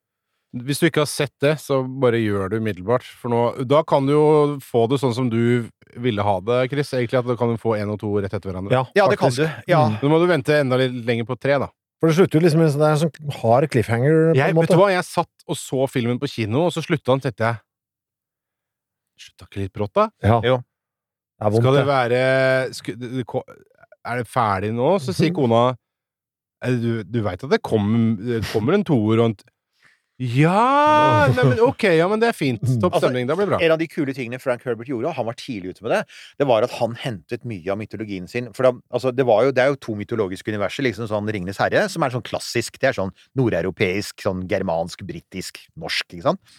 Hvis 0.56 0.80
du 0.80 0.87
ikke 0.88 1.02
har 1.04 1.11
sett 1.11 1.34
det, 1.44 1.58
så 1.61 1.82
bare 2.00 2.16
gjør 2.22 2.48
det 2.48 2.62
umiddelbart. 2.62 3.04
For 3.20 3.28
nå, 3.28 3.40
da 3.68 3.82
kan 3.84 4.06
du 4.08 4.14
jo 4.14 4.22
få 4.64 4.87
det 4.88 4.96
sånn 5.02 5.12
som 5.12 5.28
du 5.28 5.68
ville 6.00 6.24
ha 6.24 6.38
det, 6.40 6.70
Chris. 6.72 6.92
Egentlig 6.96 7.18
at 7.20 7.26
da 7.28 7.37
kan 7.37 7.52
du 7.52 7.61
få 7.61 7.74
én 7.76 7.90
og 7.92 7.98
to 8.00 8.14
rett 8.16 8.32
etter 8.32 8.48
hverandre. 8.48 8.72
Ja, 8.72 8.87
Ja, 8.96 9.08
det 9.12 9.18
kan 9.20 9.30
du. 9.34 9.44
Ja. 9.68 9.82
Mm. 9.90 9.98
Nå 10.02 10.08
må 10.14 10.20
du 10.22 10.26
vente 10.30 10.56
enda 10.56 10.78
litt 10.80 10.96
lenger 11.04 11.28
på 11.28 11.37
tre, 11.38 11.58
da. 11.61 11.68
For 12.00 12.08
det 12.08 12.16
slutter 12.16 12.38
jo 12.38 12.44
liksom 12.46 12.62
sånn- 12.64 12.78
det 12.80 12.87
er 12.88 12.94
en 12.94 13.02
sånn 13.02 13.32
hard 13.42 13.68
cliffhanger, 13.74 14.16
på 14.32 14.37
Jeg, 14.38 14.50
en 14.54 14.56
vet 14.62 14.68
du 14.70 14.76
hva, 14.78 14.88
jeg 14.94 15.04
satt 15.04 15.44
og 15.48 15.56
så 15.58 15.88
filmen 15.90 16.18
på 16.22 16.28
kino, 16.30 16.64
og 16.66 16.72
så 16.72 16.80
slutta 16.80 17.11
han, 17.12 17.20
tenkte 17.20 17.44
jeg 17.44 17.58
Slutta 19.18 19.48
ikke 19.48 19.62
litt 19.64 19.72
brått, 19.74 19.92
da? 19.98 20.08
Ja. 20.22 20.40
Jo. 20.46 20.56
Det 20.62 21.46
er 21.46 21.50
vondt, 21.50 21.62
Skal 21.62 21.74
det 21.74 21.87
være 21.87 22.20
Er 24.06 24.16
det 24.22 24.26
ferdig 24.30 24.72
nå? 24.74 24.94
Så 25.02 25.12
sier 25.12 25.34
kona 25.34 25.76
«Eh, 26.64 26.70
Du, 26.74 27.02
du 27.04 27.20
veit 27.22 27.42
at 27.44 27.50
det 27.50 27.61
kommer, 27.62 28.16
det 28.16 28.44
kommer 28.52 28.74
en 28.74 28.84
toer 28.84 29.18
og 29.20 29.24
en 29.30 29.37
Ja! 30.18 31.28
Nei, 31.31 31.44
men 31.46 31.61
ok, 31.62 31.85
ja, 31.94 32.09
men 32.11 32.18
det 32.18 32.33
er 32.33 32.35
fint. 32.35 32.62
Topp 32.83 32.96
Altså, 32.96 33.07
stemning. 33.07 33.28
Det 33.28 33.37
blir 33.38 33.46
bra. 33.52 33.61
En 33.62 33.74
av 33.74 33.78
de 33.78 33.87
kule 33.90 34.14
tingene 34.16 34.40
Frank 34.42 34.64
Herbert 34.66 34.90
gjorde, 34.90 35.12
og 35.12 35.14
han 35.14 35.28
var 35.28 35.37
tidlig 35.38 35.76
ute 35.76 35.85
med 35.87 35.94
det, 35.94 36.00
det 36.42 36.48
var 36.50 36.66
at 36.66 36.74
han 36.81 36.96
hentet 36.98 37.46
mye 37.46 37.70
av 37.70 37.78
mytologien 37.78 38.26
sin. 38.31 38.50
For 38.57 38.66
da, 38.66 38.72
altså, 38.90 39.12
det, 39.14 39.26
var 39.28 39.46
jo, 39.46 39.52
det 39.54 39.62
er 39.62 39.70
jo 39.70 39.78
to 39.87 39.94
mytologiske 39.98 40.50
universer, 40.50 40.87
liksom 40.88 41.07
sånn 41.11 41.31
Ringenes 41.31 41.62
herre, 41.62 41.85
som 41.92 42.02
er 42.02 42.16
sånn 42.16 42.26
klassisk. 42.26 42.81
Det 42.83 42.90
er 42.90 42.98
sånn 42.98 43.14
nordeuropeisk, 43.38 44.18
sånn 44.26 44.42
germansk, 44.50 45.07
britisk, 45.07 45.62
norsk, 45.78 46.11
ikke 46.11 46.26
sant? 46.33 46.59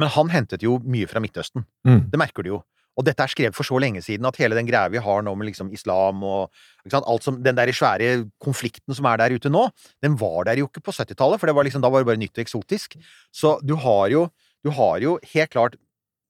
Men 0.00 0.10
han 0.16 0.34
hentet 0.34 0.66
jo 0.66 0.80
mye 0.82 1.06
fra 1.06 1.22
Midtøsten. 1.22 1.68
Mm. 1.86 2.08
Det 2.10 2.18
merker 2.18 2.46
du 2.46 2.54
jo. 2.56 2.60
Og 3.00 3.06
dette 3.06 3.24
er 3.24 3.32
skrevet 3.32 3.56
for 3.56 3.64
så 3.64 3.78
lenge 3.80 4.02
siden 4.04 4.28
at 4.28 4.36
hele 4.36 4.58
den 4.58 4.68
greia 4.68 4.90
vi 4.92 5.00
har 5.00 5.22
nå 5.24 5.32
med 5.38 5.48
liksom 5.48 5.70
islam 5.72 6.20
og 6.26 6.52
alt 7.00 7.24
som, 7.24 7.38
Den 7.40 7.56
der 7.56 7.72
svære 7.72 8.26
konflikten 8.42 8.94
som 8.96 9.08
er 9.08 9.16
der 9.22 9.32
ute 9.32 9.52
nå, 9.52 9.70
den 10.04 10.18
var 10.20 10.44
der 10.50 10.60
jo 10.60 10.68
ikke 10.68 10.84
på 10.84 10.92
70-tallet, 10.92 11.40
for 11.40 11.48
det 11.48 11.56
var 11.56 11.64
liksom, 11.64 11.82
da 11.82 11.88
var 11.88 12.04
det 12.04 12.10
bare 12.10 12.20
nytt 12.20 12.36
og 12.36 12.44
eksotisk. 12.44 12.98
Så 13.32 13.56
du 13.64 13.74
har 13.80 14.08
jo, 14.12 14.28
du 14.64 14.70
har 14.76 15.00
jo 15.00 15.18
helt 15.34 15.50
klart 15.50 15.80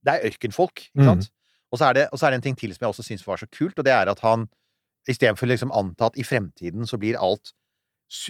Det 0.00 0.14
er 0.14 0.30
ørkenfolk, 0.30 0.80
ikke 0.94 1.04
sant? 1.04 1.26
Og, 1.70 1.78
så 1.78 1.90
er 1.90 1.92
det, 1.92 2.08
og 2.08 2.18
så 2.18 2.26
er 2.26 2.30
det 2.32 2.38
en 2.40 2.44
ting 2.48 2.56
til 2.56 2.72
som 2.72 2.86
jeg 2.86 2.88
også 2.94 3.04
syns 3.04 3.26
var 3.26 3.36
så 3.36 3.46
kult, 3.52 3.76
og 3.78 3.84
det 3.84 3.92
er 3.92 4.08
at 4.08 4.22
han 4.24 4.46
istedenfor 5.08 5.46
liksom 5.46 5.74
anta 5.76 6.08
at 6.08 6.16
i 6.16 6.24
fremtiden 6.24 6.86
så 6.86 6.96
blir 6.98 7.18
alt 7.20 7.52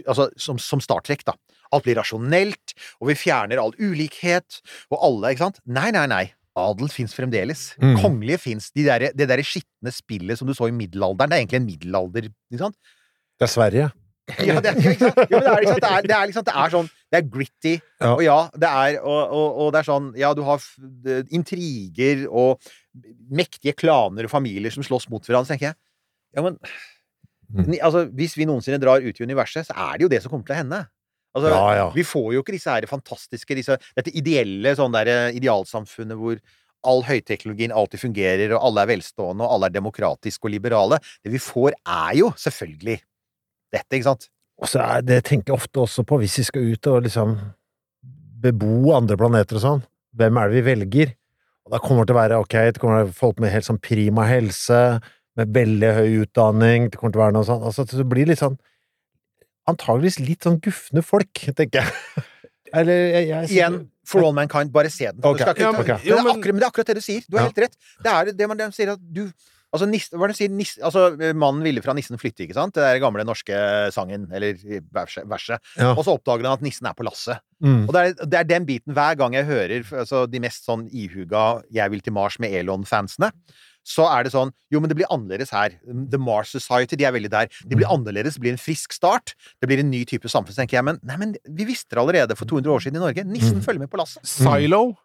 Altså 0.05 0.27
som, 0.37 0.59
som 0.61 0.81
starttrekk, 0.81 1.23
da. 1.25 1.33
Alt 1.73 1.87
blir 1.87 1.97
rasjonelt, 1.97 2.75
og 3.01 3.09
vi 3.09 3.15
fjerner 3.17 3.57
all 3.63 3.73
ulikhet, 3.81 4.59
og 4.91 4.99
alle, 5.07 5.31
ikke 5.33 5.47
sant? 5.47 5.61
Nei, 5.65 5.87
nei, 5.97 6.03
nei. 6.11 6.27
Adel 6.61 6.91
fins 6.93 7.15
fremdeles. 7.17 7.63
Mm. 7.81 7.97
Kongelige 8.03 8.39
fins. 8.43 8.69
De 8.77 8.85
der, 8.87 9.09
det 9.17 9.27
derre 9.31 9.45
skitne 9.47 9.93
spillet 9.95 10.39
som 10.39 10.47
du 10.49 10.55
så 10.57 10.69
i 10.69 10.75
middelalderen, 10.77 11.31
det 11.33 11.39
er 11.39 11.43
egentlig 11.45 11.61
en 11.63 11.67
middelalder, 11.71 12.29
ikke 12.53 12.63
sant? 12.67 12.79
Det 13.41 13.49
er 13.49 13.53
Sverige. 13.57 13.89
Ja, 14.47 14.61
det, 14.63 14.71
er- 14.71 14.77
ikke 14.79 15.09
sant? 15.09 15.17
Jo, 15.33 15.41
men 15.41 15.43
det 15.43 15.51
er, 15.51 15.65
ikke 15.65 15.73
sant? 15.73 15.83
Det 15.83 15.91
er, 15.91 16.05
det 16.07 16.15
er 16.15 16.29
liksom 16.31 16.45
Det 16.47 16.53
er 16.63 16.71
sånn 16.71 16.89
Det 17.11 17.19
er 17.19 17.25
gritty, 17.33 17.73
Ja. 17.99 18.11
og 18.13 18.21
ja, 18.23 18.37
det 18.63 18.69
er 18.71 18.99
og, 19.01 19.33
og, 19.35 19.57
og 19.65 19.73
det 19.75 19.81
er 19.81 19.89
sånn 19.89 20.07
Ja, 20.21 20.31
du 20.39 20.45
har 20.47 20.63
intriger 21.35 22.23
og 22.31 22.71
mektige 23.41 23.75
klaner 23.75 24.29
og 24.29 24.33
familier 24.33 24.71
som 24.75 24.85
slåss 24.87 25.09
mot 25.11 25.27
hverandre, 25.27 25.49
så 25.49 25.57
tenker 25.57 25.73
jeg 25.73 25.79
Ja, 26.39 26.47
men 26.47 26.61
Mm. 27.51 27.73
Altså, 27.83 28.05
hvis 28.15 28.37
vi 28.39 28.45
noensinne 28.47 28.79
drar 28.79 29.03
ut 29.03 29.17
i 29.19 29.25
universet, 29.27 29.67
så 29.67 29.75
er 29.75 29.97
det 29.99 30.05
jo 30.05 30.09
det 30.13 30.21
som 30.23 30.31
kommer 30.31 30.47
til 30.47 30.55
å 30.55 30.59
hende. 30.61 30.79
Altså, 31.37 31.53
Ja, 31.53 31.67
ja. 31.79 31.91
Vi 31.95 32.03
får 32.07 32.33
jo 32.35 32.43
ikke 32.43 32.57
disse 32.57 32.73
her 32.73 32.87
fantastiske 32.91 33.55
disse, 33.55 33.77
Dette 33.97 34.11
ideelle 34.19 34.73
sånn 34.79 34.97
der 34.97 35.31
idealsamfunnet 35.37 36.19
hvor 36.19 36.41
all 36.89 37.03
høyteknologien 37.05 37.75
alltid 37.77 38.01
fungerer, 38.01 38.55
og 38.57 38.65
alle 38.71 38.85
er 38.85 38.91
velstående, 38.95 39.45
og 39.45 39.55
alle 39.55 39.69
er 39.69 39.77
demokratiske 39.77 40.49
og 40.49 40.55
liberale. 40.55 40.99
Det 41.21 41.33
vi 41.35 41.41
får, 41.43 41.77
er 41.85 42.15
jo 42.23 42.31
selvfølgelig 42.41 42.99
dette, 43.71 43.91
ikke 43.93 44.09
sant? 44.09 44.29
Og 44.61 44.69
så 44.69 44.83
er 44.85 45.05
det 45.05 45.23
jeg 45.29 45.45
ofte 45.53 45.83
også 45.85 46.05
på, 46.09 46.21
hvis 46.21 46.39
vi 46.41 46.47
skal 46.49 46.73
ut 46.73 46.91
og 46.91 47.05
liksom 47.07 47.37
bebo 48.41 48.93
andre 48.97 49.17
planeter 49.21 49.59
og 49.59 49.65
sånn, 49.65 49.83
hvem 50.17 50.41
er 50.41 50.51
det 50.51 50.59
vi 50.59 50.67
velger? 50.69 51.15
Og 51.67 51.75
da 51.75 51.81
kommer 51.85 52.05
det 52.05 52.11
til 52.11 52.17
å 52.17 52.21
være, 52.21 52.41
ok, 52.45 52.57
det 52.73 52.83
kommer 52.83 52.97
til 52.97 53.05
å 53.05 53.09
være 53.11 53.19
folk 53.21 53.41
med 53.41 53.53
helt 53.53 53.69
sånn 53.69 53.81
prima 53.85 54.27
helse, 54.29 54.81
med 55.39 55.53
veldig 55.55 55.93
høy 55.97 56.19
utdanning, 56.25 56.89
det 56.91 57.01
kommer 57.01 57.15
til 57.15 57.21
å 57.21 57.25
være 57.27 57.37
noe 57.37 57.49
sånt. 57.49 57.65
altså 57.65 57.87
det 57.87 58.09
blir 58.09 58.29
litt 58.29 58.41
sånn, 58.41 58.57
antageligvis 59.69 60.21
litt 60.23 60.47
sånn 60.47 60.61
gufne 60.63 61.03
folk, 61.05 61.33
tenker 61.57 61.83
jeg. 61.83 62.27
Eller, 62.81 63.01
jeg, 63.11 63.29
jeg, 63.29 63.51
Igjen, 63.51 63.79
For 64.07 64.23
All 64.23 64.35
Mankind, 64.37 64.71
bare 64.73 64.91
se 64.95 65.09
den. 65.11 65.19
Okay. 65.27 65.43
Ikke, 65.43 65.65
ja, 65.65 65.73
men, 65.75 65.83
men- 65.83 66.03
det 66.05 66.13
er 66.15 66.21
akkurat, 66.31 66.53
men 66.55 66.61
det 66.63 66.67
er 66.67 66.71
akkurat 66.71 66.93
det 66.93 67.01
du 67.01 67.05
sier. 67.05 67.25
Du 67.27 67.37
har 67.37 67.49
Ja. 67.49 67.51
helt 67.51 67.65
rett. 67.67 67.75
Det 68.05 68.13
er 68.13 68.33
det 68.33 68.49
man 68.49 68.57
de 68.61 68.71
sier 68.77 68.93
at 68.95 69.01
du 69.03 69.25
Altså, 69.71 69.87
nis, 69.87 70.09
hva 70.11 70.27
er 70.27 70.33
det 70.33 70.35
de 70.35 70.39
sier? 70.41 70.51
Nis, 70.51 70.73
altså, 70.83 71.03
mannen 71.39 71.63
ville 71.63 71.79
fra 71.85 71.93
nissen 71.95 72.19
flytte, 72.19 72.43
ikke 72.43 72.57
sant? 72.57 72.75
Det 72.75 72.83
der 72.83 72.99
gamle 72.99 73.23
norske 73.23 73.55
sangen, 73.95 74.25
eller 74.35 74.59
verset. 74.91 75.63
Ja. 75.79 75.93
Og 75.93 76.03
så 76.03 76.17
oppdager 76.17 76.43
han 76.43 76.57
at 76.59 76.65
nissen 76.67 76.89
er 76.91 76.97
på 76.99 77.07
lasset. 77.07 77.39
Mm. 77.63 77.85
Og 77.87 77.95
det 77.95 78.03
er, 78.03 78.27
det 78.33 78.41
er 78.41 78.49
den 78.51 78.67
biten 78.67 78.97
hver 78.97 79.15
gang 79.21 79.37
jeg 79.39 79.47
hører 79.47 79.87
altså, 80.03 80.25
de 80.27 80.41
mest 80.43 80.67
sånn 80.67 80.89
ihuga 80.91 81.63
'Jeg 81.71 81.91
vil 81.93 82.03
til 82.03 82.13
Mars' 82.13 82.41
med 82.43 82.51
Elon-fansene. 82.51 83.31
Så 83.87 84.05
er 84.07 84.25
det 84.25 84.33
sånn 84.33 84.51
Jo, 84.71 84.79
men 84.81 84.89
det 84.91 84.97
blir 84.99 85.09
annerledes 85.11 85.51
her. 85.51 85.71
The 86.11 86.19
Mars 86.21 86.51
Society, 86.53 86.97
de 86.97 87.05
er 87.09 87.13
veldig 87.13 87.31
der. 87.33 87.49
Det 87.67 87.77
blir 87.79 87.89
annerledes, 87.91 88.35
det 88.37 88.43
blir 88.45 88.53
en 88.53 88.61
frisk 88.61 88.93
start. 88.93 89.35
Det 89.61 89.67
blir 89.71 89.81
en 89.81 89.91
ny 89.91 90.05
type 90.05 90.29
samfunn, 90.29 90.55
tenker 90.55 90.79
jeg. 90.79 90.85
Men 90.85 91.01
nei, 91.03 91.17
men 91.17 91.35
vi 91.49 91.65
visste 91.65 91.97
det 91.97 92.03
allerede 92.05 92.37
for 92.37 92.45
200 92.47 92.71
år 92.71 92.81
siden 92.85 92.97
i 93.01 93.05
Norge. 93.05 93.25
Nissen 93.25 93.59
Mm. 93.59 93.65
følger 93.65 93.79
med 93.81 93.91
på 93.91 93.99
lasset. 93.99 94.23
Silo. 94.27 94.97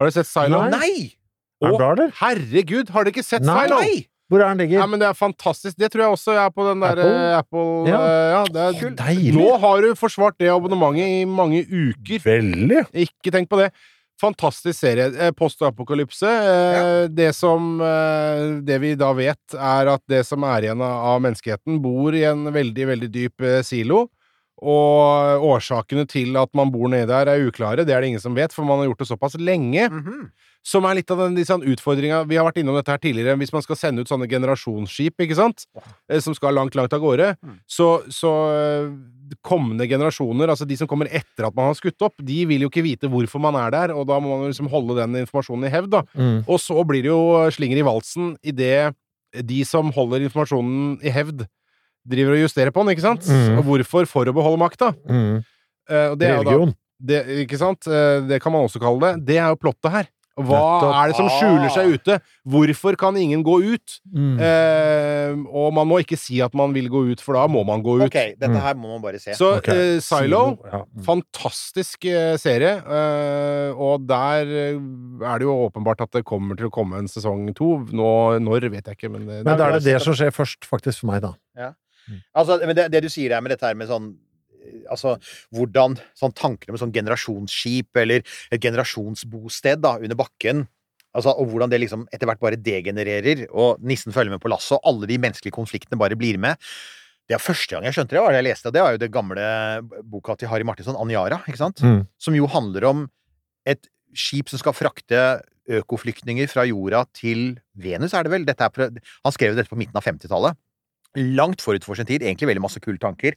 Har 0.00 0.06
du 0.06 0.10
sett 0.12 0.26
Silo? 0.26 0.68
Nei. 0.70 1.14
Er 1.62 1.68
eller? 1.80 2.10
Herregud, 2.20 2.90
har 2.90 3.04
dere 3.04 3.12
ikke 3.14 3.24
sett 3.24 3.42
Nei. 3.42 3.66
Silo? 3.66 3.80
Nei! 3.80 4.06
Hvor 4.30 4.40
er 4.40 4.54
den 4.54 4.58
ligger? 4.64 4.78
Ja, 4.80 4.86
men 4.86 4.98
det 5.00 5.06
er 5.08 5.12
fantastisk. 5.14 5.76
Det 5.76 5.90
tror 5.92 6.00
jeg 6.02 6.12
også 6.16 6.32
er 6.46 6.50
på 6.50 6.64
den 6.66 6.80
der 6.80 6.96
Apple? 6.96 7.38
Apple, 7.38 7.88
Ja. 7.88 7.98
eh, 8.00 8.30
ja 8.32 8.44
det 8.44 8.56
er, 8.56 8.80
Kult. 8.80 8.96
Deilig. 8.96 9.34
Nå 9.36 9.58
har 9.60 9.80
du 9.82 9.94
forsvart 9.94 10.38
det 10.38 10.48
abonnementet 10.48 11.04
i 11.04 11.24
mange 11.28 11.60
uker. 11.68 12.20
Veldig. 12.24 12.86
Ikke 13.04 13.30
tenk 13.30 13.48
på 13.48 13.58
det. 13.60 13.70
Fantastisk 14.20 14.78
serie. 14.78 15.32
Post-apokalypse. 15.34 16.30
Ja. 16.30 16.82
Det 17.08 17.32
som 17.36 17.80
eh, 17.82 18.60
Det 18.62 18.78
vi 18.82 18.94
da 18.98 19.10
vet, 19.16 19.56
er 19.58 19.90
at 19.94 20.04
det 20.10 20.22
som 20.28 20.46
er 20.46 20.68
igjen 20.68 20.84
av 20.84 21.22
menneskeheten, 21.24 21.80
bor 21.82 22.14
i 22.14 22.24
en 22.28 22.46
veldig, 22.54 22.86
veldig 22.94 23.10
dyp 23.14 23.44
eh, 23.44 23.62
silo. 23.66 24.06
Og 24.64 25.44
årsakene 25.44 26.06
til 26.08 26.36
at 26.40 26.50
man 26.56 26.72
bor 26.72 26.88
nedi 26.88 27.06
der, 27.10 27.28
er 27.28 27.44
uklare. 27.48 27.84
Det 27.84 27.92
er 27.94 28.00
det 28.00 28.14
ingen 28.14 28.22
som 28.22 28.34
vet, 28.36 28.54
for 28.56 28.64
man 28.64 28.80
har 28.80 28.88
gjort 28.88 29.04
det 29.04 29.10
såpass 29.12 29.36
lenge. 29.40 29.90
Mhm. 29.92 30.30
Som 30.64 30.86
er 30.88 30.94
litt 30.96 31.10
av 31.12 31.18
den 31.20 31.34
liksom, 31.36 31.60
utfordringa 31.60 32.22
Vi 32.26 32.36
har 32.40 32.46
vært 32.46 32.56
innom 32.62 32.78
dette 32.78 32.88
her 32.88 32.96
tidligere. 33.02 33.36
Hvis 33.36 33.52
man 33.52 33.60
skal 33.60 33.76
sende 33.76 34.00
ut 34.00 34.08
sånne 34.08 34.24
generasjonsskip, 34.30 35.12
ikke 35.20 35.36
sant, 35.36 35.66
eh, 36.08 36.20
som 36.24 36.32
skal 36.32 36.54
langt, 36.56 36.74
langt 36.74 36.92
av 36.96 37.00
gårde, 37.04 37.36
Mm. 37.44 37.58
så, 37.68 37.88
så 38.08 38.30
eh, 38.54 39.36
kommende 39.44 39.84
generasjoner, 39.88 40.48
altså 40.48 40.66
de 40.66 40.76
som 40.76 40.88
kommer 40.88 41.06
etter 41.12 41.44
at 41.46 41.54
man 41.54 41.66
har 41.68 41.74
skutt 41.76 42.00
opp, 42.00 42.14
de 42.16 42.44
vil 42.46 42.62
jo 42.64 42.70
ikke 42.70 42.84
vite 42.84 43.08
hvorfor 43.12 43.40
man 43.40 43.54
er 43.60 43.70
der, 43.70 43.92
og 43.94 44.06
da 44.08 44.18
må 44.20 44.30
man 44.32 44.46
jo 44.46 44.52
liksom 44.54 44.70
holde 44.72 44.96
den 44.96 45.20
informasjonen 45.26 45.66
i 45.68 45.72
hevd, 45.72 45.90
da. 45.90 46.02
Mm. 46.16 46.44
Og 46.48 46.58
så 46.60 46.80
blir 46.88 47.02
det 47.04 47.12
jo 47.12 47.50
slinger 47.52 47.80
i 47.82 47.84
valsen 47.84 48.36
idet 48.42 48.94
de 49.34 49.64
som 49.64 49.90
holder 49.92 50.24
informasjonen 50.28 50.98
i 51.04 51.10
hevd, 51.12 51.44
driver 52.08 52.36
og 52.36 52.42
justerer 52.44 52.70
på 52.74 52.84
den, 52.84 52.94
ikke 52.96 53.06
sant? 53.06 53.28
Mm. 53.28 53.58
Og 53.58 53.64
hvorfor? 53.70 54.08
For 54.10 54.24
å 54.30 54.34
beholde 54.36 54.60
makta. 54.60 54.92
Mm. 55.08 55.44
Eh, 55.90 56.08
og 56.12 56.18
det 56.20 56.28
er 56.30 56.36
jo 56.42 56.66
da 56.66 56.72
det, 57.04 57.22
ikke 57.44 57.58
sant? 57.60 57.86
Eh, 57.90 58.20
Det 58.28 58.40
kan 58.40 58.52
man 58.54 58.64
også 58.64 58.80
kalle 58.80 59.00
det. 59.14 59.24
Det 59.32 59.36
er 59.40 59.48
jo 59.52 59.56
plottet 59.60 59.90
her. 59.92 60.06
Hva 60.34 60.58
Nettopp. 60.58 60.94
er 60.98 61.10
det 61.12 61.14
som 61.14 61.28
skjuler 61.30 61.70
seg 61.70 61.92
ute? 61.94 62.14
Hvorfor 62.50 62.96
kan 62.98 63.14
ingen 63.14 63.44
gå 63.46 63.54
ut? 63.70 64.00
Mm. 64.10 64.32
Eh, 64.42 65.36
og 65.46 65.68
man 65.76 65.86
må 65.86 66.00
ikke 66.02 66.18
si 66.18 66.40
at 66.42 66.52
man 66.58 66.72
vil 66.74 66.88
gå 66.90 67.04
ut, 67.12 67.20
for 67.22 67.38
da 67.38 67.44
må 67.46 67.62
man 67.64 67.84
gå 67.84 68.00
ut. 68.00 68.08
Ok, 68.08 68.34
dette 68.40 68.62
her 68.64 68.74
må 68.74 68.96
man 68.96 69.04
bare 69.04 69.20
se. 69.22 69.36
Så 69.38 69.52
okay. 69.60 69.94
eh, 69.94 70.00
Silo, 70.02 70.58
Ja. 70.66 70.80
Mm. 70.90 71.04
fantastisk 71.06 72.04
eh, 72.10 72.34
serie. 72.42 72.72
eh, 72.82 73.78
og 73.78 74.08
der 74.10 74.50
er 74.50 75.38
det 75.38 75.46
jo 75.46 75.54
åpenbart 75.68 76.02
at 76.02 76.10
det 76.18 76.24
kommer 76.26 76.58
til 76.58 76.66
å 76.66 76.74
komme 76.74 76.98
en 76.98 77.06
sesong 77.06 77.54
to. 77.54 77.86
Nå, 77.94 78.10
når 78.42 78.70
vet 78.74 78.90
jeg 78.90 78.98
ikke, 78.98 79.12
men 79.14 79.28
det, 79.30 79.44
Men 79.46 79.56
da 79.56 79.68
er 79.70 79.78
det 79.78 79.84
det 79.86 80.02
som 80.02 80.18
skjer 80.18 80.34
først, 80.34 80.66
faktisk, 80.66 81.04
for 81.04 81.12
meg, 81.14 81.22
da. 81.22 81.70
Altså, 82.36 82.60
men 82.64 82.76
det, 82.76 82.90
det 82.92 83.04
du 83.04 83.10
sier 83.12 83.32
der 83.34 83.44
med 83.44 83.54
dette 83.54 83.66
her 83.66 83.76
med 83.78 83.90
sånn 83.90 84.12
eh, 84.12 84.84
Altså, 84.92 85.16
hvordan 85.54 85.98
sånn 86.18 86.34
tankene 86.36 86.74
med 86.74 86.82
sånn 86.82 86.94
generasjonsskip 86.94 88.02
eller 88.02 88.24
et 88.52 88.62
generasjonsbosted 88.62 89.84
da, 89.84 89.96
under 90.00 90.18
bakken 90.18 90.66
Altså, 91.14 91.30
og 91.30 91.52
hvordan 91.52 91.70
det 91.70 91.78
liksom 91.78 92.08
etter 92.10 92.26
hvert 92.26 92.42
bare 92.42 92.58
degenererer, 92.58 93.44
og 93.54 93.82
nissen 93.86 94.14
følger 94.14 94.34
med 94.34 94.42
på 94.42 94.50
lasset, 94.50 94.74
og 94.80 94.88
alle 94.90 95.06
de 95.06 95.18
menneskelige 95.22 95.54
konfliktene 95.54 95.98
bare 96.00 96.18
blir 96.18 96.40
med. 96.42 96.58
Det 97.30 97.36
er 97.36 97.42
første 97.42 97.70
gang 97.70 97.86
jeg 97.86 97.96
skjønte 97.96 98.16
det, 98.16 98.22
var 98.24 98.34
det 98.34 98.40
jeg 98.40 98.48
leste. 98.48 98.72
Det 98.74 98.82
var 98.82 98.96
jo 98.96 99.00
det 99.00 99.12
gamle 99.14 99.44
boka 100.10 100.34
til 100.40 100.50
Harry 100.50 100.66
Martinsson, 100.66 100.98
Anjara, 100.98 101.38
ikke 101.46 101.60
sant? 101.60 101.84
Mm. 101.86 102.02
Som 102.20 102.36
jo 102.36 102.50
handler 102.50 102.88
om 102.90 103.06
et 103.70 103.86
skip 104.14 104.50
som 104.50 104.60
skal 104.60 104.74
frakte 104.76 105.22
økoflyktninger 105.78 106.50
fra 106.50 106.66
jorda 106.68 107.04
til 107.16 107.54
Venus, 107.80 108.12
er 108.12 108.26
det 108.26 108.34
vel? 108.34 108.44
Er, 108.50 108.98
han 109.24 109.34
skrev 109.34 109.54
jo 109.54 109.60
dette 109.62 109.72
på 109.72 109.78
midten 109.80 109.96
av 109.96 110.04
50-tallet. 110.04 110.58
Langt 111.18 111.62
forut 111.64 111.86
for 111.86 111.98
sin 111.98 112.08
tid. 112.08 112.24
Egentlig 112.24 112.50
veldig 112.50 112.64
masse 112.64 112.82
kule 112.82 113.00
tanker. 113.02 113.36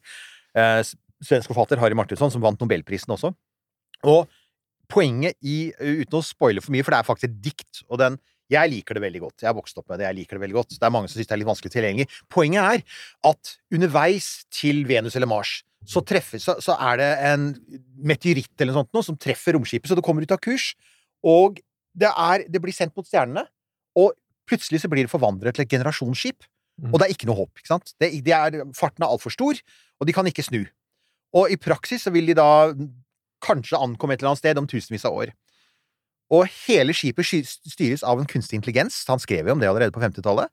Eh, 0.57 0.81
svensk 1.23 1.51
forfatter 1.51 1.81
Harry 1.81 1.97
Martinsson, 1.97 2.31
som 2.33 2.43
vant 2.43 2.59
nobelprisen 2.61 3.13
også. 3.13 3.33
Og 4.07 4.25
poenget 4.91 5.37
i 5.43 5.73
Uten 5.77 6.19
å 6.19 6.23
spoile 6.23 6.63
for 6.63 6.73
mye, 6.73 6.85
for 6.85 6.95
det 6.95 7.01
er 7.01 7.07
faktisk 7.07 7.29
et 7.29 7.39
dikt, 7.49 7.83
og 7.91 8.01
den 8.01 8.19
jeg 8.47 8.71
liker 8.71 8.95
det 8.95 9.03
veldig 9.03 9.21
godt. 9.25 9.41
Jeg 9.43 9.49
har 9.49 9.55
vokst 9.57 9.79
opp 9.79 9.89
med 9.91 9.99
det. 9.99 10.05
jeg 10.07 10.15
liker 10.21 10.37
Det 10.37 10.43
veldig 10.45 10.55
godt. 10.55 10.75
Det 10.79 10.85
er 10.87 10.93
mange 10.93 11.09
som 11.09 11.19
syns 11.19 11.27
det 11.27 11.35
er 11.35 11.41
litt 11.41 11.49
vanskelig 11.49 11.71
tilgjengelig. 11.73 12.05
Poenget 12.31 12.63
er 12.63 12.83
at 13.27 13.49
underveis 13.75 14.45
til 14.55 14.85
Venus 14.87 15.17
eller 15.19 15.27
Mars 15.27 15.63
så, 15.87 16.01
treffer, 16.03 16.39
så, 16.39 16.57
så 16.63 16.75
er 16.79 16.99
det 16.99 17.09
en 17.27 17.49
meteoritt 18.07 18.55
eller 18.59 18.73
noe 18.73 18.83
sånt 18.83 18.95
noe, 18.95 19.05
som 19.05 19.19
treffer 19.19 19.55
romskipet, 19.55 19.87
så 19.87 19.95
det 19.95 20.03
kommer 20.03 20.23
ut 20.23 20.33
av 20.35 20.39
kurs. 20.43 20.73
Og 21.27 21.59
det, 21.95 22.09
er, 22.09 22.43
det 22.47 22.61
blir 22.63 22.75
sendt 22.75 22.95
mot 22.97 23.07
stjernene, 23.07 23.45
og 23.99 24.15
plutselig 24.47 24.81
så 24.83 24.91
blir 24.91 25.05
det 25.05 25.11
forvandlet 25.11 25.55
til 25.57 25.65
et 25.65 25.75
generasjonsskip. 25.75 26.47
Og 26.85 26.99
det 26.99 27.07
er 27.07 27.13
ikke 27.15 27.29
noe 27.29 27.39
håp. 27.39 27.51
ikke 27.57 27.71
sant? 27.71 27.93
Det, 28.01 28.11
de 28.23 28.33
er, 28.35 28.59
farten 28.77 29.05
er 29.05 29.09
altfor 29.09 29.33
stor, 29.33 29.57
og 29.97 30.07
de 30.07 30.13
kan 30.13 30.29
ikke 30.29 30.45
snu. 30.45 30.61
Og 31.37 31.51
i 31.51 31.57
praksis 31.59 32.05
så 32.05 32.13
vil 32.13 32.29
de 32.29 32.37
da 32.37 32.49
kanskje 33.43 33.79
ankomme 33.81 34.15
et 34.15 34.21
eller 34.21 34.33
annet 34.33 34.43
sted 34.43 34.61
om 34.61 34.69
tusenvis 34.69 35.05
av 35.07 35.17
år. 35.17 35.33
Og 36.33 36.47
hele 36.67 36.93
skipet 36.95 37.27
styres 37.47 38.03
av 38.03 38.19
en 38.19 38.29
kunstig 38.29 38.59
intelligens. 38.59 38.99
Han 39.07 39.21
skrev 39.23 39.47
jo 39.47 39.55
om 39.55 39.61
det 39.61 39.69
allerede 39.69 39.95
på 39.95 40.03
50-tallet. 40.03 40.51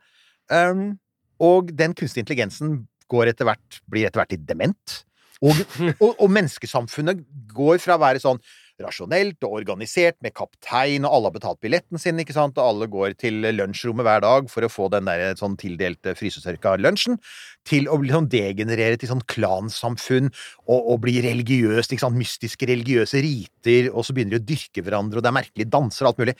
Um, 0.52 0.94
og 1.42 1.72
den 1.74 1.96
kunstige 1.98 2.22
intelligensen 2.22 2.84
går 3.10 3.32
etter 3.32 3.48
hvert, 3.48 3.80
blir 3.90 4.06
etter 4.06 4.22
hvert 4.22 4.34
litt 4.36 4.46
dement. 4.48 4.98
Og, 5.44 5.58
og, 5.98 6.12
og 6.14 6.28
menneskesamfunnet 6.30 7.24
går 7.52 7.82
fra 7.82 7.98
å 7.98 8.04
være 8.04 8.22
sånn 8.22 8.40
rasjonelt 8.82 9.44
og 9.46 9.54
organisert 9.60 10.16
med 10.24 10.34
kaptein, 10.34 11.04
og 11.06 11.14
alle 11.14 11.30
har 11.30 11.34
betalt 11.36 11.60
billetten 11.62 12.00
sin, 12.00 12.18
ikke 12.18 12.34
sant, 12.34 12.58
og 12.58 12.72
alle 12.72 12.88
går 12.90 13.14
til 13.20 13.38
lunsjrommet 13.54 14.06
hver 14.06 14.24
dag 14.24 14.50
for 14.50 14.66
å 14.66 14.70
få 14.72 14.88
den 14.92 15.06
der 15.06 15.36
sånn 15.38 15.54
tildelte 15.60 16.16
frysetørka 16.18 16.74
lunsjen, 16.82 17.20
til 17.68 17.86
å 17.86 18.00
sånn 18.10 18.28
degenerere 18.32 18.98
til 19.00 19.12
sånn 19.12 19.24
klansamfunn 19.30 20.32
og, 20.66 20.78
og 20.80 21.00
bli 21.06 21.20
religiøst, 21.24 21.94
ikke 21.94 22.06
sant, 22.06 22.18
mystiske 22.18 22.68
religiøse 22.70 23.22
riter, 23.24 23.90
og 23.92 24.06
så 24.06 24.16
begynner 24.16 24.38
de 24.38 24.42
å 24.42 24.48
dyrke 24.52 24.84
hverandre, 24.84 25.20
og 25.20 25.26
det 25.26 25.30
er 25.30 25.38
merkelige 25.38 25.72
danser 25.72 26.06
og 26.06 26.12
alt 26.12 26.24
mulig. 26.24 26.38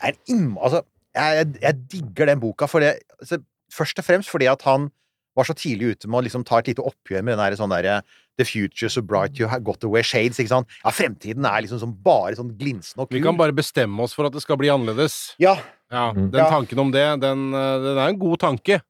Jeg, 0.00 0.20
altså, 0.56 0.84
jeg, 1.14 1.40
jeg, 1.40 1.54
jeg 1.68 1.82
digger 1.98 2.32
den 2.32 2.42
boka, 2.42 2.70
for 2.70 2.84
det, 2.84 2.96
altså, 3.20 3.42
først 3.74 4.00
og 4.00 4.06
fremst 4.06 4.32
fordi 4.32 4.48
at 4.50 4.64
han 4.66 4.88
var 5.34 5.48
så 5.48 5.54
tidlig 5.58 5.94
ute 5.94 6.08
med 6.08 6.20
å 6.20 6.26
liksom 6.28 6.44
ta 6.46 6.60
et 6.60 6.70
lite 6.70 6.84
oppgjør 6.86 7.24
med 7.24 7.34
den 7.34 7.42
der 7.42 7.56
sånn 7.58 7.72
derre 7.74 8.02
The 8.36 8.44
future 8.44 8.88
so 8.90 9.00
bright 9.02 9.38
you 9.38 9.46
have 9.46 9.62
got 9.62 9.78
to 9.80 9.88
wear 9.88 10.02
shades, 10.02 10.38
ikke 10.42 10.48
sant? 10.50 10.66
Ja, 10.84 10.90
fremtiden 10.90 11.44
er 11.46 11.62
liksom 11.62 11.78
sånn 11.78 11.92
bare 12.02 12.34
sånn 12.34 12.50
glinsende 12.58 13.04
og 13.04 13.08
kul. 13.10 13.18
Vi 13.20 13.22
kan 13.22 13.36
bare 13.38 13.52
bestemme 13.54 14.00
oss 14.02 14.12
for 14.16 14.26
at 14.26 14.32
det 14.34 14.42
skal 14.42 14.56
bli 14.58 14.68
annerledes. 14.74 15.34
Ja, 15.38 15.56
Ja, 15.92 16.12
Mm. 16.12 16.30
Den 16.32 16.40
Ja. 16.40 16.48
tanken 16.50 16.78
om 16.80 16.90
det, 16.90 17.20
den, 17.20 17.52
eh, 17.54 17.78
den 17.78 17.98
er 17.98 18.08
en 18.08 18.18
god 18.18 18.40
tanke. 18.40 18.80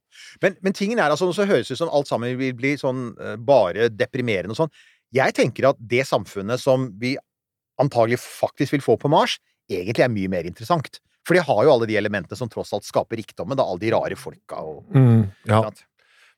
Men, 0.40 0.57
men 0.62 0.72
tingen 0.72 0.98
er 0.98 1.11
altså, 1.11 1.28
så 1.35 1.44
høres 1.44 1.68
det 1.68 1.72
ut 1.74 1.78
som 1.78 1.90
alt 1.90 2.07
sammen 2.09 2.38
vil 2.38 2.54
bli 2.54 2.76
sånn 2.80 3.12
eh, 3.20 3.37
bare 3.37 3.90
deprimerende 3.90 4.50
og 4.54 4.57
sånn. 4.57 4.70
Jeg 5.12 5.35
tenker 5.35 5.68
at 5.68 5.76
det 5.78 6.07
samfunnet 6.07 6.59
som 6.62 6.90
vi 6.98 7.16
antagelig 7.78 8.16
faktisk 8.22 8.72
vil 8.72 8.80
få 8.80 8.96
på 8.98 9.11
Mars, 9.11 9.38
egentlig 9.68 10.04
er 10.04 10.09
mye 10.09 10.28
mer 10.30 10.44
interessant. 10.48 11.00
For 11.26 11.35
de 11.35 11.40
har 11.42 11.64
jo 11.64 11.72
alle 11.74 11.87
de 11.90 11.96
elementene 11.96 12.37
som 12.38 12.48
tross 12.48 12.72
alt 12.72 12.85
skaper 12.85 13.16
rikdommen, 13.20 13.57
da 13.57 13.64
alle 13.64 13.80
de 13.80 13.90
rare 13.90 14.16
folka 14.16 14.57
og 14.62 14.85
Mm, 14.94 15.30
ja. 15.46 15.61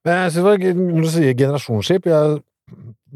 Men 0.04 0.14
jeg 0.24 0.32
synes 0.32 0.34
det 0.34 0.42
var 0.42 0.58
når 0.74 1.02
du 1.02 1.08
sier 1.10 1.34
generasjonsskip 1.34 2.02
jeg, 2.10 2.42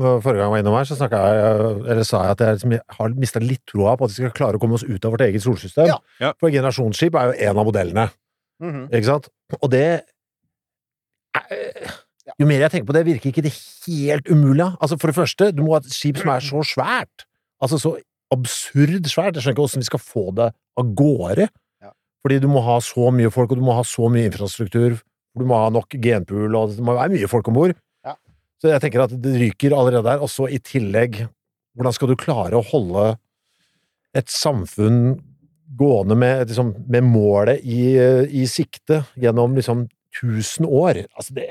Forrige 0.00 0.38
gang 0.38 0.46
jeg 0.46 0.52
var 0.54 0.60
innom 0.62 0.76
her, 0.78 0.86
så 0.88 0.96
jeg, 0.96 1.88
eller 1.90 2.04
sa 2.06 2.20
jeg 2.24 2.30
at 2.36 2.42
jeg 2.44 2.56
liksom 2.58 2.74
har 2.96 3.14
mista 3.18 3.40
litt 3.42 3.62
troa 3.68 3.96
på 3.98 4.06
at 4.06 4.12
vi 4.14 4.20
skal 4.22 4.30
klare 4.36 4.56
å 4.56 4.62
komme 4.62 4.78
oss 4.78 4.84
ut 4.86 5.04
av 5.04 5.12
vårt 5.16 5.24
eget 5.26 5.42
solsystem. 5.44 5.90
Ja. 6.20 6.32
For 6.40 6.52
generasjonsskip 6.54 7.18
er 7.18 7.32
jo 7.32 7.48
en 7.50 7.58
av 7.58 7.66
modellene, 7.66 8.06
Mhm. 8.62 8.88
ikke 8.92 9.04
sant? 9.04 9.28
Og 9.62 9.70
det 9.70 9.82
er- 9.82 10.04
Jo 12.38 12.46
mer 12.46 12.60
jeg 12.60 12.70
tenker 12.70 12.86
på 12.86 12.92
det, 12.92 13.06
virker 13.06 13.30
ikke 13.32 13.42
det 13.42 13.52
helt 13.86 14.24
umulig. 14.30 14.76
Altså 14.80 14.98
For 15.00 15.08
det 15.08 15.16
første, 15.16 15.52
du 15.54 15.62
må 15.62 15.72
ha 15.72 15.76
et 15.78 15.84
skip 15.90 16.16
som 16.16 16.28
er 16.30 16.40
så 16.40 16.62
svært. 16.62 17.24
Altså 17.62 17.78
så 17.80 17.98
absurd 18.32 19.02
svært. 19.10 19.34
Jeg 19.34 19.42
skjønner 19.42 19.54
ikke 19.56 19.66
hvordan 19.66 19.82
vi 19.82 19.88
skal 19.90 19.98
få 19.98 20.34
det 20.34 20.54
av 20.78 20.84
gårde. 20.94 21.48
Ja. 21.82 21.90
Fordi 22.24 22.40
du 22.40 22.46
må 22.48 22.62
ha 22.62 22.78
så 22.78 23.10
mye 23.12 23.30
folk, 23.32 23.50
og 23.50 23.58
du 23.58 23.62
må 23.64 23.74
ha 23.74 23.82
så 23.82 24.08
mye 24.08 24.30
infrastruktur. 24.30 25.00
Du 25.36 25.44
må 25.44 25.54
ha 25.58 25.68
nok 25.70 25.88
genpool, 25.90 26.54
og 26.56 26.70
det 26.76 26.78
må 26.84 26.94
være 26.96 27.10
mye 27.10 27.28
folk 27.28 27.48
om 27.48 27.54
bord. 27.54 27.74
Så 28.61 28.68
jeg 28.68 28.83
tenker 28.83 29.07
at 29.07 29.14
det 29.25 29.38
ryker 29.40 29.75
allerede 29.77 30.05
der. 30.07 30.23
Og 30.23 30.31
så 30.33 30.49
i 30.53 30.61
tillegg, 30.61 31.23
hvordan 31.77 31.96
skal 31.96 32.11
du 32.12 32.18
klare 32.20 32.59
å 32.59 32.66
holde 32.73 33.14
et 34.16 34.31
samfunn 34.33 35.20
gående 35.79 36.16
med, 36.18 36.51
liksom, 36.51 36.75
med 36.90 37.07
målet 37.07 37.62
i, 37.64 37.94
i 38.42 38.44
sikte 38.51 39.05
gjennom 39.20 39.55
liksom 39.57 39.87
1000 40.20 40.68
år? 40.68 41.05
Altså, 41.14 41.37
det 41.38 41.49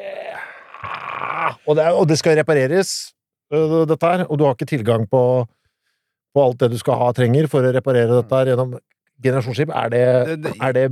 Og 1.66 1.76
det, 1.78 1.86
og 1.94 2.06
det 2.10 2.18
skal 2.20 2.38
repareres, 2.38 3.14
øh, 3.54 3.86
dette 3.90 4.06
her, 4.06 4.24
og 4.30 4.38
du 4.38 4.46
har 4.46 4.56
ikke 4.56 4.70
tilgang 4.70 5.06
på, 5.10 5.22
på 6.34 6.44
alt 6.44 6.60
det 6.62 6.72
du 6.72 6.78
skal 6.82 6.98
ha 6.98 7.10
trenger 7.14 7.50
for 7.52 7.66
å 7.66 7.74
reparere 7.74 8.20
dette 8.20 8.40
her 8.40 8.52
gjennom 8.52 8.76
generasjonsskip. 9.24 9.70
Er 9.76 9.90
det, 9.94 10.54
er 10.62 10.74
det 10.78 10.86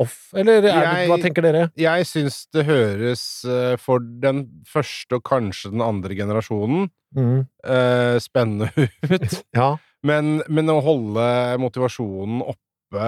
off, 0.00 0.16
eller 0.34 0.58
er 0.58 0.64
det, 0.66 0.72
Jeg- 0.74 1.08
hva 1.10 1.18
tenker 1.22 1.42
dere? 1.42 1.62
Jeg 1.76 2.06
syns 2.06 2.46
det 2.52 2.64
høres 2.66 3.22
eh, 3.44 3.76
for 3.76 3.98
den 4.00 4.44
første 4.70 5.18
og 5.18 5.22
kanskje 5.24 5.70
den 5.72 5.80
andre 5.82 6.14
generasjonen 6.14 6.90
Mm. 7.14 7.42
eh, 7.68 8.16
spennende 8.24 8.70
ut. 9.04 9.42
Ja. 9.54 9.76
Men, 10.02 10.42
men 10.48 10.66
å 10.72 10.78
holde 10.82 11.58
motivasjonen 11.60 12.40
oppe 12.40 13.02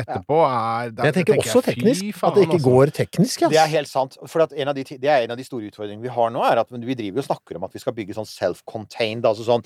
etterpå 0.00 0.38
er 0.46 0.90
der- 0.90 1.04
Jeg 1.04 1.14
tenker 1.14 1.34
tenker 1.36 1.46
også 1.46 1.62
jeg, 1.62 1.76
teknisk. 1.76 2.10
faen, 2.18 2.28
At 2.30 2.34
det 2.34 2.42
ikke 2.48 2.58
altså. 2.58 2.70
går 2.74 2.86
teknisk, 2.98 3.44
Det 3.50 3.58
er 3.62 3.70
helt 3.70 3.88
sant. 3.88 4.16
For 4.26 4.42
at 4.42 4.52
en 4.52 4.68
av 4.68 4.74
de, 4.74 4.82
det 4.84 5.04
er 5.08 5.22
en 5.24 5.30
av 5.30 5.38
de 5.38 5.44
store 5.46 5.70
utfordringene 5.70 6.02
vi 6.02 6.08
har 6.14 6.30
nå, 6.30 6.42
er 6.42 6.58
at 6.58 6.70
vi 6.70 6.94
driver 6.94 7.18
og 7.22 7.28
snakker 7.30 7.56
om 7.56 7.64
at 7.64 7.72
vi 7.72 7.78
skal 7.82 7.92
bygge 7.96 8.14
sånn 8.18 8.26
self-contained, 8.28 9.22
altså 9.24 9.46
sånn 9.46 9.64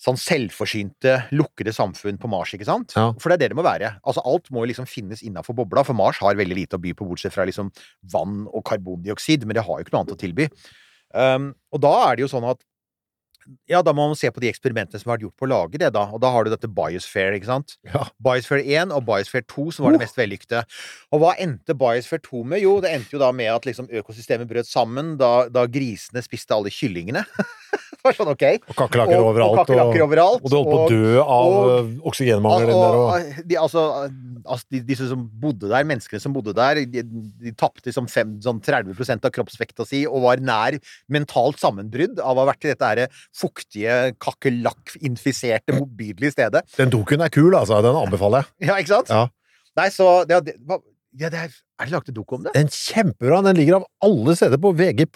Sånn 0.00 0.16
selvforsynte, 0.16 1.16
lukkede 1.36 1.74
samfunn 1.76 2.16
på 2.20 2.28
Mars, 2.32 2.54
ikke 2.56 2.68
sant? 2.68 2.94
Ja. 2.96 3.10
For 3.20 3.28
det 3.28 3.36
er 3.36 3.42
det 3.42 3.50
det 3.52 3.58
må 3.58 3.64
være. 3.66 3.92
Altså 4.00 4.24
Alt 4.24 4.48
må 4.54 4.64
liksom 4.68 4.88
finnes 4.88 5.20
innafor 5.26 5.58
bobla, 5.58 5.84
for 5.84 5.98
Mars 5.98 6.22
har 6.24 6.38
veldig 6.40 6.56
lite 6.56 6.78
å 6.78 6.80
by 6.80 6.94
på, 6.96 7.08
bortsett 7.10 7.34
fra 7.34 7.44
liksom 7.48 7.68
vann 8.12 8.46
og 8.48 8.64
karbondioksid, 8.70 9.44
men 9.44 9.58
det 9.58 9.66
har 9.66 9.76
jo 9.76 9.84
ikke 9.84 9.92
noe 9.96 10.06
annet 10.06 10.16
å 10.16 10.22
tilby. 10.22 10.48
Um, 11.12 11.50
og 11.74 11.82
da 11.84 11.92
er 12.06 12.16
det 12.16 12.24
jo 12.24 12.30
sånn 12.32 12.46
at 12.48 12.62
ja, 13.70 13.80
da 13.84 13.92
må 13.96 14.06
man 14.10 14.18
se 14.18 14.30
på 14.32 14.42
de 14.42 14.50
eksperimentene 14.50 15.00
som 15.00 15.10
har 15.10 15.18
vært 15.18 15.26
gjort 15.28 15.38
på 15.40 15.46
å 15.46 15.50
lage 15.50 15.80
det, 15.80 15.90
da. 15.94 16.06
Og 16.12 16.20
da 16.22 16.30
har 16.34 16.46
du 16.46 16.52
dette 16.52 16.70
Biosphere, 16.70 17.36
ikke 17.38 17.50
sant? 17.50 17.76
Ja. 17.88 18.04
Biosphere 18.22 18.64
1 18.64 18.94
og 18.96 19.04
Biosphere 19.08 19.46
2 19.50 19.66
som 19.76 19.86
var 19.86 19.96
det 19.96 20.02
mest 20.04 20.18
vellykkede. 20.18 20.62
Og 21.14 21.22
hva 21.22 21.32
endte 21.40 21.76
Biosphere 21.78 22.22
2 22.26 22.44
med? 22.52 22.62
Jo, 22.64 22.76
det 22.84 22.92
endte 22.94 23.16
jo 23.16 23.22
da 23.22 23.30
med 23.36 23.52
at 23.52 23.68
liksom 23.68 23.90
økosystemet 24.02 24.50
brøt 24.50 24.68
sammen 24.68 25.16
da, 25.20 25.48
da 25.52 25.66
grisene 25.70 26.22
spiste 26.24 26.56
alle 26.56 26.72
kyllingene. 26.74 27.24
det 28.00 28.02
var 28.04 28.16
sånn, 28.16 28.30
ok. 28.32 28.44
Og 28.70 28.78
kakerlakker 28.78 29.24
overalt. 29.24 29.60
Og 29.62 29.80
og, 29.80 30.02
overalt. 30.06 30.44
og 30.44 30.52
du 30.52 30.56
holdt 30.56 30.70
på 30.70 30.78
å 30.80 30.88
dø 30.90 31.24
av 31.24 32.10
oksygenmangel. 32.10 32.72
Og, 32.74 33.42
de, 33.44 33.58
altså, 33.60 33.84
altså 34.44 34.66
de, 34.72 34.82
disse 34.88 35.08
som 35.10 35.24
bodde 35.42 35.70
der, 35.70 35.86
menneskene 35.88 36.22
som 36.22 36.34
bodde 36.34 36.54
der, 36.56 36.82
de, 36.88 37.04
de 37.04 37.54
tapte 37.58 37.90
liksom 37.90 38.08
fem, 38.10 38.36
sånn 38.44 38.62
30% 38.64 39.28
av 39.28 39.34
kroppsvekta 39.34 39.86
si 39.88 40.04
og 40.08 40.24
var 40.24 40.42
nær 40.44 40.78
mentalt 41.12 41.60
sammenbrudd 41.60 42.20
av 42.20 42.36
å 42.36 42.44
ha 42.44 42.50
vært 42.52 42.66
i 42.66 42.72
dette 42.72 42.90
her 42.92 43.20
fuktige, 43.36 44.14
kakerlakkinfiserte, 44.20 45.74
motbydelige 45.78 46.32
stedet. 46.34 46.62
den 46.78 46.90
doken 46.90 47.20
er 47.24 47.28
kul, 47.32 47.54
altså. 47.54 47.80
Den 47.84 47.96
anbefaler 47.96 48.42
jeg. 48.44 48.68
Ja, 48.68 48.76
ikke 48.80 48.94
sant? 48.96 49.08
Ja. 49.12 49.26
Nei, 49.78 49.88
så 49.94 50.08
det, 50.28 50.40
det, 50.48 50.56
ja, 51.20 51.28
det 51.30 51.38
er, 51.44 51.52
er 51.80 51.84
det 51.88 51.92
lagt 51.94 52.08
en 52.10 52.14
dok 52.16 52.32
om 52.36 52.42
det? 52.46 52.52
Den 52.56 52.68
kjempebra. 52.74 53.42
Den 53.46 53.56
ligger 53.56 53.80
av 53.80 53.86
alle 54.02 54.34
steder 54.38 54.58
på 54.62 54.72
VG+. 54.76 55.06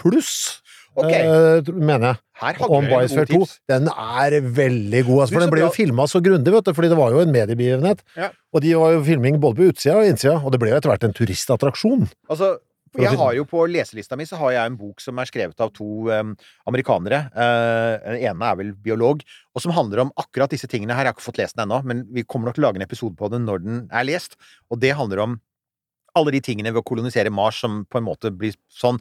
Ok. 0.95 1.11
eh, 1.11 1.61
tro- 1.67 1.75
mener 1.75 2.13
jeg. 2.13 2.21
Her 2.39 2.59
Om 2.69 2.87
Biosphere 2.87 3.27
2. 3.27 3.39
tips. 3.41 3.57
Den 3.71 3.89
er 3.91 4.37
veldig 4.43 5.01
god, 5.09 5.21
altså, 5.25 5.35
for 5.35 5.43
den 5.43 5.51
ble 5.51 5.63
jo 5.65 5.71
filma 5.75 6.07
så 6.11 6.21
grundig, 6.23 6.53
vet 6.55 6.67
du, 6.69 6.73
fordi 6.75 6.91
det 6.93 6.99
var 6.99 7.11
jo 7.15 7.23
en 7.23 7.33
mediebegivenhet. 7.35 8.03
Ja. 8.19 8.29
Og 8.55 8.63
de 8.63 8.75
var 8.79 8.93
jo 8.95 9.03
filming 9.07 9.41
både 9.43 9.59
på 9.59 9.69
utsida 9.73 9.97
og 9.99 10.07
innsida, 10.07 10.37
og 10.39 10.55
det 10.55 10.61
ble 10.63 10.71
jo 10.71 10.79
etter 10.79 10.91
hvert 10.93 11.07
en 11.09 11.15
turistattraksjon. 11.19 12.07
Altså, 12.31 12.53
For 12.95 13.03
jeg 13.03 13.19
har 13.19 13.33
jo 13.35 13.45
På 13.51 13.65
leselista 13.67 14.17
mi 14.19 14.27
så 14.29 14.39
har 14.39 14.55
jeg 14.55 14.71
en 14.71 14.77
bok 14.79 15.03
som 15.03 15.19
er 15.19 15.29
skrevet 15.29 15.61
av 15.61 15.73
to 15.75 16.07
um, 16.15 16.35
amerikanere. 16.71 17.25
Uh, 17.35 17.99
den 18.05 18.21
ene 18.31 18.51
er 18.51 18.61
vel 18.61 18.71
biolog, 18.87 19.25
og 19.55 19.65
som 19.65 19.75
handler 19.75 20.05
om 20.05 20.13
akkurat 20.21 20.53
disse 20.55 20.71
tingene 20.71 20.95
her. 20.95 21.09
Jeg 21.09 21.13
har 21.13 21.19
ikke 21.19 21.27
fått 21.27 21.43
lest 21.43 21.59
den 21.59 21.67
ennå, 21.67 21.83
men 21.89 22.05
vi 22.15 22.23
kommer 22.23 22.49
nok 22.49 22.59
til 22.59 22.65
å 22.65 22.69
lage 22.69 22.81
en 22.81 22.87
episode 22.87 23.19
på 23.19 23.31
den 23.33 23.49
når 23.49 23.65
den 23.67 23.85
er 23.91 24.07
lest. 24.07 24.39
Og 24.71 24.81
det 24.83 24.95
handler 24.99 25.25
om 25.27 25.37
alle 26.15 26.35
de 26.37 26.43
tingene 26.47 26.71
ved 26.71 26.85
å 26.85 26.87
kolonisere 26.87 27.33
Mars 27.35 27.59
som 27.65 27.83
på 27.91 27.99
en 27.99 28.07
måte 28.07 28.31
blir 28.31 28.55
sånn 28.71 29.01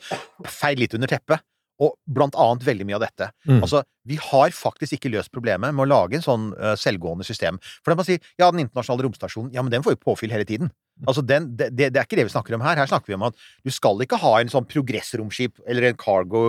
feid 0.50 0.82
litt 0.82 0.96
under 0.98 1.12
teppet. 1.12 1.46
Og 1.82 1.96
blant 2.06 2.36
annet 2.40 2.64
veldig 2.66 2.86
mye 2.86 2.98
av 3.00 3.04
dette. 3.04 3.28
Mm. 3.50 3.64
Altså, 3.66 3.82
vi 4.08 4.18
har 4.22 4.54
faktisk 4.56 4.94
ikke 4.98 5.10
løst 5.14 5.34
problemet 5.34 5.74
med 5.74 5.88
å 5.88 5.90
lage 5.90 6.16
en 6.18 6.26
sånn 6.26 6.52
uh, 6.54 6.76
selvgående 6.80 7.26
system. 7.28 7.58
For 7.82 7.92
da 7.92 7.98
man 8.00 8.08
sier 8.08 8.22
ja, 8.38 8.50
den 8.54 8.62
internasjonale 8.62 9.08
romstasjonen, 9.08 9.50
ja, 9.56 9.64
men 9.66 9.74
den 9.74 9.86
får 9.86 9.98
jo 9.98 10.04
påfyll 10.06 10.34
hele 10.34 10.48
tiden. 10.48 10.70
Altså, 11.08 11.24
den, 11.26 11.50
det, 11.58 11.72
det 11.76 11.90
er 11.90 12.06
ikke 12.06 12.20
det 12.20 12.28
vi 12.28 12.34
snakker 12.36 12.56
om 12.56 12.64
her. 12.64 12.78
Her 12.80 12.90
snakker 12.90 13.12
vi 13.12 13.18
om 13.18 13.26
at 13.28 13.38
du 13.66 13.72
skal 13.74 14.00
ikke 14.06 14.20
ha 14.22 14.34
en 14.40 14.52
sånn 14.52 14.68
progressromskip 14.70 15.58
eller 15.68 15.90
en 15.90 15.98
cargo 16.00 16.44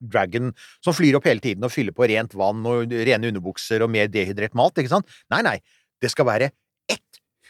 dragon 0.00 0.54
som 0.82 0.96
flyr 0.96 1.18
opp 1.18 1.28
hele 1.28 1.44
tiden 1.44 1.66
og 1.66 1.72
fyller 1.74 1.94
på 1.94 2.08
rent 2.10 2.34
vann 2.38 2.64
og 2.66 2.90
rene 2.90 3.30
underbukser 3.30 3.84
og 3.84 3.92
mer 3.92 4.08
dehydrert 4.10 4.56
mat, 4.58 4.80
ikke 4.80 4.94
sant? 4.94 5.20
Nei, 5.32 5.42
nei. 5.46 5.58
Det 6.00 6.10
skal 6.10 6.28
være 6.30 6.50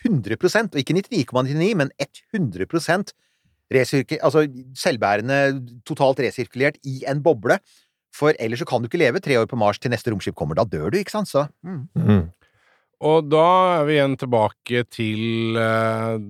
100% 0.05 0.75
og 0.75 0.81
ikke 0.81 0.97
99,99, 0.99 1.75
men 1.79 1.93
100% 2.35 3.15
altså 3.71 4.43
selvbærende, 4.75 5.61
totalt 5.87 6.19
resirkulert 6.25 6.81
i 6.83 7.05
en 7.09 7.23
boble. 7.23 7.61
For 8.15 8.35
ellers 8.43 8.59
så 8.59 8.67
kan 8.67 8.83
du 8.83 8.89
ikke 8.89 8.99
leve 8.99 9.21
tre 9.23 9.39
år 9.39 9.47
på 9.47 9.59
Mars 9.61 9.79
til 9.79 9.93
neste 9.93 10.11
romskip 10.11 10.35
kommer. 10.35 10.59
Da 10.59 10.65
dør 10.67 10.91
du, 10.91 10.99
ikke 10.99 11.15
sant? 11.15 11.31
Så 11.31 11.47
mm. 11.63 12.27
Og 13.01 13.29
da 13.33 13.49
er 13.79 13.87
vi 13.89 13.97
igjen 13.97 14.17
tilbake 14.21 14.85
til 14.93 15.59
eh, 15.59 16.21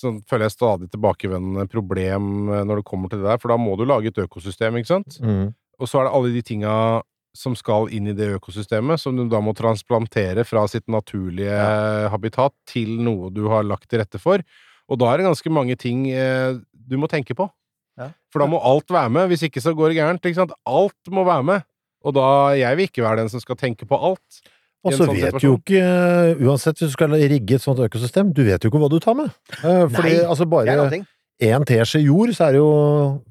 Sånn 0.00 0.16
føler 0.26 0.48
jeg 0.48 0.56
stadig 0.56 0.88
tilbakevendende 0.90 1.68
problem 1.70 2.48
eh, 2.50 2.62
når 2.66 2.80
det 2.80 2.86
kommer 2.88 3.12
til 3.12 3.20
det 3.22 3.28
der, 3.28 3.38
for 3.40 3.52
da 3.52 3.58
må 3.60 3.76
du 3.78 3.84
lage 3.86 4.10
et 4.10 4.22
økosystem, 4.24 4.74
ikke 4.80 4.90
sant? 4.90 5.20
Mm. 5.22 5.52
Og 5.78 5.90
så 5.90 6.00
er 6.00 6.08
det 6.08 6.14
alle 6.18 6.32
de 6.34 6.42
tinga 6.44 6.74
som 7.34 7.54
skal 7.58 7.90
inn 7.94 8.08
i 8.10 8.14
det 8.14 8.28
økosystemet, 8.36 9.00
som 9.02 9.16
du 9.16 9.24
da 9.30 9.40
må 9.42 9.54
transplantere 9.58 10.44
fra 10.46 10.64
sitt 10.70 10.86
naturlige 10.90 11.56
habitat 12.12 12.54
til 12.70 12.94
noe 13.02 13.30
du 13.34 13.44
har 13.50 13.66
lagt 13.66 13.88
til 13.90 14.02
rette 14.02 14.20
for. 14.22 14.42
Og 14.90 15.00
da 15.00 15.10
er 15.10 15.20
det 15.20 15.28
ganske 15.28 15.52
mange 15.52 15.76
ting 15.80 16.06
eh, 16.12 16.58
du 16.72 16.96
må 17.00 17.10
tenke 17.10 17.36
på. 17.38 17.48
Ja. 17.98 18.10
For 18.32 18.42
da 18.42 18.50
må 18.50 18.60
alt 18.62 18.90
være 18.90 19.12
med, 19.14 19.30
hvis 19.30 19.46
ikke 19.46 19.62
så 19.62 19.74
går 19.76 19.92
det 19.92 20.00
gærent. 20.00 20.26
ikke 20.26 20.42
sant? 20.42 20.54
Alt 20.66 21.14
må 21.14 21.26
være 21.26 21.46
med. 21.46 21.66
Og 22.04 22.14
da 22.16 22.54
Jeg 22.58 22.76
vil 22.76 22.90
ikke 22.90 23.04
være 23.04 23.22
den 23.22 23.32
som 23.32 23.40
skal 23.40 23.56
tenke 23.56 23.86
på 23.88 23.96
alt. 23.96 24.42
Og 24.84 24.92
så 24.92 25.06
sånn 25.08 25.16
vet 25.16 25.38
du 25.40 25.46
jo 25.46 25.54
ikke, 25.56 25.80
eh, 25.80 26.44
uansett 26.44 26.76
hvis 26.76 26.92
du 26.92 26.96
skal 26.96 27.14
rigge 27.16 27.56
et 27.56 27.64
sånt 27.64 27.80
økosystem, 27.80 28.32
du 28.36 28.42
vet 28.44 28.62
jo 28.62 28.70
ikke 28.70 28.82
hva 28.82 28.90
du 28.92 28.98
tar 29.00 29.16
med. 29.16 29.30
Eh, 29.62 29.86
Fordi 29.88 30.12
Nei, 30.12 30.24
altså 30.28 30.44
det 30.44 30.50
bare 30.52 31.04
én 31.42 31.64
teskje 31.66 32.02
jord, 32.04 32.30
så 32.36 32.46
er 32.48 32.52
det 32.52 32.60
jo 32.60 32.68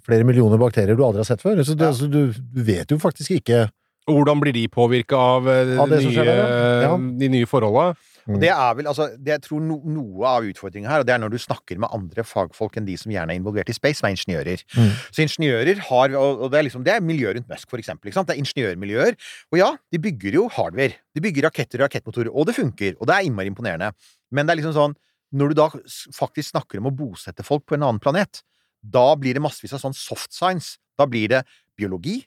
flere 0.06 0.26
millioner 0.28 0.58
bakterier 0.60 0.98
du 0.98 1.04
aldri 1.06 1.22
har 1.22 1.30
sett 1.30 1.42
før. 1.46 1.62
Så, 1.64 1.78
du, 1.78 1.84
Ja. 1.86 1.92
altså, 1.94 2.10
du, 2.12 2.34
du 2.34 2.64
vet 2.64 2.90
jo 2.92 2.98
faktisk 2.98 3.38
ikke 3.40 3.70
hvordan 4.10 4.42
blir 4.42 4.52
de 4.52 4.68
påvirka 4.68 5.16
av, 5.16 5.48
eh, 5.48 5.78
Av 5.80 5.88
de, 5.90 6.02
nye, 6.04 6.26
der. 6.26 6.82
Ja. 6.84 6.98
de 6.98 7.30
nye 7.30 7.46
forholda? 7.48 7.94
Mm. 8.24 8.36
Og 8.36 8.42
det 8.44 8.50
er 8.54 8.76
vel, 8.78 8.88
altså, 8.88 9.08
det 9.20 9.34
jeg 9.34 9.44
tror 9.46 9.64
no, 9.64 9.78
noe 9.84 10.30
av 10.30 10.48
utfordringen 10.48 10.90
her, 10.90 11.04
og 11.04 11.08
det 11.08 11.16
er 11.16 11.22
når 11.24 11.34
du 11.34 11.40
snakker 11.44 11.80
med 11.82 11.92
andre 11.96 12.24
fagfolk 12.28 12.78
enn 12.80 12.88
de 12.88 12.96
som 13.00 13.12
gjerne 13.12 13.36
er 13.36 13.42
involvert 13.42 13.72
i 13.72 13.76
space, 13.76 14.00
som 14.00 14.08
er 14.08 14.16
ingeniører. 14.16 14.64
Mm. 14.78 14.92
Så 15.10 15.26
ingeniører 15.26 15.82
har, 15.90 16.16
og 16.20 16.46
det 16.54 16.60
er 16.60 16.68
liksom, 16.70 16.86
det 16.88 16.96
er 16.96 17.04
miljø 17.04 17.34
rundt 17.36 17.52
Musk, 17.52 17.70
for 17.72 17.82
eksempel, 17.84 18.10
ikke 18.10 18.20
sant? 18.20 18.32
Det 18.32 18.38
er 18.38 18.44
ingeniørmiljøer. 18.44 19.18
Og 19.52 19.60
ja, 19.60 19.70
de 19.92 20.02
bygger 20.04 20.40
jo 20.40 20.48
hardware. 20.56 21.00
De 21.16 21.24
bygger 21.24 21.50
raketter 21.50 21.82
og 21.82 21.88
rakettmotorer, 21.90 22.32
og 22.32 22.48
det 22.50 22.58
funker. 22.58 22.96
Og 23.00 23.10
det 23.10 23.18
er 23.18 23.28
innmari 23.28 23.52
imponerende. 23.52 23.92
Men 24.34 24.48
det 24.48 24.56
er 24.56 24.62
liksom 24.64 24.78
sånn, 24.78 24.98
når 25.34 25.52
du 25.52 25.60
da 25.60 25.70
faktisk 26.14 26.54
snakker 26.54 26.80
om 26.80 26.92
å 26.92 26.96
bosette 26.96 27.46
folk 27.46 27.66
på 27.68 27.78
en 27.78 27.86
annen 27.88 28.02
planet, 28.04 28.44
da 28.84 29.14
blir 29.20 29.36
det 29.36 29.44
massevis 29.44 29.74
av 29.76 29.82
sånn 29.84 29.96
soft 29.98 30.32
science. 30.36 30.78
Da 31.00 31.08
blir 31.10 31.32
det 31.32 31.44
biologi, 31.80 32.22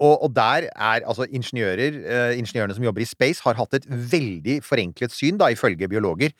og, 0.00 0.22
og 0.26 0.34
der 0.36 0.68
er 0.74 1.06
altså 1.08 1.24
ingeniører, 1.28 1.96
eh, 2.04 2.36
ingeniørene 2.40 2.74
som 2.76 2.84
jobber 2.84 3.00
i 3.04 3.08
space, 3.08 3.40
har 3.46 3.54
hatt 3.58 3.74
et 3.78 3.86
veldig 3.88 4.60
forenklet 4.66 5.12
syn, 5.14 5.38
da, 5.40 5.48
ifølge 5.54 5.88
biologer. 5.88 6.34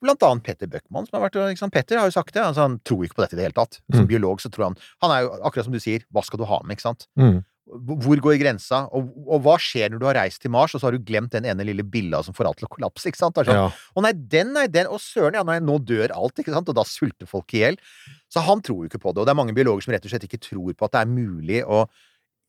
Blant 0.00 0.22
annet 0.22 0.44
Petter 0.46 0.68
Bøckmann, 0.70 1.08
som 1.08 1.18
har 1.18 1.24
vært 1.28 1.38
ikke 1.50 1.58
sant? 1.64 1.72
Petter 1.74 1.98
har 1.98 2.06
jo 2.06 2.14
sagt 2.14 2.30
det. 2.36 2.42
Altså, 2.44 2.62
han 2.68 2.76
tror 2.86 3.02
ikke 3.08 3.16
på 3.18 3.24
dette 3.24 3.34
i 3.34 3.40
det 3.40 3.48
hele 3.48 3.56
tatt. 3.58 3.80
Som 3.90 4.04
Mm. 4.04 4.10
biolog 4.12 4.38
så 4.40 4.50
tror 4.52 4.68
han 4.68 4.76
Han 5.02 5.10
er 5.10 5.22
jo 5.24 5.30
akkurat 5.42 5.64
som 5.64 5.72
du 5.72 5.80
sier, 5.80 6.04
hva 6.14 6.22
skal 6.22 6.38
du 6.38 6.44
ha 6.46 6.60
med, 6.62 6.76
ikke 6.76 6.86
sant? 6.86 7.08
Mm. 7.18 7.40
Hvor 7.68 8.16
går 8.24 8.38
grensa? 8.40 8.88
Og, 8.96 9.10
og 9.28 9.42
hva 9.44 9.58
skjer 9.60 9.90
når 9.90 9.98
du 10.00 10.06
har 10.06 10.14
reist 10.22 10.40
til 10.40 10.50
Mars, 10.54 10.72
og 10.74 10.80
så 10.80 10.86
har 10.88 10.92
du 10.96 11.02
glemt 11.04 11.30
den 11.34 11.44
ene 11.44 11.66
lille 11.66 11.82
billa 11.84 12.22
som 12.24 12.32
får 12.32 12.46
alt 12.48 12.56
til 12.62 12.68
å 12.68 12.70
kollapse, 12.72 13.10
ikke 13.10 13.18
sant? 13.20 13.34
Sånn, 13.34 13.52
Ja. 13.58 13.66
å 13.96 14.00
nei, 14.06 14.12
den, 14.12 14.52
nei, 14.54 14.66
den, 14.68 14.86
og 14.86 15.00
søren, 15.02 15.34
ja, 15.34 15.42
nei, 15.42 15.58
nå 15.58 15.76
dør 15.84 16.14
alt, 16.14 16.38
ikke 16.40 16.54
sant? 16.54 16.68
Og 16.70 16.74
da 16.78 16.84
sulter 16.88 17.26
folk 17.28 17.52
i 17.52 17.64
hjel. 17.66 17.76
Så 18.32 18.40
han 18.46 18.62
tror 18.62 18.86
jo 18.86 18.88
ikke 18.88 19.02
på 19.02 19.12
det. 19.12 19.20
Og 19.20 19.26
det 19.26 19.34
er 19.34 19.40
mange 19.42 19.52
biologer 19.58 19.82
som 19.82 19.92
rett 19.92 20.06
og 20.06 20.10
slett 20.14 20.24
ikke 20.30 20.40
tror 20.40 20.72
på 20.78 20.84
at 20.86 20.92
det 20.94 21.02
er 21.02 21.10
mulig 21.12 21.60
å 21.66 21.88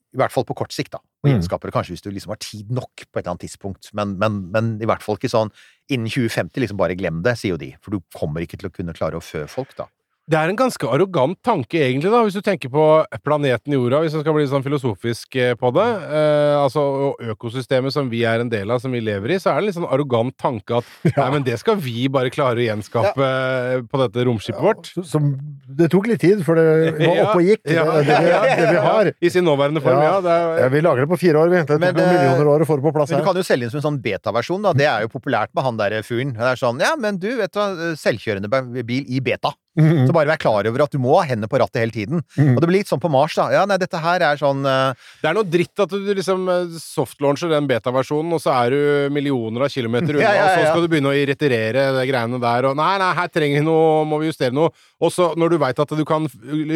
i 0.10 0.20
hvert 0.20 0.34
fall 0.34 0.46
på 0.48 0.56
kort 0.58 0.74
sikt, 0.74 0.96
da. 0.96 1.02
Og 1.22 1.30
gjenskaper 1.30 1.70
det 1.70 1.76
kanskje 1.76 1.94
hvis 1.94 2.06
du 2.06 2.10
liksom 2.14 2.32
har 2.34 2.40
tid 2.42 2.72
nok 2.74 3.04
på 3.04 3.20
et 3.20 3.22
eller 3.22 3.36
annet 3.36 3.44
tidspunkt. 3.46 3.92
Men, 3.98 4.16
men, 4.22 4.40
men 4.54 4.72
i 4.82 4.88
hvert 4.90 5.04
fall 5.06 5.20
ikke 5.20 5.30
sånn 5.30 5.52
innen 5.92 6.10
2050, 6.10 6.64
liksom 6.64 6.80
bare 6.80 6.98
glem 6.98 7.22
det, 7.26 7.36
sier 7.38 7.54
jo 7.54 7.62
de. 7.62 7.74
For 7.84 7.94
du 7.94 8.02
kommer 8.16 8.46
ikke 8.46 8.58
til 8.62 8.72
å 8.72 8.74
kunne 8.74 8.96
klare 8.98 9.20
å 9.20 9.24
fø 9.24 9.44
folk, 9.52 9.76
da. 9.78 9.90
Det 10.30 10.38
er 10.38 10.52
en 10.52 10.58
ganske 10.60 10.86
arrogant 10.86 11.38
tanke, 11.42 11.80
egentlig, 11.82 12.12
da, 12.14 12.20
hvis 12.22 12.36
du 12.38 12.44
tenker 12.46 12.70
på 12.70 12.84
planeten 13.26 13.74
Jorda, 13.74 14.04
hvis 14.04 14.14
det 14.14 14.20
skal 14.22 14.36
bli 14.36 14.44
sånn 14.52 14.62
filosofisk 14.66 15.34
eh, 15.42 15.56
på 15.58 15.72
det. 15.74 15.86
Eh, 16.06 16.58
altså, 16.60 16.84
og 17.10 17.24
økosystemet 17.34 17.96
som 17.96 18.12
vi 18.12 18.20
er 18.30 18.44
en 18.44 18.52
del 18.52 18.70
av, 18.70 18.78
som 18.84 18.94
vi 18.94 19.02
lever 19.02 19.34
i, 19.34 19.40
så 19.42 19.50
er 19.50 19.58
det 19.58 19.64
en 19.64 19.68
litt 19.72 19.78
sånn 19.80 19.88
arrogant 19.90 20.36
tanke 20.38 20.78
at 20.78 20.92
nei, 21.18 21.30
men 21.34 21.48
det 21.48 21.58
skal 21.62 21.80
vi 21.82 22.06
bare 22.14 22.30
klare 22.34 22.62
å 22.62 22.66
gjenskape 22.68 23.30
ja. 23.32 23.80
på 23.90 24.02
dette 24.04 24.28
romskipet 24.30 24.62
vårt. 24.62 24.92
Som, 25.10 25.32
det 25.66 25.90
tok 25.96 26.12
litt 26.12 26.22
tid 26.22 26.44
før 26.46 26.62
det 26.62 26.68
var 27.08 27.24
oppe 27.26 27.40
og 27.42 27.50
gikk, 27.50 27.64
det, 27.66 27.80
Ja, 27.80 27.88
det, 27.90 28.04
det, 28.06 28.20
vi- 28.28 28.60
det 28.62 28.70
vi 28.76 28.84
har. 28.90 29.10
I 29.18 29.32
sin 29.34 29.48
nåværende 29.50 29.82
form, 29.82 29.98
ja. 30.04 30.12
Ja. 30.12 30.20
det 30.28 30.36
er, 30.36 30.62
Ja, 30.62 30.68
vi 30.76 30.84
lager 30.86 31.08
det 31.08 31.10
på 31.16 31.20
fire 31.24 31.42
år, 31.42 31.50
vi 31.56 31.58
henter 31.64 31.80
tok 31.82 31.88
noen 31.88 32.04
eh, 32.06 32.14
millioner 32.14 32.52
år 32.54 32.68
og 32.68 32.70
får 32.70 32.84
det 32.84 32.86
på 32.86 32.94
plass 33.00 33.10
Men 33.16 33.18
du 33.18 33.24
her. 33.24 33.32
kan 33.32 33.42
jo 33.42 33.48
selge 33.50 33.66
inn 33.66 33.74
som 33.74 33.82
en 33.82 33.88
sånn 33.88 34.00
beta-versjon, 34.06 34.62
da. 34.70 34.76
Det 34.78 34.86
er 34.94 35.08
jo 35.08 35.12
populært 35.18 35.58
med 35.58 35.66
han 35.66 35.82
der 35.82 35.98
fyren. 36.06 36.38
Det 36.38 36.54
er 36.54 36.62
sånn, 36.62 36.86
ja, 36.86 36.94
men 37.02 37.18
du, 37.18 37.32
vet 37.42 37.50
du 37.56 37.60
hva, 37.64 37.96
selvkjørende 37.98 38.86
bil 38.86 39.10
i 39.10 39.24
beta. 39.26 39.56
Mhm. 39.78 40.08
Så 40.10 40.14
bare 40.16 40.28
vær 40.32 40.40
klar 40.42 40.66
over 40.66 40.82
at 40.84 40.92
du 40.92 40.98
må 41.00 41.14
ha 41.20 41.28
hendene 41.30 41.48
på 41.48 41.60
rattet 41.62 41.84
hele 41.84 41.94
tiden. 41.94 42.24
Mhm. 42.36 42.56
Og 42.56 42.62
det 42.62 42.68
blir 42.70 42.82
litt 42.82 42.90
sånn 42.90 43.02
på 43.02 43.12
Mars, 43.14 43.36
da. 43.38 43.50
Ja, 43.54 43.66
nei, 43.70 43.78
dette 43.78 44.00
her 44.02 44.24
er 44.26 44.40
sånn 44.40 44.66
uh... 44.66 44.98
det 45.22 45.30
er 45.30 45.38
noe 45.38 45.46
dritt 45.48 45.84
at 45.84 45.94
du 45.94 46.10
liksom 46.18 46.48
eh, 46.50 46.80
softlauncher 46.82 47.52
den 47.54 47.68
beta-versjonen, 47.70 48.34
og 48.34 48.42
så 48.42 48.52
er 48.56 48.74
du 48.74 49.14
millioner 49.14 49.68
av 49.68 49.72
kilometer 49.74 50.18
unna, 50.18 50.26
Ja, 50.26 50.34
ja, 50.34 50.48
og 50.48 50.58
så 50.58 50.74
skal 50.74 50.84
du 50.84 50.90
begynne 50.92 51.14
å 51.14 51.16
irriterere 51.16 51.86
de 51.96 52.08
greiene 52.10 52.42
der, 52.42 52.70
og 52.72 52.80
nei, 52.80 52.92
nei, 53.02 53.12
her 53.22 53.32
trenger 53.32 53.62
vi 53.62 53.68
noe, 53.70 54.04
må 54.10 54.20
vi 54.24 54.32
justere 54.32 54.56
noe. 54.58 54.74
Og 55.00 55.14
så, 55.16 55.30
når 55.40 55.54
du 55.54 55.58
veit 55.62 55.80
at 55.86 55.96
du 55.96 56.04
kan 56.08 56.26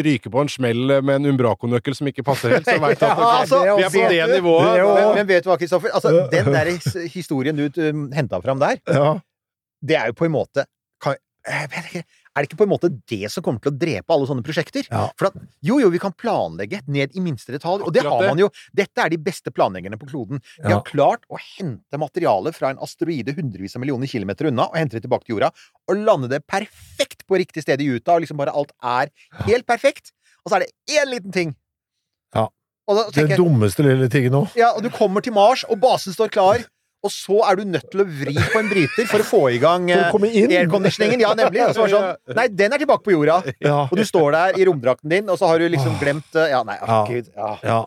ryke 0.05 0.31
på 0.31 0.45
en 0.45 0.51
smell 0.53 0.99
med 1.01 1.15
en 1.17 1.31
Umbraco-nøkkel 1.33 1.97
som 1.97 2.07
ikke 2.13 2.23
passer 2.29 2.55
helt, 2.55 2.69
så 2.69 2.77
veit 2.79 3.01
du 3.01 3.07
at 3.09 3.17
Ja, 3.23 3.25
ok, 3.25 3.41
altså, 3.41 3.59
vi 3.65 3.83
er 3.83 3.91
på 3.91 4.07
det 4.13 4.21
det 4.21 4.39
nivået. 4.39 4.69
Det 4.77 4.87
men, 4.87 5.11
men 5.17 5.27
vet 5.33 5.43
du 5.45 5.49
hva, 5.51 5.57
Kristoffer? 5.59 5.91
Altså, 5.97 6.13
den 6.31 6.49
der 6.53 6.71
historien 7.11 7.57
du 7.57 7.65
uh, 7.67 7.91
henta 8.15 8.39
fram 8.43 8.61
der, 8.63 8.79
Ja. 8.87 9.15
det 9.83 9.97
er 9.99 10.11
jo 10.11 10.17
på 10.21 10.29
en 10.29 10.35
måte 10.37 10.65
kan, 11.03 11.17
jeg 11.47 11.69
vet 11.73 11.89
ikke, 11.91 12.05
Er 12.35 12.41
det 12.41 12.49
ikke 12.49 12.57
på 12.63 12.65
en 12.65 12.71
måte 12.73 12.89
det 13.07 13.29
som 13.29 13.43
kommer 13.45 13.61
til 13.61 13.69
å 13.71 13.77
drepe 13.77 14.09
alle 14.15 14.25
sånne 14.25 14.41
prosjekter? 14.45 14.87
Ja. 14.89 15.03
For 15.19 15.27
at, 15.29 15.35
jo, 15.61 15.75
jo, 15.83 15.89
vi 15.93 15.99
kan 16.01 16.15
planlegge 16.17 16.79
ned 16.89 17.13
i 17.13 17.21
minste 17.21 17.53
detalj, 17.53 17.83
og 17.85 17.93
det 17.93 18.01
har 18.07 18.23
man 18.25 18.41
jo. 18.41 18.47
Dette 18.73 18.97
er 19.05 19.13
de 19.13 19.19
beste 19.21 19.53
planleggerne 19.53 19.99
på 20.01 20.09
kloden. 20.09 20.41
De 20.57 20.69
Ja. 20.71 20.79
har 20.79 20.83
klart 20.87 21.27
å 21.29 21.37
hente 21.37 21.99
materiale 22.01 22.51
fra 22.53 22.69
en 22.73 22.77
asteroide 22.81 23.35
hundrevis 23.37 23.75
av 23.77 23.81
millioner 23.85 24.07
kilometer 24.09 24.47
unna, 24.49 24.65
og 24.65 24.75
hente 24.81 24.97
det 24.97 25.03
tilbake 25.05 25.25
til 25.27 25.35
jorda, 25.37 25.51
og 25.87 25.95
lande 25.97 26.27
det 26.29 26.41
perfekt 26.47 27.21
på 27.29 27.37
riktig 27.37 27.61
sted 27.63 27.79
i 27.81 27.85
Utah, 27.93 28.15
og 28.17 28.21
liksom 28.25 28.37
bare 28.41 28.51
alt 28.55 28.71
er 28.81 29.11
helt 29.45 29.67
perfekt. 29.67 30.11
Og 30.45 30.49
så 30.51 30.55
er 30.57 30.65
det 30.65 30.73
én 30.97 31.07
liten 31.13 31.31
ting. 31.31 31.55
Ja. 32.35 32.47
Og 32.89 32.97
da 32.97 33.03
Det 33.05 33.13
tenker 33.13 33.37
jeg, 33.37 33.39
dummeste 33.39 33.83
lille 33.85 34.09
tingen 34.09 34.31
nå. 34.33 34.41
ja, 34.57 34.73
og 34.75 34.81
du 34.83 34.89
kommer 34.89 35.21
til 35.23 35.31
Mars, 35.31 35.63
og 35.69 35.79
basen 35.79 36.11
står 36.11 36.29
klar, 36.33 36.65
og 37.03 37.11
så 37.11 37.39
er 37.49 37.59
du 37.59 37.63
nødt 37.67 37.89
til 37.91 38.03
å 38.03 38.05
vri 38.07 38.33
på 38.53 38.59
en 38.61 38.69
bryter 38.71 39.07
for 39.09 39.23
å 39.23 39.27
få 39.27 39.41
i 39.51 39.57
gang 39.61 39.89
eh, 39.91 40.05
airconditioningen. 40.07 41.19
Ja, 41.25 41.33
nemlig. 41.37 41.63
Og 41.67 41.75
så 41.75 41.83
var 41.83 41.91
det 41.91 41.97
sånn 41.97 42.37
Nei, 42.39 42.47
den 42.63 42.73
er 42.77 42.83
tilbake 42.83 43.03
på 43.03 43.15
jorda. 43.15 43.41
Ja. 43.63 43.81
Og 43.89 43.97
du 43.99 44.03
står 44.07 44.31
der 44.37 44.59
i 44.61 44.67
romdrakten 44.69 45.11
din, 45.11 45.27
og 45.29 45.37
så 45.41 45.49
har 45.51 45.59
du 45.59 45.67
liksom 45.73 45.97
glemt 46.01 46.35
eh, 46.39 46.49
Ja, 46.53 46.63
nei, 46.67 46.77
Ja. 46.79 47.01
oh, 47.01 47.09
gud. 47.09 47.27
Ja. 47.35 47.49
Ja. 47.63 47.81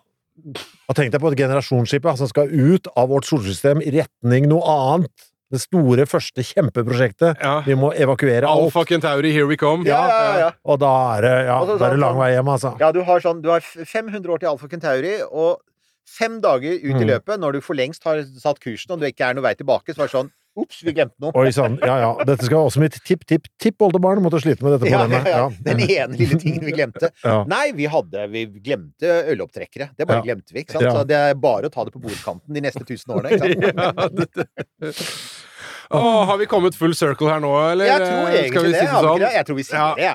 Og 0.86 0.94
tenk 0.98 1.14
deg 1.14 1.22
på 1.22 1.30
et 1.32 1.38
generasjonsskip 1.40 2.04
som 2.20 2.28
skal 2.28 2.52
ut 2.52 2.90
av 2.94 3.08
vårt 3.08 3.24
solsystem 3.28 3.80
i 3.82 3.94
retning 3.96 4.48
noe 4.52 4.62
annet. 4.68 5.30
Det 5.46 5.60
store, 5.62 6.04
første 6.10 6.42
kjempeprosjektet. 6.42 7.38
Ja. 7.40 7.60
Vi 7.64 7.76
må 7.78 7.92
evakuere 7.94 8.48
alt. 8.50 8.66
Alfa 8.66 8.82
Kentauri, 8.84 9.30
here 9.32 9.46
we 9.46 9.56
come. 9.56 9.86
Ja, 9.86 10.00
ja. 10.40 10.48
Og 10.66 10.80
da 10.82 10.90
er 11.16 11.22
det, 11.22 11.34
ja, 11.46 11.58
da 11.64 11.76
er 11.76 11.78
det 11.78 11.86
sånn- 11.86 12.02
lang 12.02 12.18
vei 12.18 12.32
hjem, 12.34 12.50
altså. 12.50 12.72
Ja, 12.82 12.90
du 12.92 12.98
har 13.06 13.22
sånn 13.22 13.40
Du 13.44 13.48
har 13.52 13.60
500 13.62 14.26
år 14.34 14.42
til 14.42 14.48
Alfa 14.50 14.68
Kentauri, 14.68 15.14
og 15.30 15.60
fem 16.06 16.40
dager 16.40 16.72
ut 16.78 16.94
i 16.96 17.04
Mm. 17.04 17.06
løpet, 17.10 17.38
når 17.40 17.52
du 17.52 17.60
for 17.60 17.74
lengst 17.74 18.04
har 18.04 18.22
satt 18.38 18.60
kursen, 18.60 18.92
og 18.92 19.00
det 19.00 19.14
ikke 19.14 19.28
er 19.30 19.34
noe 19.34 19.42
vei 19.42 19.54
tilbake, 19.54 19.92
så 19.94 19.98
var 19.98 20.06
det 20.06 20.12
sånn 20.16 20.30
Ops, 20.58 20.78
vi 20.80 20.92
glemte 20.96 21.12
noe. 21.20 21.32
Oi 21.36 21.50
sann, 21.52 21.74
ja 21.84 21.98
ja. 22.00 22.24
Dette 22.24 22.46
skal 22.46 22.56
også 22.64 22.80
mitt 22.80 22.94
tipp-tipp-tipp-oldebarn 23.04 24.22
måtte 24.24 24.40
slite 24.40 24.62
med 24.64 24.72
dette 24.80 24.88
Ja, 24.88 25.02
ja, 25.02 25.04
problemet. 25.04 25.26
ja. 25.28 25.50
Den 25.66 25.80
ene 25.84 26.16
lille 26.16 26.38
tingen 26.40 26.64
vi 26.64 26.72
glemte. 26.72 27.10
Ja. 27.26 27.44
Nei, 27.44 27.72
vi 27.76 27.84
hadde 27.84 28.22
Vi 28.32 28.46
glemte 28.64 29.04
ølopptrekkere. 29.34 29.90
Det 29.98 30.06
bare 30.08 30.22
Ja. 30.24 30.32
glemte 30.32 30.54
vi. 30.54 30.60
ikke 30.64 30.72
sant? 30.78 30.84
Ja. 30.88 30.92
Så 30.96 31.04
det 31.06 31.14
er 31.16 31.34
bare 31.34 31.68
å 31.68 31.70
ta 31.70 31.84
det 31.84 31.92
på 31.92 32.00
bordkanten 32.00 32.54
de 32.54 32.60
neste 32.64 32.86
tusen 32.88 33.12
årene. 33.12 33.36
ikke 33.36 34.24
sant? 34.24 34.48
Ja, 35.90 35.98
Åh, 36.00 36.24
har 36.26 36.38
vi 36.38 36.46
kommet 36.46 36.74
full 36.74 36.94
circle 36.98 37.28
her 37.30 37.38
nå, 37.38 37.52
eller? 37.70 37.84
Jeg 37.86 38.00
tror 38.00 38.26
eh, 38.26 38.38
egentlig 38.48 38.72
det. 38.72 38.86
Sånn? 38.90 39.20
Jeg 39.20 39.46
tror 39.46 39.54
vi 39.56 39.62
sier 39.62 39.78
Ja. 39.78 39.94
det. 39.94 40.02
ja. 40.02 40.14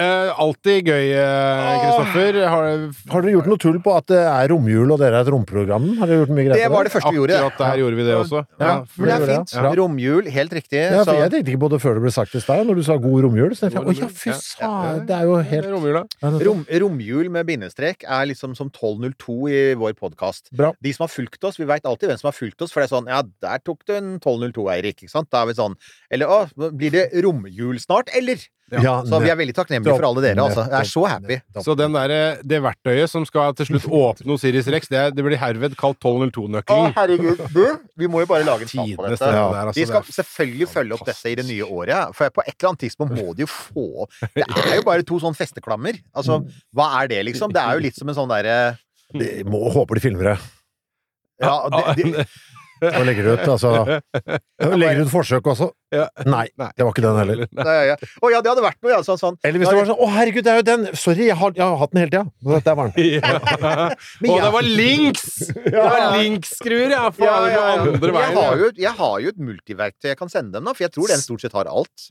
Eh, 0.00 0.30
alltid 0.40 0.86
gøy, 0.88 1.08
Kristoffer. 1.12 1.80
Kristoffer. 1.80 2.38
Har, 2.48 2.68
Har 3.12 3.24
dere 3.24 3.32
gjort 3.34 3.48
noe 3.50 3.60
tull 3.60 3.78
på 3.84 3.92
at 3.98 4.06
det 4.10 4.20
er 4.22 4.48
romjul 4.52 4.94
og 4.94 5.00
dere 5.02 5.18
er 5.20 5.26
et 5.26 5.30
romprogram? 5.34 5.88
Har 5.98 6.08
dere 6.08 6.22
gjort 6.22 6.32
mye 6.36 6.46
greit 6.48 6.56
Det 6.60 6.70
var 6.72 6.86
det 6.88 6.92
første 6.94 7.12
vi 7.12 7.18
gjorde. 7.20 7.36
akkurat 7.40 7.58
der 7.60 7.80
gjorde 7.82 7.98
vi 7.98 8.06
det 8.08 8.14
også. 8.16 8.40
Ja, 8.60 8.72
For 8.88 9.10
det 9.10 9.14
er 9.16 9.26
fint. 9.30 9.52
ja. 9.58 9.72
Romjul, 9.80 10.30
helt 10.32 10.52
riktig. 10.56 10.80
Ja, 10.80 11.04
for 11.04 11.12
så- 11.12 11.18
jeg 11.20 11.30
tenkte 11.34 11.52
ikke 11.52 11.62
på 11.66 11.70
det 11.74 11.80
før 11.84 11.94
det 11.98 12.02
ble 12.06 12.12
sagt 12.16 12.34
i 12.34 12.40
stad, 12.40 12.66
når 12.66 12.74
du 12.76 12.82
sa 12.82 12.96
god 12.96 13.22
romjul. 13.24 13.50
Så 13.54 13.60
tenkte 13.68 13.80
jeg, 13.80 13.86
å 13.86 14.00
ja, 14.00 14.08
fy 14.08 14.30
faen, 14.30 15.06
det 15.06 15.16
er 15.16 15.24
jo 15.28 15.36
helt 15.52 15.66
Romjul, 15.70 15.92
da. 16.00 16.30
Rom, 16.46 16.64
romjul 16.70 17.30
med 17.30 17.46
bindestrek 17.46 18.04
er 18.08 18.26
liksom 18.26 18.56
som 18.56 18.70
1202 18.70 19.48
i 19.50 19.74
vår 19.74 19.92
podkast. 19.94 20.48
De 20.80 20.92
som 20.92 21.04
har 21.04 21.12
fulgt 21.12 21.44
oss, 21.44 21.58
vi 21.58 21.64
veit 21.68 21.84
alltid 21.84 22.08
hvem 22.08 22.18
som 22.18 22.28
har 22.28 22.36
fulgt 22.36 22.62
oss, 22.62 22.72
for 22.72 22.80
det 22.80 22.90
er 22.90 22.96
sånn 22.96 23.06
Ja, 23.10 23.22
der 23.42 23.58
tok 23.58 23.84
du 23.86 23.92
en 23.94 24.18
1202, 24.20 24.68
Eirik. 24.70 24.96
Ikke 25.04 25.10
sant? 25.10 25.28
Da 25.30 25.42
er 25.42 25.46
vi 25.46 25.52
sånn 25.54 25.74
Eller 26.10 26.26
å, 26.26 26.48
blir 26.76 26.90
det 26.90 27.10
romjul 27.22 27.76
snart, 27.78 28.08
eller? 28.16 28.36
Ja, 28.70 29.00
Så 29.06 29.18
vi 29.22 29.30
er 29.32 29.38
veldig 29.38 29.54
takknemlige 29.56 29.96
for 29.96 30.06
alle 30.10 30.22
dere, 30.24 30.44
altså. 30.44 30.64
Jeg 30.68 30.78
er 30.78 30.88
så 30.90 31.04
happy. 31.10 31.38
Så 31.66 31.74
den 31.78 31.96
der, 31.96 32.14
det 32.46 32.60
verktøyet 32.62 33.10
som 33.10 33.24
skal 33.26 33.54
til 33.58 33.70
slutt 33.70 33.88
åpne 34.00 34.36
Osiris 34.36 34.68
Rex, 34.70 34.90
det, 34.92 35.02
det 35.16 35.24
blir 35.26 35.40
herved 35.40 35.74
kalt 35.80 35.98
1202-nøkkelen. 35.98 36.94
herregud. 36.98 37.42
Du, 37.54 37.64
vi 37.98 38.10
må 38.10 38.22
jo 38.22 38.30
bare 38.30 38.46
lage 38.46 38.68
en 38.68 38.72
sak 38.72 38.92
på 38.94 39.08
dette. 39.08 39.18
det 39.18 39.32
der, 39.34 39.58
altså, 39.64 39.78
De 39.80 39.86
skal 39.90 40.14
selvfølgelig 40.20 40.70
følge 40.70 40.98
opp 40.98 41.06
dette 41.08 41.32
i 41.32 41.38
det 41.40 41.46
nye 41.48 41.66
året, 41.66 42.14
for 42.16 42.36
på 42.36 42.44
et 42.46 42.54
eller 42.54 42.72
annet 42.72 42.84
tidspunkt 42.86 43.16
må 43.18 43.34
de 43.34 43.46
jo 43.46 43.50
få 43.50 43.88
Det 44.36 44.46
er 44.46 44.78
jo 44.78 44.86
bare 44.86 45.06
to 45.06 45.18
sånne 45.22 45.38
festeklammer. 45.38 45.98
Altså, 46.14 46.42
hva 46.76 46.92
er 47.02 47.10
det, 47.10 47.24
liksom? 47.32 47.52
Det 47.54 47.62
er 47.64 47.78
jo 47.78 47.84
litt 47.88 47.98
som 47.98 48.12
en 48.12 48.18
sånn 48.22 48.30
derre 48.30 48.60
må 49.50 49.64
håper 49.74 49.98
de 49.98 50.02
filmer 50.04 50.28
det. 50.32 50.38
Ja, 51.42 51.54
det, 51.72 51.94
de, 51.98 52.24
Og 52.80 53.04
legger 53.06 53.26
du 53.26 53.30
ut, 53.34 53.42
altså. 53.52 54.00
Legger 54.80 55.02
ut 55.04 55.10
forsøk 55.12 55.50
også. 55.52 55.70
Nei, 56.30 56.46
det 56.54 56.84
var 56.86 56.92
ikke 56.92 57.04
den 57.04 57.18
heller. 57.18 57.42
Nei, 57.58 57.76
ja. 57.90 57.96
Å 57.98 58.30
ja, 58.32 58.40
det 58.44 58.52
hadde 58.52 58.64
vært 58.64 58.78
noe, 58.80 58.92
ja. 58.92 59.00
Sånn, 59.06 59.20
sånn. 59.20 59.38
Eller 59.46 59.62
hvis 59.62 59.70
det 59.72 59.78
var 59.80 59.88
sånn 59.90 60.00
Å, 60.00 60.08
herregud, 60.14 60.46
det 60.46 60.52
er 60.52 60.60
jo 60.60 60.66
den! 60.70 60.86
Sorry, 60.98 61.26
jeg 61.28 61.38
har, 61.40 61.54
jeg 61.56 61.64
har 61.66 61.78
hatt 61.80 61.94
den 61.94 62.02
hele 62.04 62.12
tida. 62.14 62.60
Der 62.68 62.78
var 62.80 62.92
den. 62.94 63.08
Ja. 63.20 63.88
Og 64.30 64.42
det 64.44 64.50
var 64.54 64.66
links! 64.66 65.24
Det 65.70 65.76
var 65.76 66.16
linkskruer, 66.16 66.90
ja! 66.92 67.00
Ja, 67.00 67.10
Faen, 67.14 67.46
ja, 67.50 67.60
ja. 67.60 67.86
andre 67.86 68.10
Jeg 68.12 68.34
har, 68.36 68.58
jo, 68.60 68.68
jeg 68.78 68.92
har 68.98 69.16
jo 69.24 69.32
et 69.32 69.40
multiverktøy 69.50 70.10
jeg 70.12 70.18
kan 70.18 70.30
sende 70.32 70.56
dem, 70.56 70.68
da, 70.68 70.74
for 70.76 70.86
jeg 70.86 70.94
tror 70.94 71.10
den 71.10 71.22
stort 71.22 71.44
sett 71.44 71.56
har 71.56 71.70
alt. 71.70 72.06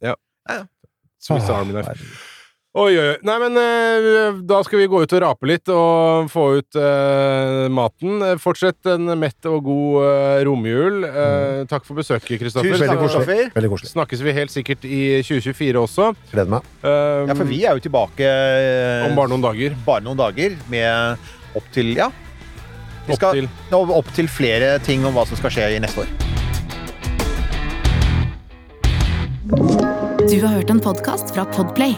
Swiss 1.19 1.49
Army 1.51 1.75
Knife. 1.75 2.28
Oi, 2.77 2.93
oi, 2.93 3.01
oi. 3.01 3.15
Nei, 3.25 3.35
men 3.41 3.55
eh, 3.57 4.35
da 4.45 4.59
skal 4.63 4.77
vi 4.83 4.85
gå 4.91 4.99
ut 5.01 5.13
og 5.17 5.21
rape 5.23 5.47
litt 5.49 5.71
og 5.73 6.27
få 6.29 6.43
ut 6.59 6.77
eh, 6.77 7.63
maten. 7.73 8.21
Fortsett 8.39 8.85
en 8.93 9.09
mett 9.17 9.47
og 9.49 9.63
god 9.65 9.95
eh, 10.05 10.41
romjul. 10.45 10.99
Eh, 11.07 11.63
takk 11.71 11.87
for 11.87 11.97
besøket, 11.97 12.37
Kristoffer. 12.43 12.75
Tusen 12.77 12.91
takk. 12.91 13.01
Kristoffer. 13.01 13.41
Veldig 13.55 13.71
koselig. 13.73 13.89
Snakkes 13.95 14.21
vi 14.21 14.35
helt 14.37 14.53
sikkert 14.53 14.85
i 14.85 14.99
2024 15.25 15.81
også. 15.81 16.11
Gleder 16.29 16.53
meg. 16.59 16.69
Eh, 16.85 17.25
Ja, 17.31 17.35
for 17.41 17.49
vi 17.49 17.63
er 17.65 17.73
jo 17.79 17.83
tilbake 17.87 18.29
eh, 18.29 19.07
Om 19.09 19.17
bare 19.17 19.33
noen 19.33 19.47
dager. 19.49 19.73
bare 19.89 20.05
noen 20.05 20.21
dager 20.21 20.53
med 20.69 21.57
opp 21.57 21.73
til 21.73 21.89
Ja. 21.97 22.11
Vi 23.09 23.15
Opp 23.15 23.17
skal 23.23 23.33
til 23.39 23.49
nå 23.73 23.81
opp 23.97 24.13
til 24.13 24.29
flere 24.29 24.75
ting 24.85 25.01
om 25.09 25.17
hva 25.17 25.25
som 25.25 25.39
skal 25.41 25.49
skje 25.57 25.71
i 25.73 25.81
neste 25.81 26.05
år. 26.05 26.13
Du 30.29 30.37
har 30.45 30.53
hørt 30.59 30.69
en 30.69 30.83
podkast 30.85 31.33
fra 31.33 31.47
Podplay. 31.49 31.97